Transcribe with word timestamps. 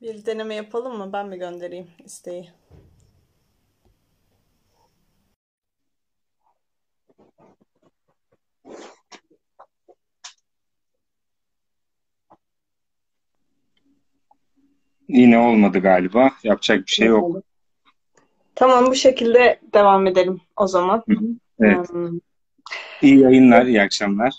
Bir 0.00 0.26
deneme 0.26 0.54
yapalım 0.54 0.98
mı? 0.98 1.12
Ben 1.12 1.28
mi 1.28 1.38
göndereyim 1.38 1.88
isteği? 2.04 2.50
Yine 15.08 15.38
olmadı 15.38 15.78
galiba. 15.78 16.30
Yapacak 16.44 16.78
bir 16.86 16.90
şey 16.90 17.06
yok. 17.06 17.36
Tamam 18.54 18.86
bu 18.86 18.94
şekilde 18.94 19.60
devam 19.74 20.06
edelim 20.06 20.40
o 20.56 20.66
zaman. 20.66 21.04
Evet. 21.60 21.90
Hmm, 21.90 22.18
İyi 23.02 23.18
yayınlar, 23.20 23.66
iyi 23.66 23.82
akşamlar. 23.82 24.34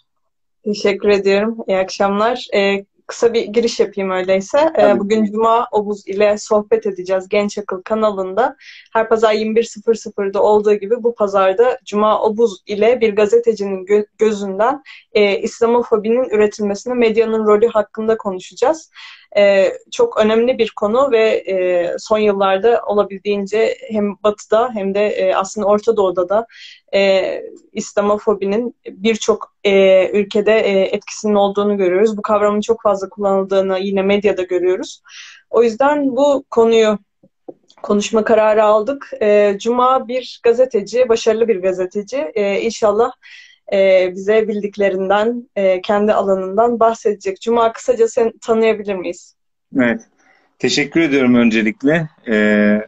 teşekkür 0.64 1.10
ediyorum. 1.10 1.58
İyi 1.68 1.78
akşamlar. 1.78 2.48
Ee, 2.56 2.86
kısa 3.10 3.34
bir 3.34 3.46
giriş 3.46 3.80
yapayım 3.80 4.12
öyleyse. 4.12 4.72
Ee, 4.76 4.82
Tabii. 4.82 5.00
bugün 5.00 5.26
Cuma 5.26 5.68
Obuz 5.72 6.08
ile 6.08 6.38
sohbet 6.38 6.86
edeceğiz 6.86 7.30
Genç 7.30 7.58
Akıl 7.58 7.82
kanalında. 7.82 8.56
Her 8.94 9.10
pazar 9.10 9.34
21.00'da 9.34 10.44
olduğu 10.44 10.74
gibi 10.74 11.04
bu 11.04 11.16
pazarda 11.16 11.80
Cuma 11.86 12.22
Obuz 12.22 12.64
ile 12.68 13.02
bir 13.02 13.16
gazetecinin 13.16 13.86
gö- 13.86 14.08
gözünden 14.18 14.84
e, 15.14 15.40
İslamofobinin 15.40 16.30
üretilmesine 16.30 16.94
medyanın 16.94 17.46
rolü 17.46 17.68
hakkında 17.68 18.18
konuşacağız. 18.18 18.92
Ee, 19.38 19.74
çok 19.92 20.18
önemli 20.18 20.58
bir 20.58 20.74
konu 20.76 21.12
ve 21.12 21.28
e, 21.30 21.96
son 22.00 22.18
yıllarda 22.18 22.82
olabildiğince 22.86 23.78
hem 23.90 24.16
Batı'da 24.24 24.70
hem 24.74 24.96
de 24.96 25.08
e, 25.08 25.36
aslında 25.36 25.68
Orta 25.68 25.98
Doğu'da 25.98 26.30
da 26.30 26.48
e, 26.94 27.42
İslamofobinin 27.74 28.76
birçok 28.90 29.54
e, 29.64 30.08
ülkede 30.10 30.60
e, 30.60 30.82
etkisinin 30.82 31.36
olduğunu 31.36 31.78
görüyoruz. 31.78 32.18
Bu 32.18 32.22
kavramın 32.22 32.62
çok 32.62 32.82
fazla 32.82 33.10
kullanıldığını 33.10 33.80
yine 33.80 34.02
medyada 34.02 34.44
görüyoruz. 34.44 35.02
O 35.50 35.64
yüzden 35.64 36.16
bu 36.16 36.46
konuyu 36.50 37.00
konuşma 37.82 38.24
kararı 38.24 38.64
aldık. 38.64 39.12
E, 39.22 39.58
Cuma 39.60 40.08
bir 40.08 40.40
gazeteci, 40.44 41.10
başarılı 41.10 41.48
bir 41.48 41.62
gazeteci. 41.62 42.32
E, 42.34 42.62
inşallah 42.62 43.12
e, 43.74 44.12
bize 44.16 44.48
bildiklerinden, 44.48 45.50
e, 45.56 45.82
kendi 45.82 46.14
alanından 46.14 46.80
bahsedecek. 46.80 47.42
Cuma 47.42 47.74
kısaca 47.74 48.08
sen 48.08 48.32
tanıyabilir 48.42 48.96
miyiz? 48.96 49.36
Evet. 49.78 50.02
Teşekkür 50.60 51.02
ediyorum 51.02 51.36
öncelikle. 51.36 52.10
Ee, 52.28 52.82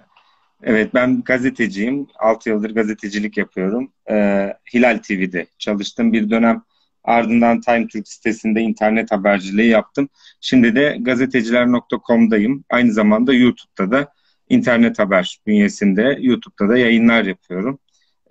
evet 0.63 0.93
ben 0.93 1.21
gazeteciyim. 1.21 2.07
6 2.19 2.49
yıldır 2.49 2.75
gazetecilik 2.75 3.37
yapıyorum. 3.37 3.91
Ee, 4.09 4.53
Hilal 4.73 4.97
TV'de 4.97 5.45
çalıştım 5.57 6.13
bir 6.13 6.29
dönem. 6.29 6.63
Ardından 7.03 7.61
Time 7.61 7.87
Türk 7.87 8.07
sitesinde 8.07 8.61
internet 8.61 9.11
haberciliği 9.11 9.69
yaptım. 9.69 10.09
Şimdi 10.41 10.75
de 10.75 10.97
gazeteciler.com'dayım. 11.01 12.63
Aynı 12.69 12.91
zamanda 12.91 13.33
YouTube'da 13.33 13.91
da 13.91 14.13
internet 14.49 14.99
haber 14.99 15.39
bünyesinde 15.47 16.17
YouTube'da 16.21 16.69
da 16.69 16.77
yayınlar 16.77 17.23
yapıyorum. 17.23 17.79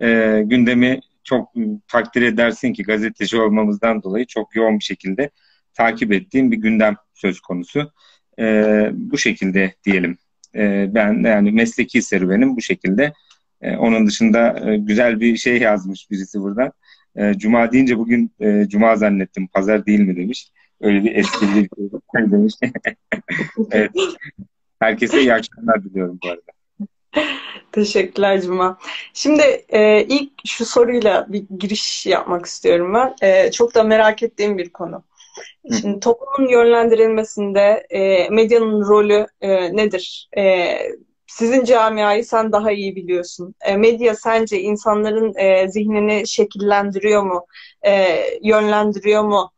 Ee, 0.01 0.43
gündemi 0.45 0.99
çok 1.23 1.53
takdir 1.87 2.21
edersin 2.21 2.73
ki 2.73 2.83
gazeteci 2.83 3.41
olmamızdan 3.41 4.03
dolayı 4.03 4.25
çok 4.25 4.55
yoğun 4.55 4.79
bir 4.79 4.83
şekilde 4.83 5.29
takip 5.73 6.11
ettiğim 6.11 6.51
bir 6.51 6.57
gündem 6.57 6.95
söz 7.13 7.39
konusu. 7.39 7.91
Ee, 8.39 8.89
bu 8.93 9.17
şekilde 9.17 9.73
diyelim. 9.85 10.17
Ee, 10.55 10.89
ben 10.89 11.23
yani 11.23 11.51
mesleki 11.51 12.01
serüvenim 12.01 12.55
bu 12.55 12.61
şekilde. 12.61 13.13
Ee, 13.61 13.75
onun 13.75 14.07
dışında 14.07 14.71
e, 14.71 14.77
güzel 14.77 15.19
bir 15.19 15.37
şey 15.37 15.57
yazmış 15.57 16.11
birisi 16.11 16.41
burada. 16.41 16.71
Ee, 17.15 17.33
Cuma 17.37 17.71
deyince 17.71 17.97
bugün 17.97 18.31
e, 18.39 18.65
Cuma 18.69 18.95
zannettim, 18.95 19.47
pazar 19.47 19.85
değil 19.85 19.99
mi 19.99 20.15
demiş. 20.15 20.51
Öyle 20.81 21.03
bir 21.03 21.15
esprili 21.15 21.69
bir 21.77 22.19
şey 22.19 22.31
demiş. 22.31 22.53
evet. 23.71 23.91
Herkese 24.79 25.21
iyi 25.21 25.33
akşamlar 25.33 25.83
diliyorum 25.83 26.19
bu 26.23 26.27
arada. 26.27 26.60
Teşekkürler 27.71 28.41
Cuma. 28.41 28.77
Şimdi 29.13 29.65
e, 29.69 30.03
ilk 30.03 30.31
şu 30.47 30.65
soruyla 30.65 31.25
bir 31.29 31.45
giriş 31.59 32.05
yapmak 32.05 32.45
istiyorum 32.45 32.93
ben. 32.93 33.15
E, 33.27 33.51
çok 33.51 33.75
da 33.75 33.83
merak 33.83 34.23
ettiğim 34.23 34.57
bir 34.57 34.69
konu. 34.69 35.03
Şimdi 35.81 35.99
toplumun 35.99 36.49
yönlendirilmesinde 36.49 37.87
e, 37.89 38.29
medyanın 38.29 38.81
rolü 38.87 39.27
e, 39.41 39.77
nedir? 39.77 40.29
E, 40.37 40.77
sizin 41.27 41.63
camiayı 41.63 42.25
sen 42.25 42.51
daha 42.51 42.71
iyi 42.71 42.95
biliyorsun. 42.95 43.55
E, 43.61 43.77
medya 43.77 44.15
sence 44.15 44.59
insanların 44.61 45.33
e, 45.37 45.67
zihnini 45.69 46.27
şekillendiriyor 46.27 47.23
mu? 47.23 47.45
E, 47.85 48.23
yönlendiriyor 48.41 49.23
mu? 49.23 49.51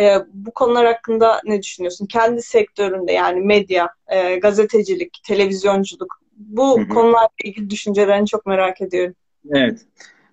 E, 0.00 0.16
bu 0.32 0.50
konular 0.52 0.86
hakkında 0.86 1.40
ne 1.44 1.62
düşünüyorsun? 1.62 2.06
Kendi 2.06 2.42
sektöründe 2.42 3.12
yani 3.12 3.40
medya, 3.40 3.88
e, 4.08 4.36
gazetecilik, 4.36 5.18
televizyonculuk 5.28 6.20
bu 6.40 6.88
konularla 6.88 7.28
ilgili 7.44 7.70
düşüncelerini 7.70 8.26
çok 8.26 8.46
merak 8.46 8.80
ediyorum. 8.80 9.14
Evet. 9.50 9.86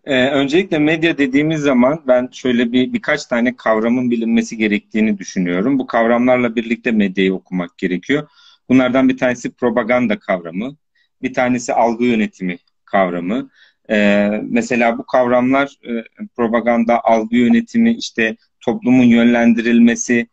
Ee, 0.06 0.30
öncelikle 0.30 0.80
medya 0.80 1.18
dediğimiz 1.18 1.62
zaman 1.62 2.04
ben 2.08 2.30
şöyle 2.32 2.72
bir 2.72 2.94
birkaç 2.94 3.26
tane 3.26 3.56
kavramın 3.56 4.12
bilinmesi 4.12 4.58
gerektiğini 4.58 5.18
düşünüyorum. 5.18 5.80
Bu 5.80 5.88
kavramlarla 5.88 6.56
birlikte 6.56 6.92
medyayı 6.92 7.34
okumak 7.34 7.78
gerekiyor. 7.78 8.28
Bunlardan 8.70 9.10
bir 9.10 9.18
tanesi 9.18 9.52
propaganda 9.52 10.20
kavramı, 10.20 10.76
bir 11.22 11.34
tanesi 11.34 11.74
algı 11.74 12.04
yönetimi 12.06 12.58
kavramı. 12.86 13.50
Ee, 13.90 14.30
mesela 14.50 14.98
bu 14.98 15.06
kavramlar 15.06 15.78
e, 15.90 16.04
propaganda, 16.36 17.04
algı 17.04 17.36
yönetimi, 17.36 17.94
işte 17.94 18.36
toplumun 18.62 19.04
yönlendirilmesi 19.04 20.28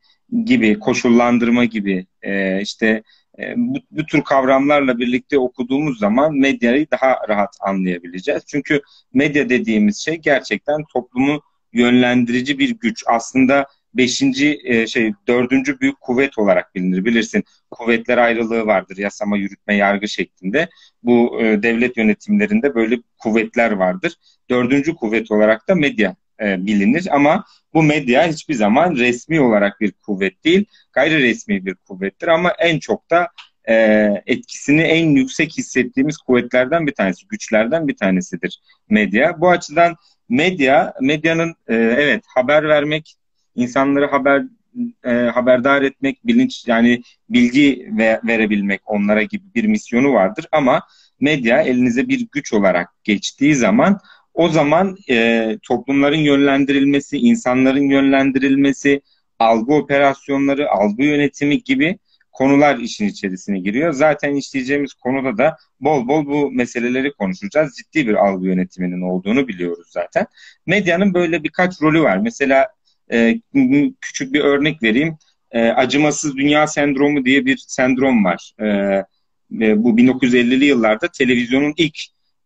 gibi, 0.44 0.78
koşullandırma 0.78 1.64
gibi 1.64 2.06
e, 2.22 2.60
işte 2.60 3.02
e, 3.38 3.54
bu, 3.56 3.78
bu 3.90 4.06
tür 4.06 4.22
kavramlarla 4.22 4.98
birlikte 4.98 5.38
okuduğumuz 5.38 5.98
zaman 5.98 6.34
medyayı 6.34 6.86
daha 6.90 7.18
rahat 7.28 7.56
anlayabileceğiz. 7.60 8.42
Çünkü 8.46 8.80
medya 9.14 9.48
dediğimiz 9.48 9.98
şey 9.98 10.16
gerçekten 10.16 10.84
toplumu 10.92 11.40
yönlendirici 11.72 12.58
bir 12.58 12.70
güç. 12.70 13.04
Aslında 13.06 13.66
beşinci 13.94 14.60
e, 14.64 14.86
şey 14.86 15.12
dördüncü 15.28 15.80
büyük 15.80 16.00
kuvvet 16.00 16.38
olarak 16.38 16.74
bilinir. 16.74 17.04
Bilirsin 17.04 17.44
kuvvetler 17.70 18.18
ayrılığı 18.18 18.66
vardır 18.66 18.96
yasama, 18.96 19.36
yürütme, 19.36 19.76
yargı 19.76 20.08
şeklinde. 20.08 20.68
Bu 21.02 21.40
e, 21.42 21.62
devlet 21.62 21.96
yönetimlerinde 21.96 22.74
böyle 22.74 22.98
kuvvetler 23.18 23.70
vardır. 23.70 24.14
Dördüncü 24.50 24.94
kuvvet 24.94 25.30
olarak 25.30 25.68
da 25.68 25.74
medya 25.74 26.16
e, 26.40 26.66
bilinir. 26.66 27.08
Ama 27.10 27.44
bu 27.74 27.82
medya 27.82 28.26
hiçbir 28.26 28.54
zaman 28.54 28.96
resmi 28.96 29.40
olarak 29.40 29.80
bir 29.80 29.92
kuvvet 29.92 30.44
değil, 30.44 30.64
gayri 30.92 31.22
resmi 31.22 31.66
bir 31.66 31.74
kuvvettir. 31.74 32.28
Ama 32.28 32.52
en 32.58 32.78
çok 32.78 33.10
da 33.10 33.28
e, 33.68 33.74
etkisini 34.26 34.82
en 34.82 35.10
yüksek 35.10 35.58
hissettiğimiz 35.58 36.16
kuvvetlerden 36.16 36.86
bir 36.86 36.94
tanesi, 36.94 37.26
güçlerden 37.28 37.88
bir 37.88 37.96
tanesidir 37.96 38.60
medya. 38.90 39.40
Bu 39.40 39.50
açıdan 39.50 39.96
medya, 40.28 40.94
medyanın 41.00 41.54
e, 41.68 41.74
evet 41.74 42.24
haber 42.34 42.68
vermek, 42.68 43.14
insanları 43.54 44.06
haber 44.06 44.42
e, 45.04 45.10
haberdar 45.10 45.82
etmek, 45.82 46.26
bilinç 46.26 46.68
yani 46.68 47.02
bilgi 47.28 47.88
ve, 47.98 48.20
verebilmek 48.24 48.80
onlara 48.86 49.22
gibi 49.22 49.44
bir 49.54 49.64
misyonu 49.64 50.12
vardır. 50.12 50.46
Ama 50.52 50.82
medya 51.20 51.62
elinize 51.62 52.08
bir 52.08 52.26
güç 52.32 52.52
olarak 52.52 52.88
geçtiği 53.04 53.54
zaman 53.54 54.00
o 54.34 54.48
zaman 54.48 54.96
e, 55.10 55.58
toplumların 55.62 56.18
yönlendirilmesi, 56.18 57.18
insanların 57.18 57.90
yönlendirilmesi, 57.90 59.00
algı 59.38 59.74
operasyonları, 59.74 60.70
algı 60.70 61.02
yönetimi 61.02 61.62
gibi 61.62 61.98
konular 62.32 62.78
işin 62.78 63.08
içerisine 63.08 63.58
giriyor. 63.58 63.92
Zaten 63.92 64.34
işleyeceğimiz 64.34 64.94
konuda 64.94 65.38
da 65.38 65.56
bol 65.80 66.08
bol 66.08 66.26
bu 66.26 66.50
meseleleri 66.52 67.12
konuşacağız. 67.12 67.76
Ciddi 67.76 68.08
bir 68.08 68.14
algı 68.14 68.46
yönetiminin 68.46 69.00
olduğunu 69.00 69.48
biliyoruz 69.48 69.88
zaten. 69.90 70.26
Medyanın 70.66 71.14
böyle 71.14 71.44
birkaç 71.44 71.82
rolü 71.82 72.02
var. 72.02 72.16
Mesela 72.16 72.68
e, 73.12 73.40
küçük 74.00 74.32
bir 74.32 74.40
örnek 74.40 74.82
vereyim. 74.82 75.16
E, 75.50 75.68
acımasız 75.68 76.36
dünya 76.36 76.66
sendromu 76.66 77.24
diye 77.24 77.46
bir 77.46 77.56
sendrom 77.56 78.24
var. 78.24 78.54
E, 78.60 78.66
bu 79.52 79.98
1950'li 79.98 80.64
yıllarda 80.64 81.08
televizyonun 81.08 81.74
ilk 81.76 81.98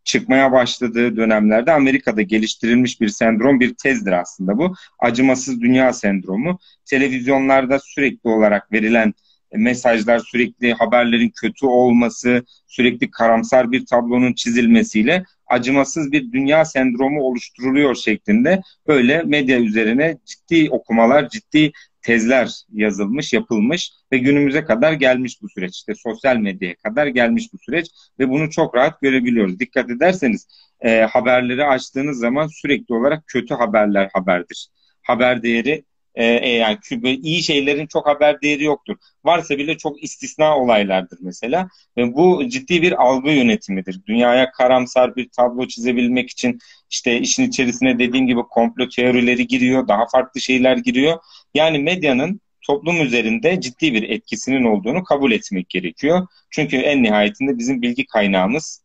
çıkmaya 0.08 0.52
başladığı 0.52 1.16
dönemlerde 1.16 1.72
Amerika'da 1.72 2.22
geliştirilmiş 2.22 3.00
bir 3.00 3.08
sendrom, 3.08 3.60
bir 3.60 3.74
tezdir 3.74 4.12
aslında 4.12 4.58
bu. 4.58 4.74
Acımasız 4.98 5.60
dünya 5.60 5.92
sendromu. 5.92 6.58
Televizyonlarda 6.84 7.78
sürekli 7.78 8.28
olarak 8.30 8.72
verilen 8.72 9.14
mesajlar, 9.54 10.18
sürekli 10.18 10.72
haberlerin 10.72 11.32
kötü 11.40 11.66
olması, 11.66 12.44
sürekli 12.66 13.10
karamsar 13.10 13.72
bir 13.72 13.86
tablonun 13.86 14.32
çizilmesiyle 14.32 15.24
acımasız 15.46 16.12
bir 16.12 16.32
dünya 16.32 16.64
sendromu 16.64 17.22
oluşturuluyor 17.22 17.94
şeklinde 17.94 18.62
böyle 18.86 19.22
medya 19.22 19.60
üzerine 19.60 20.18
ciddi 20.24 20.70
okumalar, 20.70 21.28
ciddi 21.28 21.72
tezler 22.08 22.62
yazılmış, 22.72 23.32
yapılmış 23.32 23.92
ve 24.12 24.18
günümüze 24.18 24.64
kadar 24.64 24.92
gelmiş 24.92 25.42
bu 25.42 25.48
süreç. 25.48 25.76
İşte 25.76 25.94
sosyal 25.94 26.36
medyaya 26.36 26.74
kadar 26.74 27.06
gelmiş 27.06 27.52
bu 27.52 27.58
süreç 27.58 27.86
ve 28.18 28.28
bunu 28.28 28.50
çok 28.50 28.74
rahat 28.74 29.00
görebiliyoruz. 29.00 29.60
Dikkat 29.60 29.90
ederseniz 29.90 30.46
e, 30.80 31.00
haberleri 31.00 31.64
açtığınız 31.64 32.18
zaman 32.18 32.46
sürekli 32.46 32.94
olarak 32.94 33.26
kötü 33.26 33.54
haberler 33.54 34.10
haberdir. 34.12 34.68
Haber 35.02 35.42
değeri 35.42 35.84
e, 36.24 36.48
yani 36.48 36.78
iyi 37.02 37.42
şeylerin 37.42 37.86
çok 37.86 38.06
haber 38.06 38.42
değeri 38.42 38.64
yoktur. 38.64 38.96
Varsa 39.24 39.58
bile 39.58 39.76
çok 39.76 40.02
istisna 40.02 40.58
olaylardır 40.58 41.18
mesela. 41.20 41.68
Ve 41.96 42.14
bu 42.14 42.48
ciddi 42.48 42.82
bir 42.82 43.02
algı 43.02 43.30
yönetimidir. 43.30 44.00
Dünyaya 44.06 44.50
karamsar 44.50 45.16
bir 45.16 45.28
tablo 45.28 45.66
çizebilmek 45.66 46.30
için 46.30 46.58
işte 46.90 47.20
işin 47.20 47.48
içerisine 47.48 47.98
dediğim 47.98 48.26
gibi 48.26 48.42
komplo 48.42 48.88
teorileri 48.88 49.46
giriyor, 49.46 49.88
daha 49.88 50.06
farklı 50.06 50.40
şeyler 50.40 50.76
giriyor. 50.76 51.18
Yani 51.54 51.78
medyanın 51.78 52.40
toplum 52.62 53.02
üzerinde 53.02 53.60
ciddi 53.60 53.94
bir 53.94 54.02
etkisinin 54.02 54.64
olduğunu 54.64 55.04
kabul 55.04 55.32
etmek 55.32 55.68
gerekiyor. 55.68 56.26
Çünkü 56.50 56.76
en 56.76 57.02
nihayetinde 57.02 57.58
bizim 57.58 57.82
bilgi 57.82 58.06
kaynağımız 58.06 58.82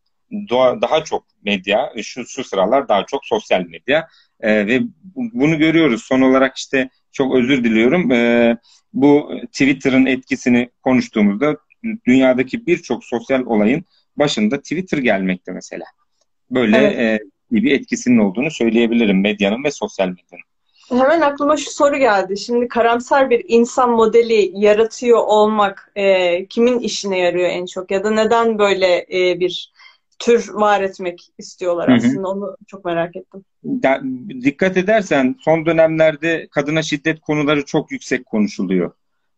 daha 0.82 1.04
çok 1.04 1.26
medya, 1.46 1.94
şu, 2.04 2.26
şu 2.26 2.44
sıralar 2.44 2.88
daha 2.88 3.06
çok 3.06 3.26
sosyal 3.26 3.62
medya 3.62 4.08
e, 4.40 4.68
ve 4.68 4.82
bunu 5.16 5.58
görüyoruz. 5.58 6.04
Son 6.04 6.22
olarak 6.22 6.58
işte 6.58 6.90
çok 7.12 7.36
özür 7.36 7.64
diliyorum. 7.64 8.12
E, 8.12 8.58
bu 8.94 9.32
Twitter'ın 9.52 10.06
etkisini 10.06 10.70
konuştuğumuzda 10.82 11.58
dünyadaki 12.08 12.66
birçok 12.66 13.04
sosyal 13.04 13.46
olayın 13.46 13.86
başında 14.16 14.62
Twitter 14.62 14.98
gelmekte 14.98 15.52
mesela. 15.52 15.86
Böyle 16.52 16.78
evet. 16.78 17.22
e, 17.22 17.26
bir 17.52 17.72
etkisinin 17.72 18.18
olduğunu 18.18 18.52
söyleyebilirim 18.52 19.22
medyanın 19.22 19.64
ve 19.64 19.72
sosyal 19.72 20.08
medyanın. 20.08 20.44
Hemen 20.90 21.22
aklıma 21.22 21.58
şu 21.58 21.72
soru 21.72 21.98
geldi. 21.98 22.38
Şimdi 22.38 22.68
karamsar 22.68 23.30
bir 23.30 23.46
insan 23.48 23.90
modeli 23.90 24.52
yaratıyor 24.54 25.20
olmak 25.20 25.92
e, 25.96 26.46
kimin 26.46 26.80
işine 26.80 27.20
yarıyor 27.20 27.50
en 27.50 27.66
çok? 27.66 27.92
Ya 27.92 28.04
da 28.04 28.12
neden 28.12 28.60
böyle 28.60 29.06
e, 29.14 29.40
bir 29.40 29.73
tür 30.24 30.50
var 30.54 30.82
etmek 30.82 31.30
istiyorlar 31.38 31.90
aslında? 31.90 32.14
Hı 32.14 32.20
hı. 32.20 32.28
Onu 32.28 32.56
çok 32.68 32.86
merak 32.86 33.16
ettim. 33.16 33.46
Da, 33.66 34.02
dikkat 34.44 34.78
edersen 34.78 35.36
son 35.40 35.66
dönemlerde 35.66 36.48
kadına 36.52 36.82
şiddet 36.82 37.20
konuları 37.20 37.66
çok 37.66 37.92
yüksek 37.92 38.26
konuşuluyor. 38.26 38.92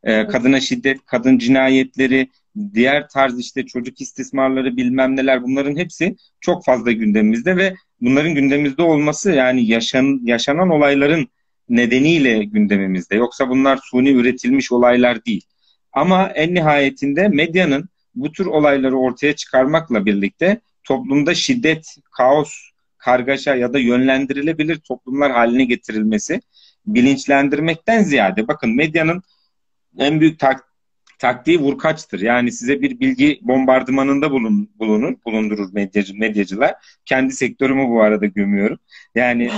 Ee, 0.03 0.27
kadına 0.27 0.59
şiddet, 0.59 1.05
kadın 1.05 1.37
cinayetleri, 1.37 2.29
diğer 2.73 3.09
tarz 3.09 3.39
işte 3.39 3.65
çocuk 3.65 4.01
istismarları 4.01 4.77
bilmem 4.77 5.15
neler 5.15 5.43
bunların 5.43 5.75
hepsi 5.75 6.15
çok 6.41 6.65
fazla 6.65 6.91
gündemimizde 6.91 7.57
ve 7.57 7.75
bunların 8.01 8.35
gündemimizde 8.35 8.81
olması 8.81 9.31
yani 9.31 9.65
yaşan, 9.65 10.19
yaşanan 10.23 10.69
olayların 10.69 11.27
nedeniyle 11.69 12.43
gündemimizde. 12.43 13.15
Yoksa 13.15 13.49
bunlar 13.49 13.79
suni 13.83 14.09
üretilmiş 14.09 14.71
olaylar 14.71 15.25
değil. 15.25 15.45
Ama 15.93 16.27
en 16.27 16.53
nihayetinde 16.53 17.27
medyanın 17.27 17.89
bu 18.15 18.31
tür 18.31 18.45
olayları 18.45 18.97
ortaya 18.97 19.35
çıkarmakla 19.35 20.05
birlikte 20.05 20.61
toplumda 20.85 21.35
şiddet, 21.35 21.95
kaos, 22.11 22.53
kargaşa 22.97 23.55
ya 23.55 23.73
da 23.73 23.79
yönlendirilebilir 23.79 24.79
toplumlar 24.79 25.31
haline 25.31 25.65
getirilmesi 25.65 26.41
bilinçlendirmekten 26.85 28.03
ziyade 28.03 28.47
bakın 28.47 28.75
medyanın 28.75 29.23
en 29.97 30.19
büyük 30.21 30.39
tak 30.39 30.74
taktiği 31.19 31.59
vurkaçtır. 31.59 32.19
Yani 32.19 32.51
size 32.51 32.81
bir 32.81 32.99
bilgi 32.99 33.39
bombardımanında 33.41 34.31
bulun, 34.31 34.69
bulunur, 34.79 35.13
bulundurur 35.25 35.73
medyacı, 35.73 36.19
medyacılar. 36.19 36.73
Kendi 37.05 37.33
sektörümü 37.33 37.89
bu 37.89 38.01
arada 38.01 38.25
gömüyorum. 38.25 38.77
Yani 39.15 39.51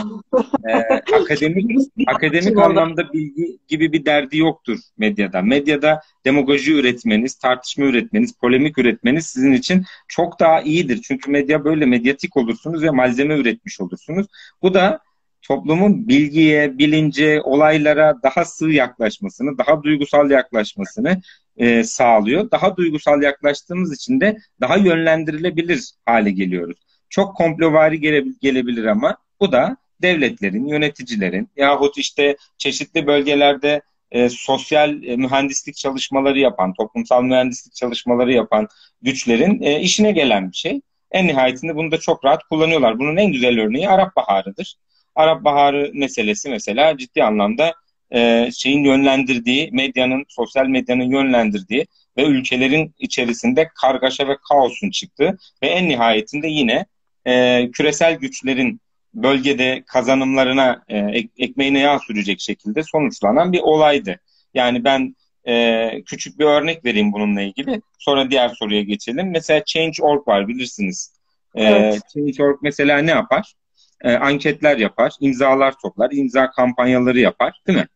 e, 0.70 0.74
akademik 1.16 1.72
akademik 2.08 2.58
anlamda 2.58 3.14
bilgi 3.14 3.58
gibi 3.68 3.94
bir 3.94 4.06
derdi 4.06 4.38
yoktur 4.38 4.80
medyada. 4.98 5.42
Medyada 5.42 6.02
demagoji 6.26 6.74
üretmeniz, 6.74 7.36
tartışma 7.36 7.86
üretmeniz, 7.86 8.34
polemik 8.34 8.78
üretmeniz 8.78 9.26
sizin 9.26 9.52
için 9.52 9.86
çok 10.08 10.40
daha 10.40 10.62
iyidir. 10.62 11.02
Çünkü 11.04 11.32
medya 11.32 11.66
böyle 11.66 11.86
medyatik 11.86 12.38
olursunuz 12.38 12.84
ve 12.84 12.90
malzeme 12.90 13.38
üretmiş 13.38 13.82
olursunuz. 13.82 14.28
Bu 14.62 14.74
da 14.74 15.00
toplumun 15.42 16.08
bilgiye, 16.08 16.78
bilince, 16.78 17.42
olaylara 17.42 18.24
daha 18.24 18.46
sığ 18.46 18.70
yaklaşmasını, 18.70 19.58
daha 19.58 19.84
duygusal 19.84 20.32
yaklaşmasını 20.32 21.22
e, 21.58 21.84
sağlıyor. 21.84 22.52
Daha 22.52 22.78
duygusal 22.78 23.22
yaklaştığımız 23.22 23.94
için 23.94 24.22
de 24.22 24.38
daha 24.62 24.78
yönlendirilebilir 24.78 25.92
hale 26.06 26.32
geliyoruz. 26.32 26.78
Çok 27.10 27.38
komplovari 27.38 28.00
gele, 28.00 28.24
gelebilir 28.42 28.86
ama 28.86 29.18
bu 29.40 29.52
da 29.52 29.78
devletlerin, 30.02 30.68
yöneticilerin 30.68 31.50
yahut 31.56 31.98
işte 31.98 32.38
çeşitli 32.58 33.08
bölgelerde 33.08 33.82
e, 34.12 34.30
sosyal 34.30 35.04
e, 35.04 35.16
mühendislik 35.16 35.76
çalışmaları 35.76 36.40
yapan, 36.40 36.74
toplumsal 36.74 37.24
mühendislik 37.24 37.76
çalışmaları 37.76 38.34
yapan 38.34 38.68
güçlerin 39.02 39.62
e, 39.62 39.80
işine 39.82 40.12
gelen 40.12 40.52
bir 40.52 40.58
şey. 40.58 40.82
En 41.12 41.28
nihayetinde 41.28 41.76
bunu 41.76 41.92
da 41.92 42.00
çok 42.00 42.26
rahat 42.26 42.44
kullanıyorlar. 42.44 43.00
Bunun 43.00 43.18
en 43.18 43.32
güzel 43.32 43.60
örneği 43.60 43.90
Arap 43.90 44.16
Baharı'dır. 44.16 44.76
Arap 45.16 45.44
Baharı 45.44 45.92
meselesi 45.94 46.50
mesela 46.50 46.98
ciddi 46.98 47.24
anlamda 47.24 47.74
e, 48.12 48.50
şeyin 48.52 48.84
yönlendirdiği, 48.84 49.70
medyanın, 49.72 50.26
sosyal 50.28 50.68
medyanın 50.68 51.12
yönlendirdiği 51.12 51.88
ve 52.18 52.26
ülkelerin 52.26 52.96
içerisinde 53.00 53.68
kargaşa 53.82 54.28
ve 54.28 54.38
kaosun 54.50 54.90
çıktığı 54.90 55.38
ve 55.64 55.68
en 55.68 55.90
nihayetinde 55.90 56.48
yine 56.48 56.86
e, 57.26 57.70
küresel 57.72 58.16
güçlerin 58.16 58.82
bölgede 59.14 59.84
kazanımlarına 59.88 60.84
e, 60.88 60.98
ek, 60.98 61.30
ekmeğine 61.38 61.80
yağ 61.80 62.00
sürecek 62.00 62.40
şekilde 62.40 62.84
sonuçlanan 62.84 63.54
bir 63.54 63.60
olaydı. 63.60 64.20
Yani 64.54 64.84
ben 64.84 65.16
e, 65.48 66.02
küçük 66.06 66.40
bir 66.40 66.46
örnek 66.46 66.86
vereyim 66.86 67.14
bununla 67.14 67.42
ilgili. 67.42 67.82
Sonra 68.00 68.32
diğer 68.32 68.50
soruya 68.50 68.82
geçelim. 68.82 69.32
Mesela 69.32 69.64
Change.org 69.66 70.28
var 70.28 70.48
bilirsiniz. 70.48 71.14
E, 71.56 71.64
evet. 71.64 72.02
Change.org 72.14 72.58
mesela 72.62 72.98
ne 72.98 73.12
yapar? 73.12 73.54
E, 74.02 74.14
anketler 74.14 74.78
yapar, 74.78 75.14
imzalar 75.20 75.74
toplar, 75.82 76.12
imza 76.12 76.50
kampanyaları 76.50 77.20
yapar 77.20 77.62
değil 77.68 77.80
mi? 77.80 77.88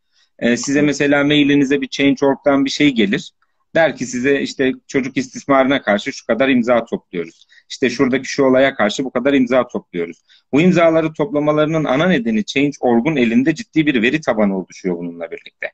E, 0.41 0.57
size 0.57 0.81
mesela 0.81 1.23
mailinize 1.23 1.81
bir 1.81 1.87
Change.org'dan 1.87 2.65
bir 2.65 2.69
şey 2.69 2.91
gelir. 2.91 3.31
Der 3.75 3.95
ki 3.95 4.05
size 4.05 4.41
işte 4.41 4.71
çocuk 4.87 5.17
istismarına 5.17 5.81
karşı 5.81 6.13
şu 6.13 6.25
kadar 6.25 6.49
imza 6.49 6.85
topluyoruz. 6.85 7.47
İşte 7.69 7.89
şuradaki 7.89 8.27
şu 8.27 8.43
olaya 8.43 8.75
karşı 8.75 9.03
bu 9.03 9.11
kadar 9.11 9.33
imza 9.33 9.67
topluyoruz. 9.67 10.23
Bu 10.53 10.61
imzaları 10.61 11.13
toplamalarının 11.13 11.83
ana 11.83 12.07
nedeni 12.07 12.45
Change.org'un 12.45 13.15
elinde 13.15 13.55
ciddi 13.55 13.85
bir 13.85 14.01
veri 14.01 14.21
tabanı 14.21 14.57
oluşuyor 14.57 14.97
bununla 14.97 15.31
birlikte. 15.31 15.71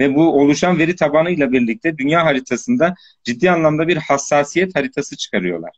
Ve 0.00 0.14
bu 0.14 0.40
oluşan 0.40 0.78
veri 0.78 0.96
tabanıyla 0.96 1.52
birlikte 1.52 1.98
dünya 1.98 2.24
haritasında 2.24 2.94
ciddi 3.24 3.50
anlamda 3.50 3.88
bir 3.88 3.96
hassasiyet 3.96 4.76
haritası 4.76 5.16
çıkarıyorlar. 5.16 5.70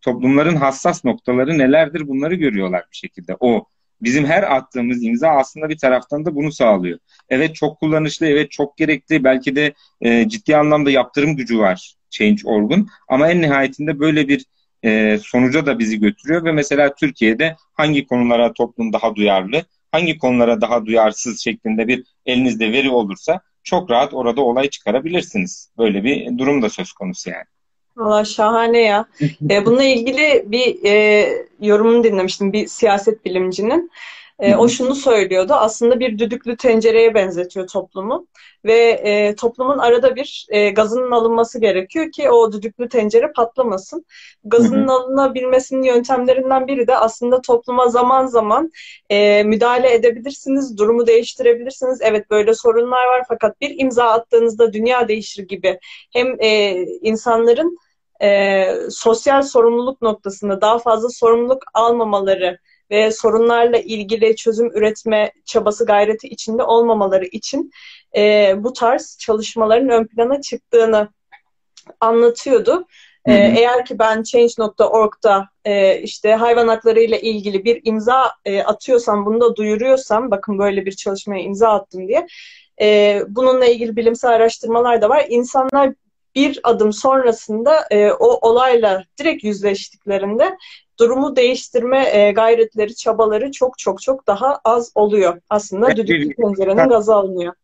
Toplumların 0.00 0.56
hassas 0.56 1.04
noktaları 1.04 1.58
nelerdir 1.58 2.08
bunları 2.08 2.34
görüyorlar 2.34 2.84
bir 2.92 2.96
şekilde. 2.96 3.36
O 3.40 3.66
bizim 4.02 4.24
her 4.26 4.56
attığımız 4.56 5.04
imza 5.04 5.28
aslında 5.28 5.68
bir 5.68 5.78
taraftan 5.78 6.24
da 6.24 6.34
bunu 6.34 6.52
sağlıyor. 6.52 6.98
Evet 7.28 7.54
çok 7.54 7.80
kullanışlı, 7.80 8.26
evet 8.26 8.50
çok 8.50 8.76
gerekli, 8.76 9.24
belki 9.24 9.56
de 9.56 9.74
e, 10.00 10.28
ciddi 10.28 10.56
anlamda 10.56 10.90
yaptırım 10.90 11.36
gücü 11.36 11.58
var 11.58 11.94
Change.org'un 12.10 12.88
ama 13.08 13.28
en 13.30 13.42
nihayetinde 13.42 14.00
böyle 14.00 14.28
bir 14.28 14.44
e, 14.84 15.18
sonuca 15.22 15.66
da 15.66 15.78
bizi 15.78 16.00
götürüyor 16.00 16.44
ve 16.44 16.52
mesela 16.52 16.94
Türkiye'de 16.94 17.56
hangi 17.74 18.06
konulara 18.06 18.52
toplum 18.52 18.92
daha 18.92 19.14
duyarlı, 19.14 19.62
hangi 19.92 20.18
konulara 20.18 20.60
daha 20.60 20.86
duyarsız 20.86 21.40
şeklinde 21.40 21.88
bir 21.88 22.04
elinizde 22.26 22.72
veri 22.72 22.90
olursa 22.90 23.40
çok 23.62 23.90
rahat 23.90 24.14
orada 24.14 24.40
olay 24.40 24.70
çıkarabilirsiniz. 24.70 25.72
Böyle 25.78 26.04
bir 26.04 26.38
durum 26.38 26.62
da 26.62 26.68
söz 26.68 26.92
konusu 26.92 27.30
yani. 27.30 27.44
Valla 27.96 28.24
şahane 28.24 28.80
ya. 28.80 29.06
e, 29.50 29.66
bununla 29.66 29.84
ilgili 29.84 30.44
bir 30.46 30.84
e, 30.84 31.26
yorumunu 31.60 32.04
dinlemiştim 32.04 32.52
bir 32.52 32.66
siyaset 32.66 33.24
bilimcinin. 33.24 33.90
E, 34.40 34.56
o 34.56 34.68
şunu 34.68 34.94
söylüyordu. 34.94 35.52
Aslında 35.54 36.00
bir 36.00 36.18
düdüklü 36.18 36.56
tencereye 36.56 37.14
benzetiyor 37.14 37.66
toplumu. 37.68 38.26
Ve 38.64 38.76
e, 38.90 39.34
toplumun 39.34 39.78
arada 39.78 40.16
bir 40.16 40.46
e, 40.48 40.70
gazının 40.70 41.10
alınması 41.10 41.60
gerekiyor 41.60 42.12
ki 42.12 42.30
o 42.30 42.52
düdüklü 42.52 42.88
tencere 42.88 43.32
patlamasın. 43.32 44.04
Gazının 44.44 44.88
alınabilmesinin 44.88 45.82
yöntemlerinden 45.82 46.66
biri 46.66 46.86
de 46.86 46.96
aslında 46.96 47.40
topluma 47.40 47.88
zaman 47.88 48.26
zaman 48.26 48.70
e, 49.10 49.42
müdahale 49.42 49.94
edebilirsiniz, 49.94 50.78
durumu 50.78 51.06
değiştirebilirsiniz. 51.06 51.98
Evet 52.02 52.30
böyle 52.30 52.54
sorunlar 52.54 53.06
var 53.06 53.22
fakat 53.28 53.60
bir 53.60 53.78
imza 53.78 54.04
attığınızda 54.04 54.72
dünya 54.72 55.08
değişir 55.08 55.48
gibi. 55.48 55.78
Hem 56.12 56.36
e, 56.40 56.82
insanların 56.82 57.78
e, 58.22 58.66
sosyal 58.90 59.42
sorumluluk 59.42 60.02
noktasında 60.02 60.60
daha 60.60 60.78
fazla 60.78 61.08
sorumluluk 61.08 61.62
almamaları 61.74 62.58
ve 62.90 63.12
sorunlarla 63.12 63.78
ilgili 63.78 64.36
çözüm 64.36 64.76
üretme 64.76 65.32
çabası 65.44 65.86
gayreti 65.86 66.28
içinde 66.28 66.62
olmamaları 66.62 67.24
için 67.24 67.70
e, 68.16 68.54
bu 68.58 68.72
tarz 68.72 69.16
çalışmaların 69.20 69.88
ön 69.88 70.06
plana 70.06 70.40
çıktığını 70.40 71.08
anlatıyordu. 72.00 72.86
Ee, 73.26 73.32
eğer 73.32 73.84
ki 73.84 73.98
ben 73.98 74.22
Change.org'da 74.22 75.48
e, 75.64 75.98
işte 75.98 76.34
hayvan 76.34 76.68
hakları 76.68 77.00
ile 77.00 77.20
ilgili 77.20 77.64
bir 77.64 77.80
imza 77.84 78.32
e, 78.44 78.62
atıyorsam, 78.62 79.26
bunu 79.26 79.40
da 79.40 79.56
duyuruyorsam, 79.56 80.30
bakın 80.30 80.58
böyle 80.58 80.86
bir 80.86 80.92
çalışmaya 80.92 81.42
imza 81.42 81.68
attım 81.68 82.08
diye, 82.08 82.26
e, 82.80 83.20
bununla 83.28 83.66
ilgili 83.66 83.96
bilimsel 83.96 84.30
araştırmalar 84.30 85.02
da 85.02 85.08
var. 85.08 85.26
İnsanlar 85.28 85.94
bir 86.34 86.60
adım 86.62 86.92
sonrasında 86.92 87.86
e, 87.90 88.10
o 88.12 88.48
olayla 88.48 89.04
direkt 89.18 89.44
yüzleştiklerinde 89.44 90.56
durumu 90.98 91.36
değiştirme 91.36 92.08
e, 92.12 92.32
gayretleri, 92.32 92.96
çabaları 92.96 93.52
çok 93.52 93.78
çok 93.78 94.02
çok 94.02 94.26
daha 94.26 94.60
az 94.64 94.92
oluyor. 94.94 95.40
Aslında 95.50 95.96
düdüklü 95.96 96.34
tencerenin 96.34 96.88
gazı 96.88 97.14
alınıyor. 97.14 97.54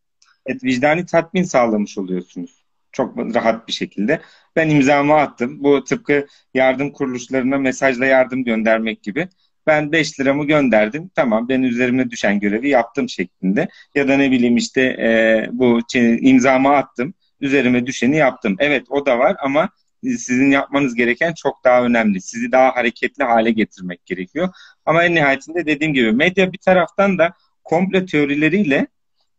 Evet, 0.47 0.65
vicdani 0.65 1.07
tatmin 1.07 1.43
sağlamış 1.43 1.99
oluyorsunuz. 1.99 2.67
Çok 2.93 3.19
rahat 3.19 3.69
bir 3.69 3.73
şekilde. 3.73 4.21
Ben 4.57 4.71
imzamı 4.71 5.15
attım. 5.15 5.65
Bu 5.65 5.85
tıpkı 5.85 6.27
yardım 6.55 6.93
kuruluşlarına 6.93 7.59
mesajla 7.59 8.07
yardım 8.07 8.45
göndermek 8.45 9.03
gibi. 9.03 9.29
Ben 9.67 9.93
5 9.93 10.21
liramı 10.21 10.45
gönderdim. 10.45 11.11
Tamam 11.15 11.49
ben 11.49 11.63
üzerime 11.63 12.11
düşen 12.11 12.41
görevi 12.41 12.69
yaptım 12.69 13.09
şeklinde. 13.09 13.69
Ya 13.95 14.09
da 14.09 14.17
ne 14.17 14.31
bileyim 14.31 14.57
işte 14.57 14.83
e, 14.83 15.49
bu 15.53 15.81
imzamı 15.95 16.77
attım. 16.77 17.15
Üzerime 17.41 17.87
düşeni 17.87 18.17
yaptım. 18.17 18.57
Evet 18.59 18.87
o 18.91 19.07
da 19.07 19.19
var 19.19 19.37
ama 19.43 19.69
sizin 20.03 20.51
yapmanız 20.51 20.95
gereken 20.95 21.35
çok 21.35 21.65
daha 21.65 21.85
önemli. 21.85 22.21
Sizi 22.21 22.53
daha 22.53 22.77
hareketli 22.77 23.25
hale 23.25 23.51
getirmek 23.51 24.07
gerekiyor. 24.07 24.49
Ama 24.85 25.05
en 25.05 25.15
nihayetinde 25.15 25.67
dediğim 25.67 25.95
gibi 25.95 26.13
medya 26.13 26.53
bir 26.53 26.59
taraftan 26.59 27.19
da 27.19 27.35
komple 27.65 28.07
teorileriyle 28.07 28.87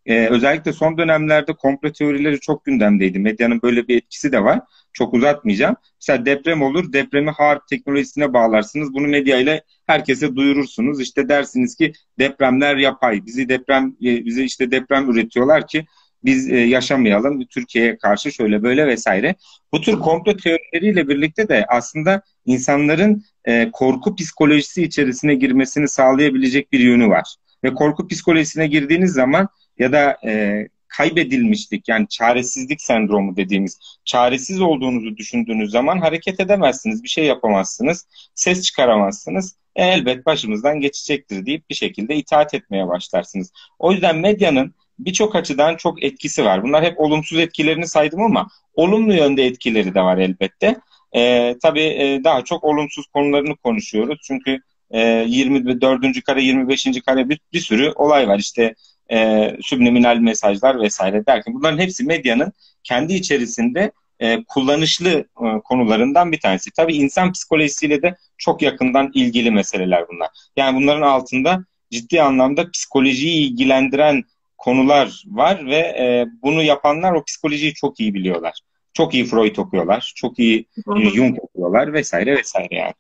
e, 0.05 0.27
özellikle 0.27 0.73
son 0.73 0.97
dönemlerde 0.97 1.53
komple 1.53 1.91
teorileri 1.91 2.39
çok 2.39 2.65
gündemdeydi. 2.65 3.19
Medyanın 3.19 3.61
böyle 3.61 3.87
bir 3.87 3.97
etkisi 3.97 4.31
de 4.31 4.43
var. 4.43 4.59
Çok 4.93 5.13
uzatmayacağım. 5.13 5.75
Mesela 6.01 6.25
deprem 6.25 6.61
olur, 6.61 6.93
depremi 6.93 7.31
harp 7.31 7.67
teknolojisine 7.67 8.33
bağlarsınız. 8.33 8.93
Bunu 8.93 9.07
medya 9.07 9.37
ile 9.39 9.63
herkese 9.87 10.35
duyurursunuz. 10.35 11.01
İşte 11.01 11.29
dersiniz 11.29 11.75
ki 11.75 11.93
depremler 12.19 12.75
yapay. 12.75 13.25
Bizi 13.25 13.49
deprem 13.49 13.95
e, 14.03 14.25
bize 14.25 14.43
işte 14.43 14.71
deprem 14.71 15.11
üretiyorlar 15.11 15.67
ki 15.67 15.85
biz 16.24 16.51
e, 16.51 16.57
yaşamayalım. 16.57 17.45
Türkiye'ye 17.45 17.97
karşı 17.97 18.31
şöyle 18.31 18.63
böyle 18.63 18.88
vesaire. 18.88 19.36
Bu 19.74 19.81
tür 19.81 20.00
komplo 20.00 20.38
teorileriyle 20.38 21.07
birlikte 21.07 21.50
de 21.50 21.65
aslında 21.67 22.21
insanların 22.45 23.24
e, 23.45 23.71
korku 23.71 24.15
psikolojisi 24.15 24.83
içerisine 24.83 25.36
girmesini 25.36 25.88
sağlayabilecek 25.88 26.71
bir 26.71 26.79
yönü 26.79 27.07
var. 27.07 27.36
Ve 27.63 27.74
korku 27.74 28.07
psikolojisine 28.07 28.67
girdiğiniz 28.67 29.12
zaman 29.12 29.47
ya 29.79 29.91
da 29.91 30.17
e, 30.25 30.63
kaybedilmişlik 30.88 31.89
yani 31.89 32.07
çaresizlik 32.07 32.81
sendromu 32.81 33.38
dediğimiz 33.38 33.79
çaresiz 34.05 34.62
olduğunuzu 34.62 35.17
düşündüğünüz 35.17 35.71
zaman 35.71 36.00
hareket 36.00 36.39
edemezsiniz, 36.39 37.03
bir 37.03 37.09
şey 37.09 37.25
yapamazsınız, 37.25 38.07
ses 38.36 38.62
çıkaramazsınız. 38.62 39.55
E, 39.75 39.83
elbet 39.83 40.25
başımızdan 40.25 40.79
geçecektir 40.79 41.45
deyip 41.45 41.69
bir 41.69 41.75
şekilde 41.75 42.15
itaat 42.15 42.53
etmeye 42.53 42.88
başlarsınız. 42.88 43.51
O 43.79 43.91
yüzden 43.91 44.17
medyanın 44.17 44.75
birçok 44.99 45.35
açıdan 45.35 45.75
çok 45.75 46.03
etkisi 46.03 46.45
var. 46.45 46.63
Bunlar 46.63 46.83
hep 46.83 46.99
olumsuz 46.99 47.39
etkilerini 47.39 47.87
saydım 47.87 48.21
ama 48.21 48.47
olumlu 48.73 49.13
yönde 49.13 49.45
etkileri 49.45 49.95
de 49.95 50.01
var 50.01 50.17
elbette. 50.17 50.77
E, 51.15 51.55
tabii 51.61 51.81
e, 51.83 52.23
daha 52.23 52.43
çok 52.43 52.63
olumsuz 52.63 53.07
konularını 53.07 53.55
konuşuyoruz. 53.55 54.19
Çünkü 54.23 54.59
e, 54.91 54.99
24. 55.27 56.23
kare, 56.25 56.41
25. 56.43 56.87
kare 57.05 57.29
bir, 57.29 57.39
bir 57.53 57.59
sürü 57.59 57.91
olay 57.95 58.27
var. 58.27 58.39
İşte 58.39 58.75
e, 59.11 59.51
subliminal 59.61 60.17
mesajlar 60.17 60.81
vesaire 60.81 61.25
derken 61.25 61.53
bunların 61.53 61.79
hepsi 61.79 62.03
medyanın 62.03 62.53
kendi 62.83 63.13
içerisinde 63.13 63.91
e, 64.19 64.43
kullanışlı 64.43 65.09
e, 65.19 65.45
konularından 65.63 66.31
bir 66.31 66.39
tanesi. 66.39 66.71
Tabii 66.71 66.95
insan 66.95 67.31
psikolojisiyle 67.31 68.01
de 68.01 68.15
çok 68.37 68.61
yakından 68.61 69.11
ilgili 69.13 69.51
meseleler 69.51 70.05
bunlar. 70.09 70.29
Yani 70.57 70.81
bunların 70.81 71.01
altında 71.01 71.65
ciddi 71.91 72.21
anlamda 72.21 72.71
psikolojiyi 72.71 73.51
ilgilendiren 73.51 74.23
konular 74.57 75.23
var 75.27 75.65
ve 75.65 75.77
e, 75.77 76.25
bunu 76.43 76.63
yapanlar 76.63 77.13
o 77.13 77.23
psikolojiyi 77.23 77.73
çok 77.73 77.99
iyi 77.99 78.13
biliyorlar. 78.13 78.59
Çok 78.93 79.13
iyi 79.13 79.25
Freud 79.25 79.55
okuyorlar, 79.55 80.13
çok 80.15 80.39
iyi 80.39 80.65
e, 80.97 81.09
Jung 81.09 81.37
okuyorlar 81.43 81.93
vesaire 81.93 82.37
vesaire 82.37 82.75
yani. 82.75 82.93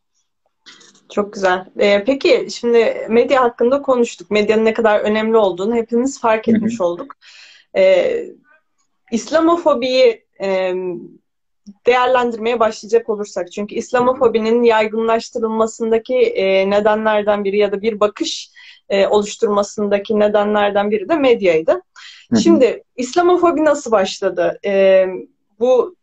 Çok 1.13 1.33
güzel. 1.33 1.65
Ee, 1.79 2.03
peki 2.03 2.47
şimdi 2.51 3.07
medya 3.09 3.43
hakkında 3.43 3.81
konuştuk. 3.81 4.31
Medyanın 4.31 4.65
ne 4.65 4.73
kadar 4.73 4.99
önemli 4.99 5.37
olduğunu 5.37 5.75
hepimiz 5.75 6.21
fark 6.21 6.47
etmiş 6.47 6.81
olduk. 6.81 7.15
Ee, 7.77 8.25
İslamofobiyi 9.11 10.25
e, 10.41 10.73
değerlendirmeye 11.85 12.59
başlayacak 12.59 13.09
olursak. 13.09 13.51
Çünkü 13.51 13.75
İslamofobinin 13.75 14.63
yaygınlaştırılmasındaki 14.63 16.15
e, 16.15 16.69
nedenlerden 16.69 17.43
biri 17.43 17.57
ya 17.57 17.71
da 17.71 17.81
bir 17.81 17.99
bakış 17.99 18.49
e, 18.89 19.07
oluşturmasındaki 19.07 20.19
nedenlerden 20.19 20.91
biri 20.91 21.09
de 21.09 21.15
medyaydı. 21.15 21.81
Şimdi 22.43 22.83
İslamofobi 22.95 23.65
nasıl 23.65 23.91
başladı? 23.91 24.59
E, 24.65 25.05
bu 25.59 25.95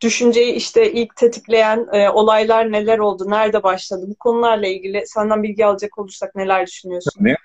düşünceyi 0.00 0.52
işte 0.52 0.92
ilk 0.92 1.16
tetikleyen 1.16 1.86
e, 1.92 2.10
olaylar 2.10 2.72
neler 2.72 2.98
oldu, 2.98 3.30
nerede 3.30 3.62
başladı? 3.62 4.06
Bu 4.08 4.14
konularla 4.14 4.66
ilgili 4.66 5.02
senden 5.06 5.42
bilgi 5.42 5.66
alacak 5.66 5.98
olursak 5.98 6.34
neler 6.34 6.66
düşünüyorsun? 6.66 7.10
Tabii. 7.18 7.36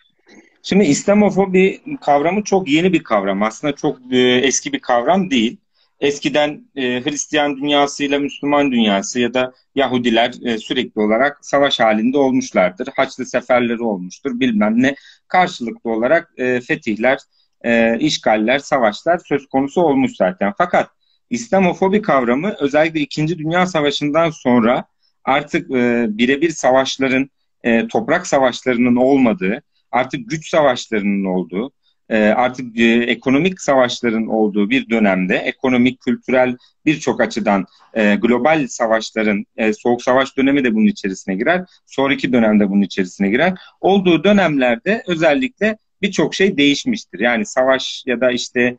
Şimdi 0.63 0.83
İslamofobi 0.83 1.81
kavramı 2.01 2.43
çok 2.43 2.67
yeni 2.69 2.93
bir 2.93 3.03
kavram. 3.03 3.43
Aslında 3.43 3.75
çok 3.75 3.97
e, 4.11 4.17
eski 4.17 4.73
bir 4.73 4.79
kavram 4.79 5.29
değil. 5.29 5.57
Eskiden 5.99 6.69
e, 6.75 6.81
Hristiyan 7.05 7.57
dünyasıyla 7.57 8.19
Müslüman 8.19 8.71
dünyası 8.71 9.19
ya 9.19 9.33
da 9.33 9.53
Yahudiler 9.75 10.33
e, 10.45 10.57
sürekli 10.57 11.01
olarak 11.01 11.37
savaş 11.41 11.79
halinde 11.79 12.17
olmuşlardır. 12.17 12.87
Haçlı 12.95 13.25
seferleri 13.25 13.83
olmuştur 13.83 14.39
bilmem 14.39 14.81
ne. 14.81 14.95
Karşılıklı 15.27 15.91
olarak 15.91 16.31
e, 16.37 16.61
fetihler, 16.61 17.19
e, 17.61 17.99
işgaller, 17.99 18.59
savaşlar 18.59 19.21
söz 19.25 19.47
konusu 19.47 19.81
olmuş 19.81 20.11
zaten. 20.15 20.53
Fakat 20.57 20.89
İslamofobi 21.29 22.01
kavramı 22.01 22.55
özellikle 22.59 22.99
İkinci 22.99 23.37
Dünya 23.37 23.65
Savaşı'ndan 23.65 24.29
sonra 24.29 24.85
artık 25.23 25.71
e, 25.71 26.05
birebir 26.09 26.49
savaşların, 26.49 27.29
e, 27.63 27.87
toprak 27.87 28.27
savaşlarının 28.27 28.95
olmadığı, 28.95 29.61
artık 29.91 30.29
güç 30.29 30.49
savaşlarının 30.49 31.25
olduğu, 31.25 31.71
artık 32.13 32.79
e, 32.79 32.93
ekonomik 32.93 33.61
savaşların 33.61 34.27
olduğu 34.27 34.69
bir 34.69 34.89
dönemde, 34.89 35.35
ekonomik, 35.35 35.99
kültürel 35.99 36.57
birçok 36.85 37.21
açıdan 37.21 37.65
e, 37.93 38.15
global 38.15 38.67
savaşların, 38.67 39.45
e, 39.57 39.73
soğuk 39.73 40.01
savaş 40.01 40.37
dönemi 40.37 40.63
de 40.63 40.75
bunun 40.75 40.85
içerisine 40.85 41.35
girer, 41.35 41.65
sonraki 41.85 42.33
dönemde 42.33 42.69
bunun 42.69 42.81
içerisine 42.81 43.29
girer. 43.29 43.53
Olduğu 43.81 44.23
dönemlerde 44.23 45.03
özellikle 45.07 45.77
birçok 46.01 46.35
şey 46.35 46.57
değişmiştir. 46.57 47.19
Yani 47.19 47.45
savaş 47.45 48.03
ya 48.05 48.21
da 48.21 48.31
işte 48.31 48.77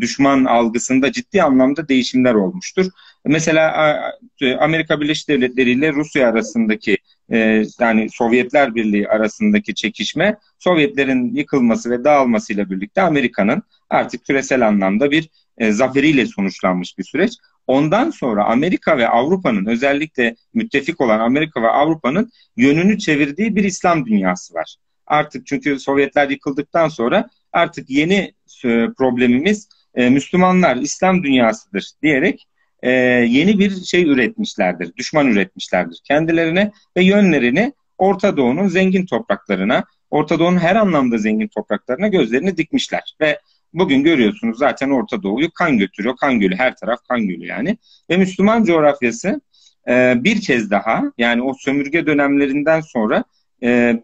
düşman 0.00 0.44
algısında 0.44 1.12
ciddi 1.12 1.42
anlamda 1.42 1.88
değişimler 1.88 2.34
olmuştur. 2.34 2.86
Mesela 3.24 3.94
Amerika 4.58 5.00
Birleşik 5.00 5.28
Devletleri 5.28 5.70
ile 5.70 5.92
Rusya 5.92 6.28
arasındaki 6.28 6.98
e, 7.32 7.64
yani 7.80 8.10
Sovyetler 8.10 8.74
Birliği 8.74 9.08
arasındaki 9.08 9.74
çekişme 9.74 10.36
Sovyetlerin 10.58 11.34
yıkılması 11.34 11.90
ve 11.90 12.04
dağılmasıyla 12.04 12.70
birlikte 12.70 13.02
Amerika'nın 13.02 13.62
artık 13.90 14.24
küresel 14.24 14.68
anlamda 14.68 15.10
bir 15.10 15.28
e, 15.58 15.72
zaferiyle 15.72 16.26
sonuçlanmış 16.26 16.98
bir 16.98 17.04
süreç. 17.04 17.32
Ondan 17.66 18.10
sonra 18.10 18.44
Amerika 18.44 18.98
ve 18.98 19.08
Avrupa'nın 19.08 19.66
özellikle 19.66 20.36
müttefik 20.54 21.00
olan 21.00 21.20
Amerika 21.20 21.62
ve 21.62 21.68
Avrupa'nın 21.68 22.30
yönünü 22.56 22.98
çevirdiği 22.98 23.56
bir 23.56 23.64
İslam 23.64 24.06
dünyası 24.06 24.54
var. 24.54 24.76
Artık 25.06 25.46
çünkü 25.46 25.78
Sovyetler 25.78 26.30
yıkıldıktan 26.30 26.88
sonra 26.88 27.28
artık 27.52 27.90
yeni 27.90 28.34
e, 28.64 28.88
problemimiz 28.98 29.68
e, 29.94 30.10
Müslümanlar 30.10 30.76
İslam 30.76 31.22
dünyasıdır 31.22 31.90
diyerek 32.02 32.46
e, 32.82 32.90
yeni 33.28 33.58
bir 33.58 33.84
şey 33.84 34.02
üretmişlerdir, 34.02 34.96
düşman 34.96 35.26
üretmişlerdir 35.26 36.00
kendilerine 36.04 36.72
ve 36.96 37.04
yönlerini 37.04 37.72
Orta 37.98 38.36
Doğu'nun 38.36 38.68
zengin 38.68 39.06
topraklarına, 39.06 39.84
Orta 40.10 40.38
Doğu'nun 40.38 40.58
her 40.58 40.76
anlamda 40.76 41.18
zengin 41.18 41.48
topraklarına 41.48 42.08
gözlerini 42.08 42.56
dikmişler. 42.56 43.16
Ve 43.20 43.38
bugün 43.72 44.02
görüyorsunuz 44.02 44.58
zaten 44.58 44.90
Orta 44.90 45.22
Doğu'yu 45.22 45.50
kan 45.50 45.78
götürüyor, 45.78 46.16
kan 46.16 46.40
gölü, 46.40 46.56
her 46.56 46.76
taraf 46.76 46.98
kan 47.08 47.28
gölü 47.28 47.46
yani. 47.46 47.78
Ve 48.10 48.16
Müslüman 48.16 48.64
coğrafyası 48.64 49.40
bir 50.16 50.40
kez 50.40 50.70
daha 50.70 51.02
yani 51.18 51.42
o 51.42 51.54
sömürge 51.54 52.06
dönemlerinden 52.06 52.80
sonra 52.80 53.24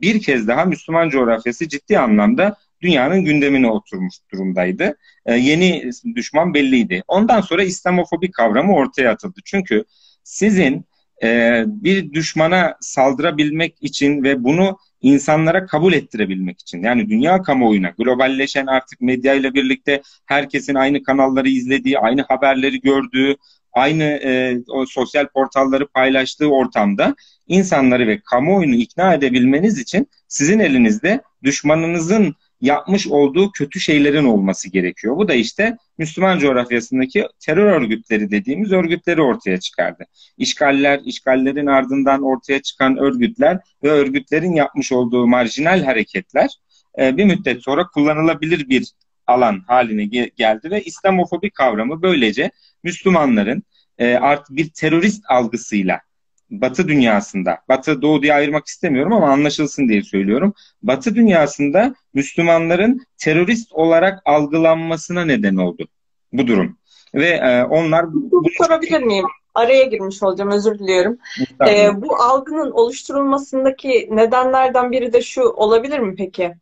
bir 0.02 0.22
kez 0.22 0.48
daha 0.48 0.64
Müslüman 0.64 1.08
coğrafyası 1.08 1.68
ciddi 1.68 1.98
anlamda 1.98 2.56
dünyanın 2.80 3.24
gündemine 3.24 3.70
oturmuş 3.70 4.14
durumdaydı. 4.32 4.96
E, 5.26 5.34
yeni 5.34 5.90
düşman 6.14 6.54
belliydi. 6.54 7.02
Ondan 7.08 7.40
sonra 7.40 7.62
İslamofobi 7.62 8.30
kavramı 8.30 8.74
ortaya 8.74 9.10
atıldı. 9.10 9.40
Çünkü 9.44 9.84
sizin 10.24 10.86
e, 11.22 11.62
bir 11.66 12.12
düşmana 12.12 12.76
saldırabilmek 12.80 13.76
için 13.80 14.22
ve 14.22 14.44
bunu 14.44 14.78
insanlara 15.00 15.66
kabul 15.66 15.92
ettirebilmek 15.92 16.60
için 16.60 16.82
yani 16.82 17.08
dünya 17.08 17.42
kamuoyuna 17.42 17.92
globalleşen 17.98 18.66
artık 18.66 19.00
medya 19.00 19.34
ile 19.34 19.54
birlikte 19.54 20.02
herkesin 20.26 20.74
aynı 20.74 21.02
kanalları 21.02 21.48
izlediği, 21.48 21.98
aynı 21.98 22.22
haberleri 22.22 22.80
gördüğü, 22.80 23.36
aynı 23.72 24.04
e, 24.04 24.58
o 24.68 24.86
sosyal 24.86 25.26
portalları 25.28 25.86
paylaştığı 25.86 26.48
ortamda 26.48 27.14
insanları 27.46 28.06
ve 28.06 28.20
kamuoyunu 28.20 28.74
ikna 28.74 29.14
edebilmeniz 29.14 29.78
için 29.78 30.08
sizin 30.28 30.58
elinizde 30.58 31.20
düşmanınızın 31.42 32.34
yapmış 32.60 33.06
olduğu 33.06 33.50
kötü 33.50 33.80
şeylerin 33.80 34.24
olması 34.24 34.70
gerekiyor. 34.70 35.16
Bu 35.16 35.28
da 35.28 35.34
işte 35.34 35.76
Müslüman 35.98 36.38
coğrafyasındaki 36.38 37.26
terör 37.40 37.72
örgütleri 37.72 38.30
dediğimiz 38.30 38.72
örgütleri 38.72 39.22
ortaya 39.22 39.60
çıkardı. 39.60 40.04
İşgaller, 40.38 41.00
işgallerin 41.04 41.66
ardından 41.66 42.22
ortaya 42.22 42.62
çıkan 42.62 42.96
örgütler 42.96 43.58
ve 43.84 43.90
örgütlerin 43.90 44.52
yapmış 44.52 44.92
olduğu 44.92 45.26
marjinal 45.26 45.82
hareketler 45.82 46.50
e, 46.98 47.16
bir 47.16 47.24
müddet 47.24 47.62
sonra 47.62 47.86
kullanılabilir 47.86 48.68
bir 48.68 48.92
alan 49.26 49.62
haline 49.66 50.04
geldi 50.36 50.70
ve 50.70 50.82
İslamofobi 50.82 51.50
kavramı 51.50 52.02
böylece 52.02 52.50
Müslümanların 52.82 53.62
e, 53.98 54.14
artık 54.14 54.56
bir 54.56 54.70
terörist 54.70 55.24
algısıyla 55.28 56.00
Batı 56.50 56.88
dünyasında, 56.88 57.58
Batı 57.68 58.02
Doğu 58.02 58.22
diye 58.22 58.34
ayırmak 58.34 58.66
istemiyorum 58.66 59.12
ama 59.12 59.28
anlaşılsın 59.28 59.88
diye 59.88 60.02
söylüyorum. 60.02 60.54
Batı 60.82 61.14
dünyasında 61.14 61.94
Müslümanların 62.14 63.06
terörist 63.18 63.72
olarak 63.72 64.22
algılanmasına 64.24 65.24
neden 65.24 65.56
oldu 65.56 65.88
bu 66.32 66.46
durum. 66.46 66.78
Ve 67.14 67.28
e, 67.28 67.64
onlar... 67.64 68.14
Bu 68.14 68.48
sorabilir 68.58 69.02
miyim? 69.02 69.26
Araya 69.54 69.84
girmiş 69.84 70.22
olacağım, 70.22 70.50
özür 70.50 70.78
diliyorum. 70.78 71.18
E, 71.68 72.02
bu 72.02 72.16
algının 72.16 72.70
oluşturulmasındaki 72.70 74.08
nedenlerden 74.10 74.92
biri 74.92 75.12
de 75.12 75.22
şu 75.22 75.42
olabilir 75.42 75.98
mi 75.98 76.14
peki? 76.16 76.54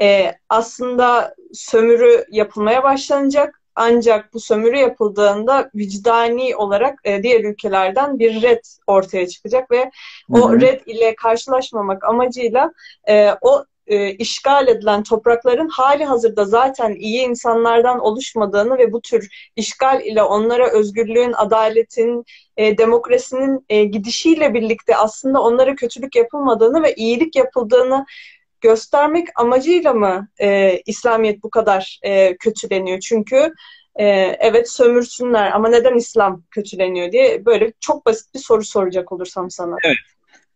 E, 0.00 0.32
aslında 0.48 1.34
sömürü 1.52 2.24
yapılmaya 2.30 2.82
başlanacak 2.82 3.57
ancak 3.78 4.34
bu 4.34 4.40
sömürü 4.40 4.76
yapıldığında 4.76 5.70
vicdani 5.74 6.56
olarak 6.56 6.98
e, 7.04 7.22
diğer 7.22 7.44
ülkelerden 7.44 8.18
bir 8.18 8.42
red 8.42 8.64
ortaya 8.86 9.28
çıkacak 9.28 9.70
ve 9.70 9.90
Hı-hı. 10.30 10.42
o 10.42 10.60
red 10.60 10.80
ile 10.86 11.14
karşılaşmamak 11.14 12.04
amacıyla 12.04 12.72
e, 13.08 13.30
o 13.40 13.64
e, 13.88 14.10
işgal 14.10 14.68
edilen 14.68 15.02
toprakların 15.02 15.68
hali 15.68 16.04
hazırda 16.04 16.44
zaten 16.44 16.94
iyi 16.94 17.26
insanlardan 17.26 17.98
oluşmadığını 17.98 18.78
ve 18.78 18.92
bu 18.92 19.00
tür 19.00 19.50
işgal 19.56 20.00
ile 20.04 20.22
onlara 20.22 20.70
özgürlüğün, 20.70 21.32
adaletin, 21.32 22.24
e, 22.56 22.78
demokrasinin 22.78 23.64
e, 23.68 23.84
gidişiyle 23.84 24.54
birlikte 24.54 24.96
aslında 24.96 25.42
onlara 25.42 25.74
kötülük 25.74 26.16
yapılmadığını 26.16 26.82
ve 26.82 26.94
iyilik 26.94 27.36
yapıldığını 27.36 28.06
göstermek 28.60 29.28
amacıyla 29.36 29.92
mı 29.92 30.28
e, 30.40 30.78
İslamiyet 30.86 31.42
bu 31.42 31.50
kadar 31.50 32.00
e, 32.02 32.36
kötüleniyor? 32.36 33.00
Çünkü 33.00 33.52
e, 33.94 34.06
evet 34.40 34.70
sömürsünler 34.70 35.50
ama 35.50 35.68
neden 35.68 35.96
İslam 35.96 36.42
kötüleniyor 36.50 37.12
diye 37.12 37.44
böyle 37.44 37.72
çok 37.80 38.06
basit 38.06 38.34
bir 38.34 38.38
soru 38.38 38.64
soracak 38.64 39.12
olursam 39.12 39.50
sana. 39.50 39.76
Evet. 39.84 39.96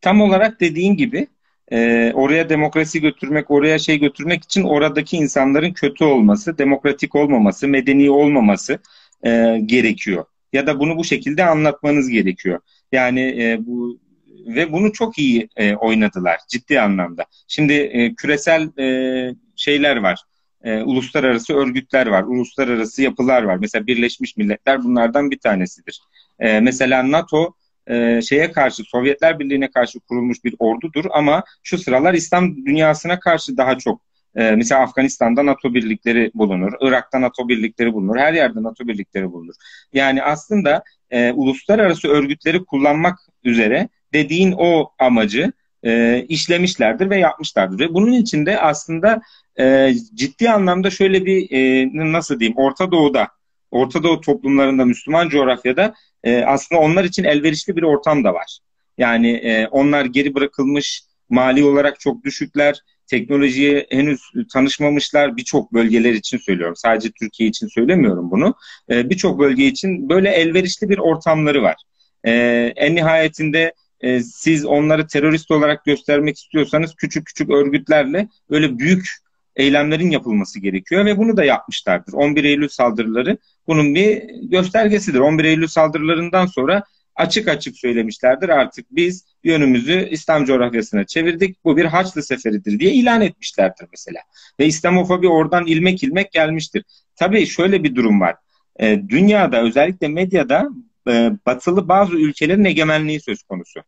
Tam 0.01 0.21
olarak 0.21 0.61
dediğin 0.61 0.97
gibi 0.97 1.27
e, 1.73 2.13
oraya 2.15 2.49
demokrasi 2.49 3.01
götürmek, 3.01 3.51
oraya 3.51 3.79
şey 3.79 3.99
götürmek 3.99 4.45
için 4.45 4.63
oradaki 4.63 5.17
insanların 5.17 5.73
kötü 5.73 6.05
olması, 6.05 6.59
demokratik 6.59 7.15
olmaması, 7.15 7.69
medeni 7.69 8.11
olmaması 8.11 8.79
e, 9.27 9.59
gerekiyor. 9.67 10.25
Ya 10.53 10.67
da 10.67 10.81
bunu 10.81 10.97
bu 10.97 11.05
şekilde 11.05 11.45
anlatmanız 11.45 12.09
gerekiyor. 12.09 12.61
Yani 12.93 13.21
e, 13.21 13.67
bu 13.67 13.99
ve 14.47 14.73
bunu 14.73 14.93
çok 14.93 15.19
iyi 15.19 15.49
e, 15.57 15.75
oynadılar 15.75 16.41
ciddi 16.49 16.81
anlamda. 16.81 17.25
Şimdi 17.49 17.73
e, 17.73 18.15
küresel 18.15 18.79
e, 18.79 19.35
şeyler 19.57 19.97
var. 19.97 20.23
E, 20.65 20.83
uluslararası 20.83 21.55
örgütler 21.55 22.07
var, 22.07 22.23
uluslararası 22.23 23.03
yapılar 23.03 23.43
var. 23.43 23.57
Mesela 23.57 23.87
Birleşmiş 23.87 24.37
Milletler 24.37 24.85
bunlardan 24.85 25.31
bir 25.31 25.39
tanesidir. 25.39 26.01
E, 26.41 26.61
mesela 26.61 27.11
NATO 27.11 27.55
e, 27.87 28.23
şeye 28.23 28.53
karşı, 28.53 28.83
Sovyetler 28.83 29.39
Birliği'ne 29.39 29.71
karşı 29.71 30.01
kurulmuş 30.01 30.45
bir 30.45 30.55
ordudur 30.59 31.05
ama 31.11 31.45
şu 31.63 31.79
sıralar 31.79 32.15
İslam 32.15 32.57
dünyasına 32.57 33.21
karşı 33.21 33.57
daha 33.57 33.79
çok 33.79 34.01
e, 34.37 34.51
mesela 34.51 34.81
Afganistan'da 34.81 35.47
NATO 35.47 35.75
birlikleri 35.75 36.31
bulunur, 36.35 36.73
Irak'ta 36.81 37.21
NATO 37.21 37.49
birlikleri 37.49 37.93
bulunur, 37.93 38.17
her 38.17 38.33
yerde 38.33 38.63
NATO 38.63 38.89
birlikleri 38.89 39.33
bulunur. 39.33 39.55
Yani 39.93 40.23
aslında 40.23 40.83
e, 41.11 41.33
uluslararası 41.33 42.09
örgütleri 42.09 42.65
kullanmak 42.65 43.19
üzere 43.45 43.89
dediğin 44.13 44.55
o 44.59 44.91
amacı 44.99 45.53
e, 45.85 46.25
işlemişlerdir 46.29 47.11
ve 47.11 47.19
yapmışlardır. 47.19 47.79
Ve 47.79 47.95
bunun 47.95 48.13
içinde 48.13 48.61
aslında 48.61 49.23
e, 49.61 49.95
ciddi 50.15 50.51
anlamda 50.51 50.91
şöyle 50.91 51.27
bir 51.27 51.51
e, 51.51 51.89
nasıl 52.13 52.41
diyeyim 52.41 52.59
Orta 52.59 52.93
Doğu'da, 52.93 53.29
Orta 53.71 54.03
Doğu 54.03 54.21
toplumlarında, 54.21 54.85
Müslüman 54.85 55.29
coğrafyada 55.29 55.95
e, 56.25 56.45
aslında 56.45 56.81
onlar 56.81 57.05
için 57.05 57.25
elverişli 57.25 57.77
bir 57.77 57.83
ortam 57.83 58.25
da 58.25 58.35
var. 58.35 58.59
Yani 58.99 59.31
e, 59.31 59.67
onlar 59.67 60.05
geri 60.05 60.35
bırakılmış, 60.35 61.03
mali 61.31 61.65
olarak 61.65 62.01
çok 62.01 62.25
düşükler, 62.25 62.81
teknolojiye 63.07 63.87
henüz 63.91 64.21
tanışmamışlar 64.53 65.37
birçok 65.37 65.73
bölgeler 65.73 66.13
için 66.13 66.39
söylüyorum. 66.39 66.77
Sadece 66.77 67.11
Türkiye 67.11 67.49
için 67.49 67.67
söylemiyorum 67.67 68.31
bunu. 68.31 68.55
E, 68.91 69.11
birçok 69.11 69.39
bölge 69.39 69.67
için 69.67 70.09
böyle 70.09 70.31
elverişli 70.31 70.89
bir 70.89 70.99
ortamları 70.99 71.63
var. 71.63 71.77
E, 72.25 72.33
en 72.77 72.95
nihayetinde 72.95 73.73
e, 74.03 74.21
siz 74.21 74.65
onları 74.65 75.07
terörist 75.07 75.51
olarak 75.51 75.85
göstermek 75.85 76.37
istiyorsanız 76.37 76.95
küçük 76.95 77.27
küçük 77.27 77.51
örgütlerle 77.51 78.29
böyle 78.51 78.79
büyük 78.79 79.09
eylemlerin 79.57 80.11
yapılması 80.11 80.61
gerekiyor 80.61 81.05
ve 81.05 81.19
bunu 81.19 81.37
da 81.37 81.45
yapmışlardır. 81.45 82.13
11 82.13 82.45
Eylül 82.45 82.69
saldırıları 82.69 83.39
bunun 83.67 83.95
bir 83.95 84.23
göstergesidir. 84.43 85.19
11 85.19 85.45
Eylül 85.45 85.67
saldırılarından 85.67 86.47
sonra 86.47 86.83
açık 87.17 87.49
açık 87.49 87.79
söylemişlerdir 87.79 88.49
artık 88.49 88.87
biz 88.91 89.25
yönümüzü 89.45 90.09
İslam 90.11 90.45
coğrafyasına 90.45 91.05
çevirdik. 91.05 91.65
Bu 91.65 91.77
bir 91.77 91.85
Haçlı 91.85 92.23
seferidir 92.23 92.79
diye 92.79 92.93
ilan 92.93 93.21
etmişlerdir 93.21 93.87
mesela. 93.91 94.21
Ve 94.61 94.67
İslamofobi 94.67 95.29
oradan 95.29 95.67
ilmek 95.67 96.03
ilmek 96.03 96.33
gelmiştir. 96.33 96.85
Tabii 97.17 97.47
şöyle 97.47 97.85
bir 97.85 97.95
durum 97.95 98.21
var. 98.21 98.37
E, 98.81 99.03
dünyada 99.09 99.63
özellikle 99.63 100.09
medyada 100.09 100.69
e, 101.09 101.31
batılı 101.47 101.89
bazı 101.89 102.17
ülkelerin 102.17 102.65
egemenliği 102.65 103.21
söz 103.21 103.43
konusu. 103.43 103.83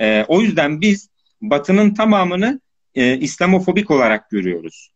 E, 0.00 0.24
o 0.28 0.40
yüzden 0.40 0.80
biz 0.80 1.08
batının 1.42 1.94
tamamını 1.94 2.60
e, 2.94 3.18
İslamofobik 3.18 3.90
olarak 3.90 4.30
görüyoruz. 4.30 4.90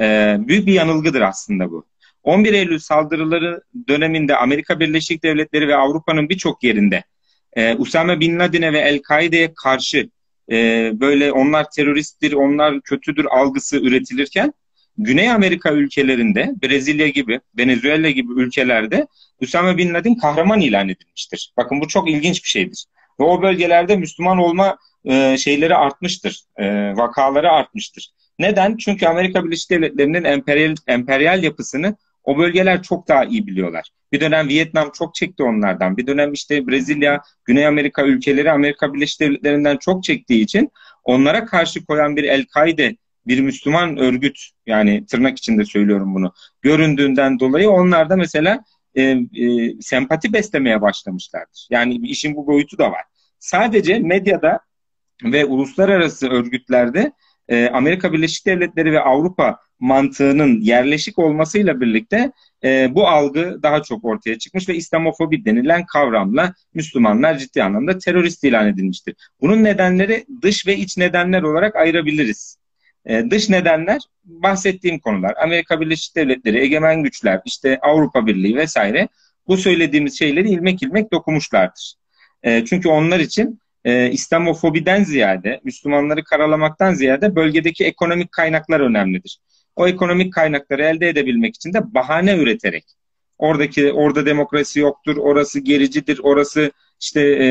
E, 0.00 0.36
büyük 0.38 0.66
bir 0.66 0.72
yanılgıdır 0.72 1.20
aslında 1.20 1.70
bu. 1.70 1.86
11 2.22 2.52
Eylül 2.52 2.78
saldırıları 2.78 3.62
döneminde 3.88 4.36
Amerika 4.36 4.80
Birleşik 4.80 5.22
Devletleri 5.22 5.68
ve 5.68 5.76
Avrupa'nın 5.76 6.28
birçok 6.28 6.64
yerinde 6.64 7.04
e, 7.52 7.74
Usame 7.74 8.20
Bin 8.20 8.38
Laden'e 8.38 8.72
ve 8.72 8.78
El-Kaide'ye 8.78 9.54
karşı 9.54 10.10
e, 10.50 10.90
böyle 11.00 11.32
onlar 11.32 11.70
teröristtir, 11.70 12.32
onlar 12.32 12.80
kötüdür 12.80 13.24
algısı 13.24 13.76
üretilirken 13.76 14.52
Güney 14.98 15.30
Amerika 15.30 15.72
ülkelerinde 15.72 16.52
Brezilya 16.62 17.08
gibi, 17.08 17.40
Venezuela 17.58 18.10
gibi 18.10 18.32
ülkelerde 18.32 19.06
Usame 19.40 19.76
Bin 19.76 19.94
Laden 19.94 20.16
kahraman 20.16 20.60
ilan 20.60 20.88
edilmiştir. 20.88 21.52
Bakın 21.56 21.80
bu 21.80 21.88
çok 21.88 22.10
ilginç 22.10 22.44
bir 22.44 22.48
şeydir. 22.48 22.86
Ve 23.22 23.26
o 23.26 23.42
bölgelerde 23.42 23.96
Müslüman 23.96 24.38
olma 24.38 24.78
e, 25.04 25.36
şeyleri 25.38 25.74
artmıştır, 25.74 26.40
e, 26.56 26.96
vakaları 26.96 27.50
artmıştır. 27.50 28.08
Neden? 28.38 28.76
Çünkü 28.76 29.06
Amerika 29.06 29.44
Birleşik 29.44 29.70
Devletleri'nin 29.70 30.24
emperyal, 30.24 30.74
emperyal 30.86 31.42
yapısını 31.42 31.96
o 32.24 32.38
bölgeler 32.38 32.82
çok 32.82 33.08
daha 33.08 33.24
iyi 33.24 33.46
biliyorlar. 33.46 33.90
Bir 34.12 34.20
dönem 34.20 34.48
Vietnam 34.48 34.90
çok 34.94 35.14
çekti 35.14 35.42
onlardan. 35.42 35.96
Bir 35.96 36.06
dönem 36.06 36.32
işte 36.32 36.66
Brezilya, 36.66 37.22
Güney 37.44 37.66
Amerika 37.66 38.02
ülkeleri 38.02 38.50
Amerika 38.50 38.94
Birleşik 38.94 39.20
Devletleri'nden 39.20 39.76
çok 39.76 40.04
çektiği 40.04 40.42
için 40.42 40.70
onlara 41.04 41.44
karşı 41.44 41.84
koyan 41.84 42.16
bir 42.16 42.24
El-Kaide, 42.24 42.96
bir 43.26 43.40
Müslüman 43.40 43.96
örgüt 43.96 44.38
yani 44.66 45.06
tırnak 45.06 45.38
içinde 45.38 45.64
söylüyorum 45.64 46.14
bunu 46.14 46.32
göründüğünden 46.62 47.40
dolayı 47.40 47.70
onlar 47.70 48.10
da 48.10 48.16
mesela 48.16 48.64
e, 48.94 49.02
e, 49.02 49.80
sempati 49.80 50.32
beslemeye 50.32 50.80
başlamışlardır. 50.80 51.68
Yani 51.70 51.94
işin 51.94 52.36
bu 52.36 52.46
boyutu 52.46 52.78
da 52.78 52.90
var. 52.90 53.02
Sadece 53.42 53.98
medyada 53.98 54.60
ve 55.24 55.44
uluslararası 55.44 56.28
örgütlerde 56.28 57.12
e, 57.48 57.68
Amerika 57.68 58.12
Birleşik 58.12 58.46
Devletleri 58.46 58.92
ve 58.92 59.00
Avrupa 59.00 59.58
mantığının 59.80 60.60
yerleşik 60.60 61.18
olmasıyla 61.18 61.80
birlikte 61.80 62.32
e, 62.64 62.94
bu 62.94 63.08
algı 63.08 63.58
daha 63.62 63.82
çok 63.82 64.04
ortaya 64.04 64.38
çıkmış 64.38 64.68
ve 64.68 64.74
İslamofobi 64.74 65.44
denilen 65.44 65.86
kavramla 65.86 66.54
Müslümanlar 66.74 67.38
ciddi 67.38 67.62
anlamda 67.62 67.98
terörist 67.98 68.44
ilan 68.44 68.68
edilmiştir. 68.68 69.14
Bunun 69.40 69.64
nedenleri 69.64 70.24
dış 70.42 70.66
ve 70.66 70.76
iç 70.76 70.96
nedenler 70.96 71.42
olarak 71.42 71.76
ayırabiliriz. 71.76 72.58
E, 73.06 73.30
dış 73.30 73.48
nedenler 73.48 74.00
bahsettiğim 74.24 74.98
konular. 74.98 75.34
Amerika 75.42 75.80
Birleşik 75.80 76.16
Devletleri, 76.16 76.58
egemen 76.58 77.02
güçler, 77.02 77.40
işte 77.44 77.78
Avrupa 77.82 78.26
Birliği 78.26 78.56
vesaire 78.56 79.08
bu 79.48 79.56
söylediğimiz 79.56 80.18
şeyleri 80.18 80.50
ilmek 80.50 80.82
ilmek 80.82 81.12
dokumuşlardır. 81.12 82.01
E, 82.42 82.64
çünkü 82.64 82.88
onlar 82.88 83.20
için 83.20 83.60
e, 83.84 84.10
İslamofobiden 84.10 85.04
ziyade, 85.04 85.60
Müslümanları 85.64 86.24
karalamaktan 86.24 86.94
ziyade 86.94 87.36
bölgedeki 87.36 87.84
ekonomik 87.84 88.32
kaynaklar 88.32 88.80
önemlidir. 88.80 89.38
O 89.76 89.88
ekonomik 89.88 90.32
kaynakları 90.32 90.82
elde 90.82 91.08
edebilmek 91.08 91.54
için 91.54 91.72
de 91.72 91.94
bahane 91.94 92.36
üreterek, 92.36 92.84
oradaki 93.38 93.92
orada 93.92 94.26
demokrasi 94.26 94.80
yoktur, 94.80 95.16
orası 95.16 95.60
gericidir, 95.60 96.20
orası 96.22 96.70
işte 97.00 97.20
e, 97.20 97.46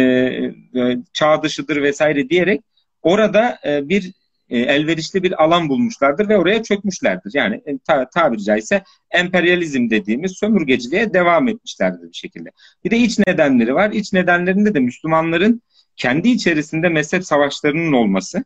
e, 0.81 0.97
çağ 1.13 1.43
dışıdır 1.43 1.81
vesaire 1.81 2.29
diyerek 2.29 2.61
orada 3.01 3.59
e, 3.65 3.89
bir 3.89 4.13
elverişli 4.57 5.23
bir 5.23 5.43
alan 5.43 5.69
bulmuşlardır 5.69 6.29
ve 6.29 6.37
oraya 6.37 6.63
çökmüşlerdir. 6.63 7.31
Yani 7.33 7.61
e, 7.65 7.77
ta, 7.77 8.09
tabiri 8.09 8.43
caizse 8.43 8.83
emperyalizm 9.11 9.89
dediğimiz 9.89 10.31
sömürgeciliğe 10.31 11.13
devam 11.13 11.47
etmişlerdir 11.47 12.09
bir 12.09 12.17
şekilde. 12.17 12.49
Bir 12.85 12.91
de 12.91 12.97
iç 12.97 13.19
nedenleri 13.19 13.75
var. 13.75 13.91
İç 13.91 14.13
nedenlerinde 14.13 14.73
de 14.73 14.79
Müslümanların 14.79 15.61
kendi 15.95 16.29
içerisinde 16.29 16.89
mezhep 16.89 17.25
savaşlarının 17.25 17.93
olması, 17.93 18.43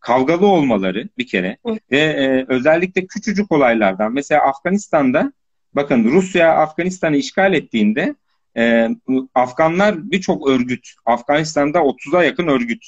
kavgalı 0.00 0.46
olmaları 0.46 1.08
bir 1.18 1.26
kere 1.26 1.56
Evet. 1.66 1.82
ve 1.90 1.98
e, 1.98 2.44
özellikle 2.48 3.06
küçücük 3.06 3.52
olaylardan 3.52 4.12
mesela 4.12 4.42
Afganistan'da 4.42 5.32
bakın 5.74 6.04
Rusya 6.04 6.54
Afganistan'ı 6.54 7.16
işgal 7.16 7.54
ettiğinde 7.54 8.14
e, 8.56 8.88
Afganlar 9.34 10.10
birçok 10.10 10.48
örgüt 10.48 10.88
Afganistan'da 11.06 11.78
30'a 11.78 12.24
yakın 12.24 12.46
örgüt 12.46 12.84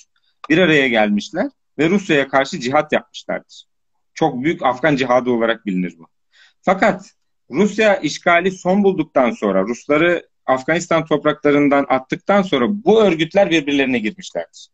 bir 0.51 0.59
araya 0.59 0.89
gelmişler 0.89 1.51
ve 1.79 1.91
Rusya'ya 1.91 2.29
karşı 2.29 2.61
cihat 2.61 2.93
yapmışlardır. 2.93 3.65
Çok 4.15 4.43
büyük 4.43 4.63
Afgan 4.63 4.97
cihadı 4.97 5.31
olarak 5.31 5.67
bilinir 5.67 5.95
bu. 5.99 6.07
Fakat 6.63 7.11
Rusya 7.51 7.97
işgali 7.97 8.51
son 8.51 8.85
bulduktan 8.85 9.31
sonra 9.31 9.63
Rusları 9.63 10.29
Afganistan 10.47 11.05
topraklarından 11.05 11.87
attıktan 11.89 12.43
sonra 12.43 12.67
bu 12.69 13.03
örgütler 13.03 13.51
birbirlerine 13.51 13.99
girmişlerdir. 13.99 14.69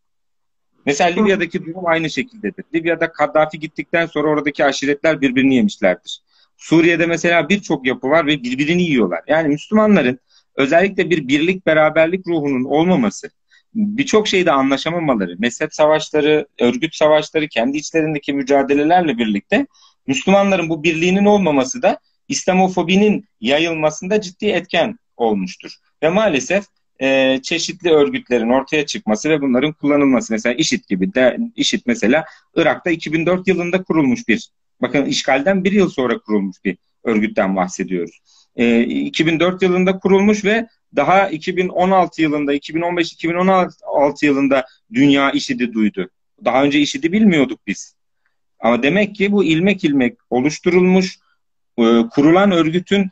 Mesela 0.85 1.09
Libya'daki 1.09 1.65
durum 1.65 1.87
aynı 1.87 2.09
şekildedir. 2.09 2.65
Libya'da 2.75 3.11
Kaddafi 3.11 3.59
gittikten 3.59 4.05
sonra 4.05 4.27
oradaki 4.27 4.65
aşiretler 4.65 5.21
birbirini 5.21 5.55
yemişlerdir. 5.55 6.21
Suriye'de 6.57 7.05
mesela 7.05 7.49
birçok 7.49 7.85
yapı 7.87 8.09
var 8.09 8.27
ve 8.27 8.43
birbirini 8.43 8.83
yiyorlar. 8.83 9.21
Yani 9.27 9.47
Müslümanların 9.47 10.19
özellikle 10.55 11.09
bir 11.09 11.27
birlik 11.27 11.65
beraberlik 11.65 12.27
ruhunun 12.27 12.63
olmaması, 12.63 13.29
birçok 13.75 14.27
şeyde 14.27 14.51
anlaşamamaları, 14.51 15.35
mezhep 15.39 15.73
savaşları, 15.73 16.47
örgüt 16.59 16.95
savaşları, 16.95 17.47
kendi 17.47 17.77
içlerindeki 17.77 18.33
mücadelelerle 18.33 19.17
birlikte 19.17 19.67
Müslümanların 20.07 20.69
bu 20.69 20.83
birliğinin 20.83 21.25
olmaması 21.25 21.81
da 21.81 21.99
İslamofobinin 22.27 23.25
yayılmasında 23.41 24.21
ciddi 24.21 24.45
etken 24.45 24.99
olmuştur. 25.17 25.75
Ve 26.03 26.09
maalesef 26.09 26.65
e, 27.01 27.39
çeşitli 27.43 27.89
örgütlerin 27.89 28.49
ortaya 28.49 28.85
çıkması 28.85 29.29
ve 29.29 29.41
bunların 29.41 29.73
kullanılması. 29.73 30.33
Mesela 30.33 30.55
IŞİD 30.55 30.83
gibi 30.89 31.13
de 31.13 31.37
IŞİD 31.55 31.81
mesela 31.85 32.25
Irak'ta 32.55 32.91
2004 32.91 33.47
yılında 33.47 33.83
kurulmuş 33.83 34.27
bir 34.27 34.49
bakın 34.81 35.05
işgalden 35.05 35.63
bir 35.63 35.71
yıl 35.71 35.89
sonra 35.89 36.19
kurulmuş 36.19 36.57
bir 36.65 36.77
örgütten 37.03 37.55
bahsediyoruz. 37.55 38.19
E, 38.55 38.81
2004 38.81 39.61
yılında 39.61 39.99
kurulmuş 39.99 40.45
ve 40.45 40.67
daha 40.95 41.29
2016 41.29 42.21
yılında 42.21 42.55
2015-2016 42.55 44.25
yılında 44.25 44.65
dünya 44.93 45.31
IŞİD'i 45.31 45.73
duydu. 45.73 46.09
Daha 46.45 46.63
önce 46.63 46.79
IŞİD'i 46.79 47.11
bilmiyorduk 47.11 47.59
biz. 47.67 47.95
Ama 48.59 48.83
demek 48.83 49.15
ki 49.15 49.31
bu 49.31 49.43
ilmek 49.43 49.83
ilmek 49.83 50.17
oluşturulmuş, 50.29 51.19
e, 51.77 51.83
kurulan 52.11 52.51
örgütün 52.51 53.09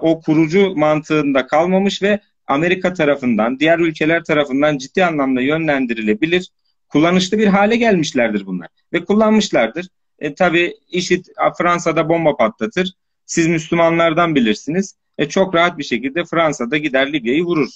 o 0.00 0.20
kurucu 0.20 0.76
mantığında 0.76 1.46
kalmamış 1.46 2.02
ve 2.02 2.20
Amerika 2.46 2.92
tarafından, 2.92 3.60
diğer 3.60 3.78
ülkeler 3.78 4.24
tarafından 4.24 4.78
ciddi 4.78 5.04
anlamda 5.04 5.40
yönlendirilebilir, 5.40 6.50
kullanışlı 6.88 7.38
bir 7.38 7.46
hale 7.46 7.76
gelmişlerdir 7.76 8.46
bunlar. 8.46 8.68
Ve 8.92 9.04
kullanmışlardır. 9.04 9.88
E, 10.18 10.34
tabii 10.34 10.74
IŞİD 10.90 11.26
Fransa'da 11.58 12.08
bomba 12.08 12.36
patlatır. 12.36 12.92
Siz 13.26 13.46
Müslümanlardan 13.46 14.34
bilirsiniz. 14.34 14.94
E, 15.18 15.28
çok 15.28 15.54
rahat 15.54 15.78
bir 15.78 15.84
şekilde 15.84 16.24
Fransa'da 16.24 16.76
gider 16.76 17.12
Libya'yı 17.12 17.44
vurur. 17.44 17.68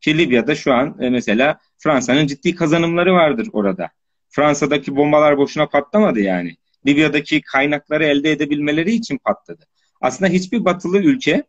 Ki 0.00 0.18
Libya'da 0.18 0.54
şu 0.54 0.72
an 0.74 0.96
e, 1.00 1.10
mesela 1.10 1.58
Fransa'nın 1.78 2.26
ciddi 2.26 2.54
kazanımları 2.54 3.14
vardır 3.14 3.48
orada. 3.52 3.88
Fransa'daki 4.28 4.96
bombalar 4.96 5.38
boşuna 5.38 5.66
patlamadı 5.66 6.20
yani. 6.20 6.56
Libya'daki 6.86 7.40
kaynakları 7.40 8.04
elde 8.04 8.32
edebilmeleri 8.32 8.92
için 8.92 9.18
patladı. 9.18 9.64
Aslında 10.00 10.30
hiçbir 10.30 10.64
batılı 10.64 10.98
ülke 10.98 11.44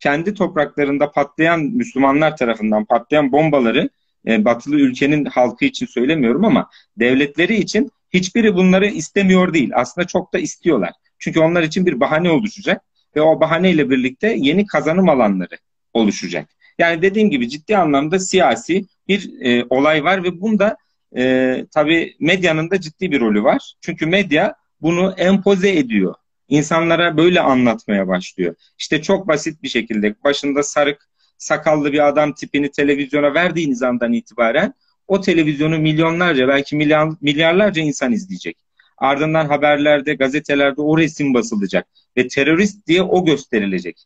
kendi 0.00 0.34
topraklarında 0.34 1.10
patlayan 1.12 1.60
Müslümanlar 1.60 2.36
tarafından 2.36 2.84
patlayan 2.84 3.32
bombaları 3.32 3.88
e, 4.26 4.44
batılı 4.44 4.76
ülkenin 4.76 5.24
halkı 5.24 5.64
için 5.64 5.86
söylemiyorum 5.86 6.44
ama 6.44 6.70
devletleri 6.98 7.56
için 7.56 7.90
hiçbiri 8.10 8.54
bunları 8.54 8.86
istemiyor 8.86 9.54
değil. 9.54 9.70
Aslında 9.74 10.06
çok 10.06 10.32
da 10.32 10.38
istiyorlar. 10.38 10.92
Çünkü 11.18 11.40
onlar 11.40 11.62
için 11.62 11.86
bir 11.86 12.00
bahane 12.00 12.30
oluşacak 12.30 12.82
ve 13.16 13.20
o 13.20 13.40
bahaneyle 13.40 13.90
birlikte 13.90 14.34
yeni 14.38 14.66
kazanım 14.66 15.08
alanları 15.08 15.58
oluşacak. 15.92 16.48
Yani 16.78 17.02
dediğim 17.02 17.30
gibi 17.30 17.48
ciddi 17.48 17.76
anlamda 17.76 18.18
siyasi 18.18 18.86
bir 19.08 19.40
e, 19.40 19.64
olay 19.70 20.04
var 20.04 20.24
ve 20.24 20.40
bunda 20.40 20.76
e, 21.16 21.64
tabii 21.74 22.16
medyanın 22.20 22.70
da 22.70 22.80
ciddi 22.80 23.10
bir 23.10 23.20
rolü 23.20 23.42
var. 23.42 23.74
Çünkü 23.80 24.06
medya 24.06 24.54
bunu 24.80 25.14
empoze 25.16 25.76
ediyor. 25.76 26.14
İnsanlara 26.48 27.16
böyle 27.16 27.40
anlatmaya 27.40 28.08
başlıyor. 28.08 28.54
İşte 28.78 29.02
çok 29.02 29.28
basit 29.28 29.62
bir 29.62 29.68
şekilde 29.68 30.14
başında 30.24 30.62
sarık, 30.62 31.08
sakallı 31.38 31.92
bir 31.92 32.08
adam 32.08 32.34
tipini 32.34 32.70
televizyona 32.70 33.34
verdiğiniz 33.34 33.82
andan 33.82 34.12
itibaren 34.12 34.74
o 35.08 35.20
televizyonu 35.20 35.78
milyonlarca 35.78 36.48
belki 36.48 36.76
milyar, 36.76 37.08
milyarlarca 37.20 37.82
insan 37.82 38.12
izleyecek. 38.12 38.63
Ardından 38.98 39.46
haberlerde, 39.46 40.14
gazetelerde 40.14 40.82
o 40.82 40.98
resim 40.98 41.34
basılacak 41.34 41.86
ve 42.16 42.28
terörist 42.28 42.86
diye 42.86 43.02
o 43.02 43.24
gösterilecek. 43.24 44.04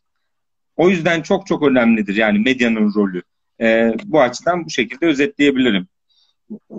O 0.77 0.89
yüzden 0.89 1.21
çok 1.21 1.47
çok 1.47 1.63
önemlidir 1.63 2.15
yani 2.15 2.39
medyanın 2.39 2.93
rolü. 2.95 3.21
Ee, 3.61 3.93
bu 4.05 4.21
açıdan 4.21 4.65
bu 4.65 4.69
şekilde 4.69 5.05
özetleyebilirim. 5.05 5.87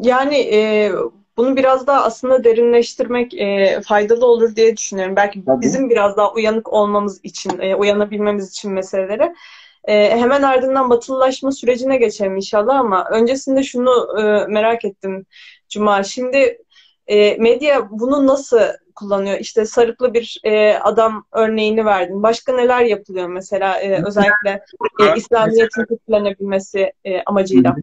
Yani 0.03 0.37
e, 0.37 0.91
bunu 1.37 1.57
biraz 1.57 1.87
daha 1.87 2.05
aslında 2.05 2.45
derinleştirmek 2.45 3.35
e, 3.35 3.81
faydalı 3.87 4.27
olur 4.27 4.57
diye 4.57 4.77
düşünüyorum. 4.77 5.17
Belki 5.17 5.45
Tabii. 5.45 5.61
bizim 5.63 5.91
biraz 5.91 6.17
daha 6.17 6.33
uyanık 6.33 6.73
olmamız 6.73 7.21
için, 7.23 7.59
e, 7.61 7.75
uyanabilmemiz 7.75 8.51
için 8.51 8.73
meselelere. 8.73 9.35
E, 9.85 10.19
hemen 10.19 10.43
ardından 10.43 10.91
batılılaşma 10.91 11.53
sürecine 11.53 11.97
geçelim 11.97 12.37
inşallah 12.37 12.79
ama 12.79 13.09
öncesinde 13.11 13.63
şunu 13.63 14.21
e, 14.21 14.23
merak 14.53 14.85
ettim 14.85 15.27
Cuma. 15.69 16.03
Şimdi 16.03 16.59
e, 17.11 17.37
medya 17.37 17.91
bunu 17.91 18.27
nasıl 18.27 18.61
kullanıyor? 18.95 19.39
İşte 19.39 19.67
sarıklı 19.67 20.15
bir 20.15 20.41
e, 20.45 20.75
adam 20.75 21.25
örneğini 21.33 21.85
verdin. 21.85 22.23
Başka 22.23 22.53
neler 22.53 22.85
yapılıyor 22.85 23.29
mesela 23.29 23.81
e, 23.81 24.05
özellikle 24.07 24.65
e, 25.01 25.17
İslamiyet'in 25.17 25.85
kötülenebilmesi 25.85 26.93
e, 27.05 27.23
amacıyla? 27.23 27.77